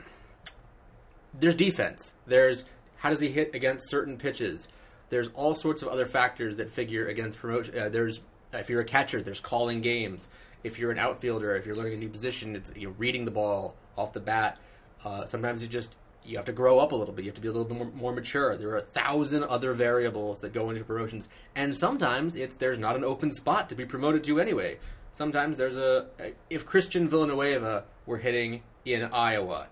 there's 1.40 1.56
defense. 1.56 2.14
There's 2.26 2.66
how 2.98 3.10
does 3.10 3.20
he 3.20 3.30
hit 3.30 3.54
against 3.54 3.90
certain 3.90 4.18
pitches. 4.18 4.68
There's 5.10 5.30
all 5.34 5.56
sorts 5.56 5.82
of 5.82 5.90
other 5.90 6.06
factors 6.06 6.56
that 6.58 6.72
figure 6.72 7.08
against 7.08 7.40
promotion. 7.40 7.78
Uh, 7.78 7.90
there's 7.90 8.22
if 8.54 8.70
you're 8.70 8.82
a 8.82 8.86
catcher, 8.86 9.22
there's 9.22 9.40
calling 9.40 9.82
games. 9.82 10.28
If 10.64 10.80
you're 10.80 10.92
an 10.92 11.00
outfielder, 11.00 11.56
if 11.56 11.66
you're 11.66 11.76
learning 11.76 11.96
a 11.96 11.98
new 11.98 12.10
position, 12.10 12.56
it's 12.56 12.72
you 12.76 12.88
know, 12.88 12.96
reading 12.98 13.26
the 13.26 13.32
ball 13.32 13.76
off 13.98 14.14
the 14.14 14.20
bat. 14.20 14.58
Uh, 15.04 15.26
sometimes 15.26 15.62
you 15.62 15.68
just 15.68 15.96
you 16.26 16.38
have 16.38 16.46
to 16.46 16.54
grow 16.54 16.80
up 16.80 16.92
a 16.92 16.96
little 16.96 17.14
bit. 17.14 17.26
You 17.26 17.32
have 17.32 17.36
to 17.36 17.42
be 17.42 17.48
a 17.48 17.52
little 17.52 17.68
bit 17.68 17.78
more, 17.78 17.92
more 17.92 18.14
mature. 18.14 18.56
There 18.56 18.70
are 18.70 18.78
a 18.78 18.82
thousand 18.82 19.44
other 19.44 19.74
variables 19.74 20.40
that 20.40 20.54
go 20.54 20.70
into 20.70 20.84
promotions, 20.84 21.28
and 21.56 21.76
sometimes 21.76 22.36
it's 22.36 22.56
there's 22.56 22.78
not 22.78 22.96
an 22.96 23.04
open 23.04 23.32
spot 23.34 23.70
to 23.70 23.76
be 23.76 23.86
promoted 23.86 24.24
to 24.26 24.40
anyway. 24.40 24.78
Sometimes 25.12 25.58
there's 25.58 25.78
a 25.78 26.08
if 26.50 26.66
Christian 26.66 27.10
Villanueva 27.10 27.84
were 28.06 28.18
hitting 28.18 28.64
in 28.86 29.04
Iowa, 29.04 29.68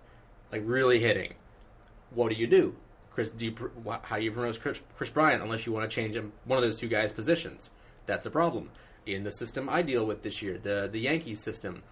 like 0.52 0.64
really 0.66 1.00
hitting, 1.00 1.34
what 2.14 2.30
do 2.30 2.36
you 2.36 2.48
do? 2.48 2.76
Kris, 3.14 3.30
do 3.30 3.46
you, 3.46 3.72
how 4.04 4.18
do 4.18 4.24
you 4.24 4.32
promote 4.32 4.60
Kris, 4.60 4.82
Kris 4.96 5.10
Bryant 5.10 5.44
unless 5.44 5.66
you 5.66 5.74
want 5.74 5.90
to 5.90 5.94
change 5.94 6.16
him 6.16 6.32
one 6.46 6.58
of 6.58 6.64
those 6.64 6.80
two 6.80 6.88
guys' 6.88 7.12
positions? 7.12 7.70
That's 8.06 8.26
a 8.26 8.32
problem 8.32 8.70
in 9.06 9.24
the 9.24 9.32
system 9.32 9.70
I 9.70 9.82
deal 9.82 10.06
with 10.06 10.22
this 10.22 10.42
year, 10.42 10.58
the 10.58 10.90
the 10.92 11.00
Yankees 11.00 11.42
system. 11.42 11.84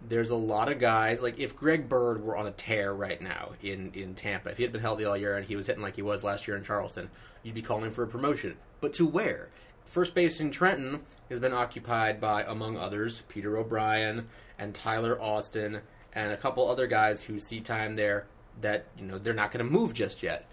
There's 0.00 0.30
a 0.30 0.36
lot 0.36 0.70
of 0.70 0.78
guys 0.78 1.20
like 1.20 1.38
if 1.38 1.56
Greg 1.56 1.88
Bird 1.88 2.22
were 2.22 2.36
on 2.36 2.46
a 2.46 2.52
tear 2.52 2.92
right 2.92 3.20
now 3.20 3.52
in 3.62 3.92
in 3.94 4.14
Tampa, 4.14 4.50
if 4.50 4.56
he 4.58 4.62
had 4.62 4.72
been 4.72 4.80
healthy 4.80 5.04
all 5.04 5.16
year 5.16 5.36
and 5.36 5.46
he 5.46 5.56
was 5.56 5.66
hitting 5.66 5.82
like 5.82 5.96
he 5.96 6.02
was 6.02 6.22
last 6.22 6.46
year 6.46 6.56
in 6.56 6.62
Charleston, 6.62 7.10
you'd 7.42 7.54
be 7.54 7.62
calling 7.62 7.90
for 7.90 8.04
a 8.04 8.08
promotion. 8.08 8.56
But 8.80 8.92
to 8.94 9.06
where? 9.06 9.48
First 9.84 10.14
base 10.14 10.38
in 10.40 10.50
Trenton 10.50 11.00
has 11.30 11.40
been 11.40 11.54
occupied 11.54 12.20
by, 12.20 12.42
among 12.42 12.76
others, 12.76 13.22
Peter 13.28 13.56
O'Brien 13.56 14.28
and 14.58 14.74
Tyler 14.74 15.20
Austin 15.20 15.80
and 16.12 16.30
a 16.30 16.36
couple 16.36 16.68
other 16.68 16.86
guys 16.86 17.22
who 17.22 17.40
see 17.40 17.60
time 17.60 17.96
there 17.96 18.26
that 18.60 18.86
you 18.98 19.06
know 19.06 19.18
they're 19.18 19.34
not 19.34 19.52
going 19.52 19.64
to 19.64 19.70
move 19.70 19.94
just 19.94 20.22
yet. 20.22 20.46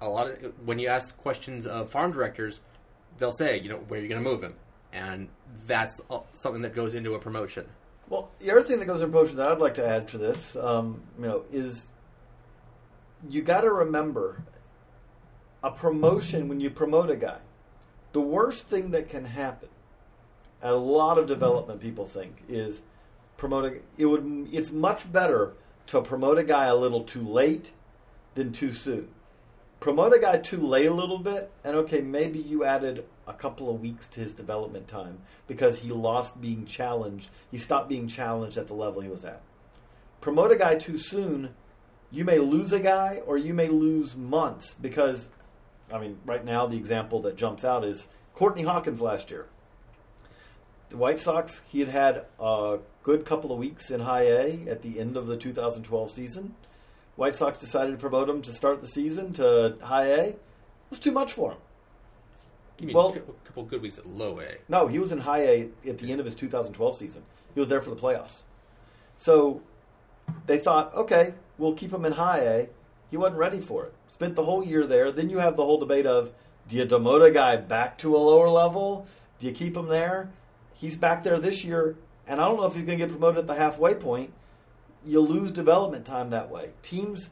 A 0.00 0.08
lot 0.08 0.28
of 0.28 0.66
when 0.66 0.78
you 0.78 0.88
ask 0.88 1.16
questions 1.18 1.66
of 1.66 1.90
farm 1.90 2.12
directors, 2.12 2.60
they'll 3.18 3.32
say, 3.32 3.58
you 3.60 3.68
know, 3.68 3.76
where 3.88 4.00
are 4.00 4.02
you 4.02 4.08
going 4.08 4.22
to 4.22 4.28
move 4.28 4.42
him, 4.42 4.54
and 4.92 5.28
that's 5.66 6.00
something 6.34 6.62
that 6.62 6.74
goes 6.74 6.94
into 6.94 7.14
a 7.14 7.18
promotion. 7.18 7.66
Well, 8.08 8.30
the 8.40 8.50
other 8.50 8.62
thing 8.62 8.80
that 8.80 8.86
goes 8.86 9.02
in 9.02 9.12
promotion 9.12 9.36
that 9.36 9.52
I'd 9.52 9.58
like 9.60 9.74
to 9.74 9.86
add 9.86 10.08
to 10.08 10.18
this, 10.18 10.56
um, 10.56 11.00
you 11.16 11.26
know, 11.26 11.44
is 11.52 11.86
you 13.28 13.42
got 13.42 13.60
to 13.60 13.70
remember 13.70 14.42
a 15.62 15.70
promotion 15.70 16.48
when 16.48 16.60
you 16.60 16.70
promote 16.70 17.10
a 17.10 17.16
guy. 17.16 17.38
The 18.12 18.20
worst 18.20 18.66
thing 18.66 18.90
that 18.92 19.08
can 19.08 19.24
happen, 19.24 19.68
a 20.62 20.74
lot 20.74 21.18
of 21.18 21.26
development 21.26 21.80
people 21.80 22.06
think, 22.06 22.42
is 22.48 22.82
promoting. 23.36 23.82
it 23.96 24.06
would 24.06 24.48
it's 24.52 24.72
much 24.72 25.10
better 25.12 25.54
to 25.90 26.00
promote 26.00 26.38
a 26.38 26.44
guy 26.44 26.66
a 26.66 26.76
little 26.76 27.02
too 27.02 27.26
late 27.26 27.72
than 28.36 28.52
too 28.52 28.72
soon. 28.72 29.08
Promote 29.80 30.14
a 30.14 30.20
guy 30.20 30.38
too 30.38 30.64
late 30.64 30.86
a 30.86 30.94
little 30.94 31.18
bit, 31.18 31.50
and 31.64 31.74
okay, 31.74 32.00
maybe 32.00 32.38
you 32.38 32.62
added 32.62 33.04
a 33.26 33.32
couple 33.32 33.68
of 33.68 33.80
weeks 33.80 34.06
to 34.06 34.20
his 34.20 34.32
development 34.32 34.86
time 34.86 35.18
because 35.48 35.80
he 35.80 35.90
lost 35.90 36.40
being 36.40 36.64
challenged. 36.64 37.28
He 37.50 37.58
stopped 37.58 37.88
being 37.88 38.06
challenged 38.06 38.56
at 38.56 38.68
the 38.68 38.74
level 38.74 39.00
he 39.00 39.08
was 39.08 39.24
at. 39.24 39.42
Promote 40.20 40.52
a 40.52 40.56
guy 40.56 40.76
too 40.76 40.96
soon, 40.96 41.56
you 42.12 42.24
may 42.24 42.38
lose 42.38 42.72
a 42.72 42.78
guy 42.78 43.20
or 43.26 43.36
you 43.36 43.52
may 43.52 43.66
lose 43.66 44.14
months 44.14 44.74
because, 44.80 45.28
I 45.92 45.98
mean, 45.98 46.20
right 46.24 46.44
now 46.44 46.68
the 46.68 46.76
example 46.76 47.20
that 47.22 47.34
jumps 47.34 47.64
out 47.64 47.84
is 47.84 48.06
Courtney 48.32 48.62
Hawkins 48.62 49.00
last 49.00 49.28
year. 49.28 49.46
The 50.90 50.96
White 50.96 51.18
Sox, 51.18 51.62
he 51.68 51.80
had 51.80 51.88
had 51.88 52.24
a 52.40 52.78
good 53.02 53.24
couple 53.24 53.52
of 53.52 53.58
weeks 53.58 53.90
in 53.90 54.00
high 54.00 54.24
A 54.24 54.66
at 54.68 54.82
the 54.82 54.98
end 55.00 55.16
of 55.16 55.26
the 55.28 55.36
2012 55.36 56.10
season. 56.10 56.54
White 57.16 57.34
Sox 57.34 57.58
decided 57.58 57.92
to 57.92 57.96
promote 57.98 58.28
him 58.28 58.42
to 58.42 58.52
start 58.52 58.80
the 58.80 58.86
season 58.88 59.32
to 59.34 59.76
high 59.82 60.06
A. 60.06 60.22
It 60.30 60.40
was 60.90 60.98
too 60.98 61.12
much 61.12 61.32
for 61.32 61.52
him. 61.52 61.58
You 62.80 62.86
mean 62.88 62.96
Well- 62.96 63.10
a 63.10 63.12
couple, 63.14 63.34
couple 63.44 63.62
good 63.64 63.82
weeks 63.82 63.98
at 63.98 64.06
low 64.06 64.40
A. 64.40 64.56
No, 64.68 64.86
he 64.88 64.98
was 64.98 65.12
in 65.12 65.20
high 65.20 65.42
A 65.42 65.70
at 65.86 65.98
the 65.98 66.10
end 66.10 66.18
of 66.20 66.26
his 66.26 66.34
2012 66.34 66.96
season. 66.96 67.22
He 67.54 67.60
was 67.60 67.68
there 67.68 67.82
for 67.82 67.90
the 67.90 67.96
playoffs. 68.00 68.42
So 69.16 69.62
they 70.46 70.58
thought, 70.58 70.92
okay, 70.94 71.34
we'll 71.58 71.74
keep 71.74 71.92
him 71.92 72.04
in 72.04 72.12
high 72.12 72.40
A. 72.40 72.68
He 73.10 73.16
wasn't 73.16 73.38
ready 73.38 73.60
for 73.60 73.84
it. 73.84 73.92
Spent 74.08 74.34
the 74.34 74.44
whole 74.44 74.64
year 74.64 74.86
there. 74.86 75.12
Then 75.12 75.30
you 75.30 75.38
have 75.38 75.56
the 75.56 75.64
whole 75.64 75.78
debate 75.78 76.06
of 76.06 76.32
do 76.68 76.76
you 76.76 76.84
demote 76.86 77.26
a 77.26 77.30
guy 77.30 77.56
back 77.56 77.98
to 77.98 78.16
a 78.16 78.18
lower 78.18 78.48
level? 78.48 79.06
Do 79.38 79.46
you 79.46 79.52
keep 79.52 79.76
him 79.76 79.86
there? 79.86 80.30
He's 80.80 80.96
back 80.96 81.22
there 81.22 81.38
this 81.38 81.62
year, 81.62 81.96
and 82.26 82.40
I 82.40 82.46
don't 82.46 82.56
know 82.56 82.64
if 82.64 82.72
he's 82.74 82.84
going 82.84 82.98
to 82.98 83.04
get 83.04 83.10
promoted 83.10 83.40
at 83.40 83.46
the 83.46 83.54
halfway 83.54 83.94
point. 83.94 84.32
You 85.04 85.20
lose 85.20 85.50
development 85.50 86.06
time 86.06 86.30
that 86.30 86.50
way. 86.50 86.70
Teams, 86.80 87.28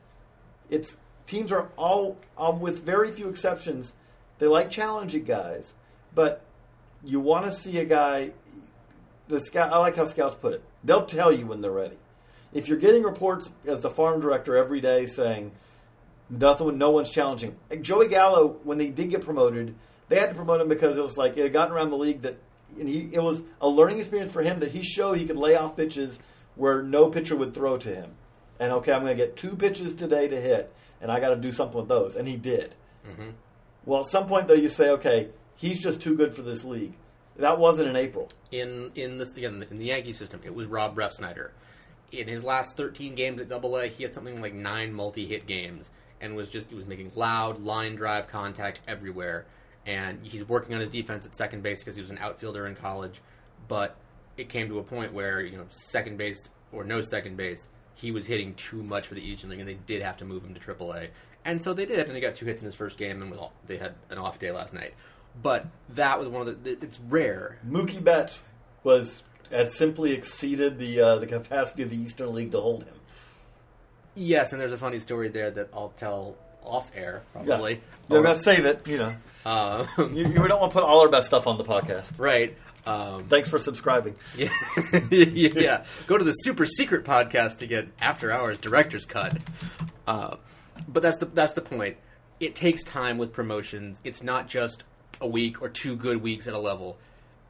it's 0.69 0.99
teams 1.27 1.51
are 1.51 1.69
all, 1.79 2.19
um, 2.37 2.61
with 2.61 2.83
very 2.83 3.11
few 3.11 3.31
exceptions, 3.31 3.95
they 4.39 4.47
like 4.47 4.71
challenging 4.71 5.25
guys, 5.25 5.73
but 6.15 6.45
you 7.03 7.21
want 7.21 7.47
to 7.47 7.51
see 7.53 7.79
a 7.79 7.87
guy. 7.87 8.33
The 9.29 9.41
scout, 9.41 9.73
I 9.73 9.79
like 9.79 9.97
how 9.97 10.05
scouts 10.05 10.35
put 10.35 10.53
it. 10.53 10.63
They'll 10.85 11.07
tell 11.07 11.33
you 11.33 11.47
when 11.47 11.63
they're 11.63 11.71
ready. 11.71 11.97
If 12.53 12.69
you're 12.69 12.79
getting 12.79 13.03
reports 13.03 13.51
as 13.67 13.81
the 13.81 13.91
farm 13.91 14.21
director 14.21 14.59
every 14.59 14.83
day 14.83 15.07
saying 15.07 15.53
nothing, 16.29 16.77
no 16.77 16.91
one's 16.91 17.11
challenging. 17.11 17.57
Joey 17.81 18.09
Gallo, 18.09 18.59
when 18.65 18.77
they 18.77 18.89
did 18.89 19.09
get 19.09 19.23
promoted, 19.23 19.75
they 20.09 20.19
had 20.19 20.29
to 20.31 20.35
promote 20.35 20.61
him 20.61 20.69
because 20.69 20.99
it 20.99 21.03
was 21.03 21.17
like 21.17 21.39
it 21.39 21.43
had 21.43 21.53
gotten 21.55 21.75
around 21.75 21.91
the 21.91 21.97
league 21.97 22.23
that, 22.23 22.37
and 22.81 22.88
he 22.88 23.09
it 23.12 23.23
was 23.23 23.43
a 23.61 23.69
learning 23.69 23.99
experience 23.99 24.33
for 24.33 24.43
him 24.43 24.61
that 24.61 24.73
he 24.73 24.83
showed 24.83 25.19
he 25.19 25.27
could 25.27 25.37
lay 25.37 25.57
off 25.57 25.77
pitches 25.77 26.19
where 26.55 26.83
no 26.83 27.09
pitcher 27.09 27.37
would 27.37 27.55
throw 27.55 27.79
to 27.79 27.95
him. 27.95 28.12
And 28.61 28.73
okay, 28.73 28.93
I'm 28.93 29.03
going 29.03 29.17
to 29.17 29.25
get 29.25 29.37
two 29.37 29.55
pitches 29.55 29.95
today 29.95 30.27
to 30.29 30.41
hit, 30.41 30.75
and 31.01 31.11
I 31.11 31.21
got 31.21 31.31
to 31.31 31.37
do 31.37 31.53
something 31.53 31.79
with 31.79 31.88
those, 31.88 32.17
and 32.17 32.27
he 32.27 32.37
did. 32.37 32.75
Mm-hmm. 33.09 33.31
Well, 33.85 34.01
at 34.01 34.07
some 34.11 34.27
point 34.27 34.49
though, 34.49 34.55
you 34.55 34.69
say, 34.69 34.91
okay, 34.91 35.29
he's 35.57 35.81
just 35.81 36.01
too 36.01 36.17
good 36.17 36.35
for 36.35 36.43
this 36.43 36.64
league. 36.64 36.95
That 37.37 37.59
wasn't 37.59 37.88
in 37.88 37.97
April. 37.97 38.31
in 38.51 38.91
in 38.97 39.19
this 39.19 39.33
again 39.35 39.64
in 39.71 39.79
the 39.79 39.87
Yankee 39.87 40.12
system, 40.12 40.41
it 40.45 40.55
was 40.55 40.67
Rob 40.67 40.97
Refsnyder. 40.97 41.51
In 42.11 42.27
his 42.27 42.43
last 42.43 42.77
13 42.77 43.14
games 43.14 43.41
at 43.41 43.49
Double 43.49 43.77
A, 43.77 43.87
he 43.87 44.03
had 44.03 44.14
something 44.14 44.41
like 44.41 44.55
nine 44.55 44.93
multi-hit 44.93 45.47
games, 45.47 45.91
and 46.21 46.35
was 46.35 46.49
just 46.49 46.69
he 46.69 46.75
was 46.75 46.87
making 46.87 47.12
loud 47.14 47.62
line 47.62 47.95
drive 47.95 48.27
contact 48.27 48.81
everywhere. 48.88 49.47
And 49.88 50.20
he's 50.22 50.46
working 50.46 50.74
on 50.74 50.81
his 50.81 50.90
defense 50.90 51.24
at 51.24 51.35
second 51.35 51.62
base 51.62 51.79
because 51.81 51.96
he 51.96 52.03
was 52.03 52.11
an 52.11 52.18
outfielder 52.18 52.66
in 52.66 52.74
college. 52.74 53.22
But 53.68 53.96
it 54.37 54.51
came 54.51 54.68
to 54.68 54.79
a 54.79 54.83
point 54.83 55.14
where 55.14 55.40
you 55.40 55.57
know 55.57 55.64
second 55.70 56.18
base 56.18 56.44
or 56.72 56.85
no 56.85 57.01
second 57.01 57.37
base, 57.37 57.66
he 57.94 58.11
was 58.11 58.27
hitting 58.27 58.55
too 58.55 58.83
much 58.83 59.07
for 59.07 59.14
the 59.14 59.22
Eastern 59.22 59.51
League, 59.51 59.61
and 59.61 59.68
they 59.68 59.79
did 59.87 60.03
have 60.03 60.18
to 60.18 60.27
move 60.27 60.44
him 60.44 60.53
to 60.53 60.61
Triple 60.61 60.92
A. 60.92 61.09
And 61.44 61.62
so 61.62 61.72
they 61.72 61.87
did, 61.87 62.07
and 62.07 62.14
he 62.14 62.20
got 62.20 62.35
two 62.35 62.44
hits 62.44 62.61
in 62.61 62.66
his 62.66 62.74
first 62.74 62.98
game, 62.98 63.22
and 63.22 63.31
was 63.31 63.40
all, 63.40 63.53
they 63.66 63.79
had 63.79 63.94
an 64.11 64.18
off 64.18 64.38
day 64.38 64.51
last 64.51 64.74
night. 64.74 64.92
But 65.42 65.66
that 65.90 66.18
was 66.18 66.29
one 66.29 66.46
of 66.46 66.62
the. 66.62 66.70
It's 66.83 67.01
rare 67.01 67.59
Mookie 67.66 68.03
Betts 68.03 68.42
was 68.85 69.22
had 69.51 69.70
simply 69.70 70.12
exceeded 70.12 70.79
the 70.79 71.01
uh, 71.01 71.16
the 71.16 71.27
capacity 71.27 71.83
of 71.83 71.90
the 71.90 71.96
Eastern 71.96 72.35
League 72.35 72.53
to 72.53 72.61
hold 72.61 72.85
him. 72.85 72.94
Yes, 74.14 74.53
and 74.53 74.61
there's 74.61 74.72
a 74.72 74.79
funny 74.79 74.98
story 74.98 75.29
there 75.29 75.51
that 75.53 75.68
I'll 75.72 75.92
tell 75.96 76.37
off 76.62 76.90
air, 76.94 77.23
probably. 77.33 77.81
They're 78.09 78.23
going 78.23 78.37
to 78.37 78.42
save 78.42 78.64
it, 78.64 78.87
you 78.87 78.99
know. 78.99 79.14
Um, 79.47 79.87
You, 79.99 80.27
you 80.29 80.35
don't 80.35 80.61
want 80.61 80.73
to 80.73 80.79
put 80.79 80.83
all 80.85 81.01
our 81.01 81.09
best 81.09 81.27
stuff 81.27 81.47
on 81.47 81.59
the 81.59 81.64
podcast. 81.64 82.18
right. 82.18 82.57
Um, 82.87 83.25
Thanks 83.25 83.49
for 83.51 83.59
subscribing. 83.59 84.14
yeah. 84.37 84.49
yeah. 85.11 85.85
Go 86.07 86.16
to 86.16 86.25
the 86.25 86.33
super 86.33 86.64
secret 86.64 87.05
podcast 87.05 87.59
to 87.59 87.66
get 87.66 87.88
after 88.01 88.33
hours 88.33 88.59
director's 88.59 89.05
cut. 89.05 89.37
Uh, 90.07 90.37
but 90.87 91.03
that's 91.03 91.18
the 91.18 91.27
that's 91.27 91.53
the 91.53 91.61
point. 91.61 91.99
It 92.40 92.55
takes 92.55 92.83
time 92.85 93.18
with 93.18 93.33
promotions. 93.33 94.01
It's 94.05 94.23
not 94.23 94.49
just 94.49 94.85
a 95.21 95.27
week 95.27 95.61
or 95.61 95.68
two 95.68 95.97
good 95.97 96.23
weeks 96.23 96.47
at 96.49 96.55
a 96.55 96.59
level. 96.59 96.97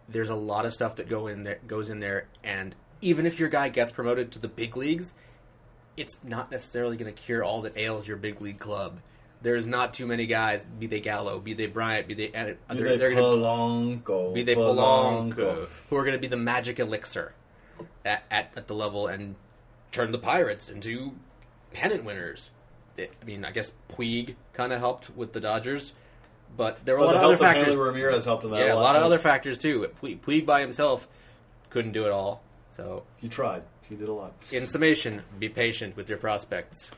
There's 0.09 0.31
a 0.31 0.35
lot 0.35 0.64
of 0.66 0.73
stuff 0.73 0.97
that 0.97 1.09
go 1.09 1.29
in 1.29 1.44
there 1.44 1.61
goes 1.68 1.88
in 1.90 2.01
there, 2.01 2.27
and 2.42 2.75
even 3.01 3.25
if 3.27 3.38
your 3.38 3.49
guy 3.49 3.68
gets 3.68 3.92
promoted 3.92 4.33
to 4.33 4.38
the 4.40 4.49
big 4.49 4.77
leagues, 4.77 5.12
it's 5.99 6.17
not 6.23 6.51
necessarily 6.51 6.97
going 6.97 7.13
to 7.13 7.21
cure 7.21 7.43
all 7.45 7.63
that 7.63 7.77
ails 7.77 8.07
your 8.07 8.17
big 8.17 8.41
league 8.41 8.59
club. 8.59 9.01
There's 9.41 9.67
not 9.67 9.95
too 9.95 10.07
many 10.07 10.27
guys, 10.27 10.65
be 10.65 10.87
they 10.89 11.01
Gallo, 11.01 11.39
be 11.39 11.55
they 11.55 11.67
Bryant, 11.67 12.09
be 12.09 12.15
they 12.15 12.33
uh, 12.33 12.47
Be 12.47 12.55
they're, 12.77 12.89
they 12.89 12.97
they're 12.97 13.11
gonna, 13.15 14.33
be 14.35 14.43
they 14.43 14.55
Polanco, 14.57 15.69
who 15.89 15.97
are 15.97 16.03
going 16.03 16.15
to 16.17 16.21
be 16.21 16.27
the 16.27 16.37
magic 16.37 16.81
elixir 16.81 17.35
at, 18.05 18.25
at, 18.31 18.51
at 18.57 18.67
the 18.67 18.75
level 18.75 19.07
and 19.07 19.37
turn 19.93 20.11
the 20.11 20.19
Pirates 20.19 20.69
into 20.69 21.13
pennant 21.73 22.05
winners. 22.05 22.51
They- 22.97 23.11
I 23.23 23.25
mean, 23.25 23.45
I 23.45 23.53
guess 23.53 23.71
Puig 23.93 24.35
kind 24.55 24.73
of 24.73 24.81
helped 24.81 25.15
with 25.17 25.33
the 25.33 25.41
Dodgers, 25.41 25.93
but 26.57 26.85
there 26.85 26.97
were 26.97 27.03
a 27.03 27.07
lot 27.07 27.15
of 27.17 27.23
other 27.23 27.35
of 27.35 27.41
factors. 27.41 27.77
Ramirez 27.77 28.25
helped 28.25 28.45
him 28.45 28.53
out 28.55 28.59
Yeah, 28.59 28.73
a 28.73 28.75
a 28.75 28.77
lot. 28.77 28.83
lot 28.83 28.97
of 28.97 29.03
other 29.05 29.19
factors 29.21 29.57
too. 29.59 29.89
Puig, 30.03 30.19
Puig 30.21 30.47
by 30.47 30.61
himself 30.63 31.07
couldn't 31.71 31.93
do 31.93 32.07
it 32.07 32.11
all. 32.11 32.43
So, 32.77 33.05
You 33.21 33.29
tried. 33.29 33.63
You 33.90 33.96
did 33.96 34.09
a 34.09 34.12
lot. 34.12 34.33
in 34.53 34.66
summation, 34.66 35.22
be 35.38 35.48
patient 35.48 35.96
with 35.96 36.09
your 36.09 36.18
prospects. 36.18 36.90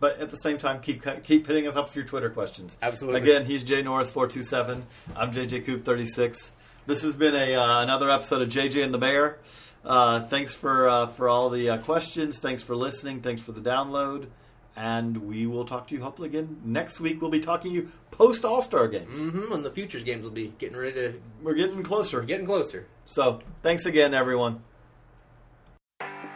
But 0.00 0.18
at 0.18 0.30
the 0.30 0.36
same 0.36 0.56
time, 0.58 0.80
keep 0.80 1.04
keep 1.24 1.46
hitting 1.46 1.66
us 1.66 1.76
up 1.76 1.86
with 1.88 1.96
your 1.96 2.04
Twitter 2.06 2.30
questions. 2.30 2.76
Absolutely. 2.80 3.20
Again, 3.20 3.44
he's 3.46 3.62
Jay 3.64 3.82
Norris 3.82 4.10
four 4.10 4.26
two 4.28 4.42
seven. 4.42 4.86
I'm 5.16 5.30
JJ 5.32 5.64
Coop 5.66 5.84
thirty 5.84 6.06
six. 6.06 6.50
This 6.86 7.02
has 7.02 7.14
been 7.14 7.34
a 7.34 7.54
uh, 7.54 7.82
another 7.82 8.08
episode 8.10 8.40
of 8.42 8.48
JJ 8.48 8.82
and 8.82 8.94
the 8.94 8.98
Bear. 8.98 9.38
Uh, 9.84 10.20
thanks 10.26 10.54
for 10.54 10.88
uh, 10.88 11.06
for 11.08 11.28
all 11.28 11.50
the 11.50 11.68
uh, 11.70 11.78
questions. 11.78 12.38
Thanks 12.38 12.62
for 12.62 12.74
listening. 12.74 13.20
Thanks 13.20 13.42
for 13.42 13.52
the 13.52 13.60
download. 13.60 14.28
And 14.76 15.18
we 15.28 15.46
will 15.46 15.64
talk 15.66 15.88
to 15.88 15.94
you 15.94 16.00
hopefully 16.02 16.28
again 16.30 16.62
next 16.64 17.00
week. 17.00 17.20
We'll 17.20 17.30
be 17.30 17.40
talking 17.40 17.72
to 17.72 17.76
you 17.76 17.90
post 18.10 18.44
All 18.46 18.62
Star 18.62 18.88
games. 18.88 19.08
hmm 19.30 19.52
and 19.52 19.62
the 19.64 19.70
futures 19.70 20.02
games 20.04 20.24
will 20.24 20.30
be 20.32 20.54
getting 20.58 20.78
ready 20.78 20.92
to 20.92 21.20
We're 21.42 21.54
getting 21.54 21.82
closer. 21.82 22.20
we're 22.20 22.24
getting 22.26 22.46
closer. 22.46 22.86
So 23.04 23.40
thanks 23.62 23.84
again, 23.84 24.14
everyone. 24.14 24.62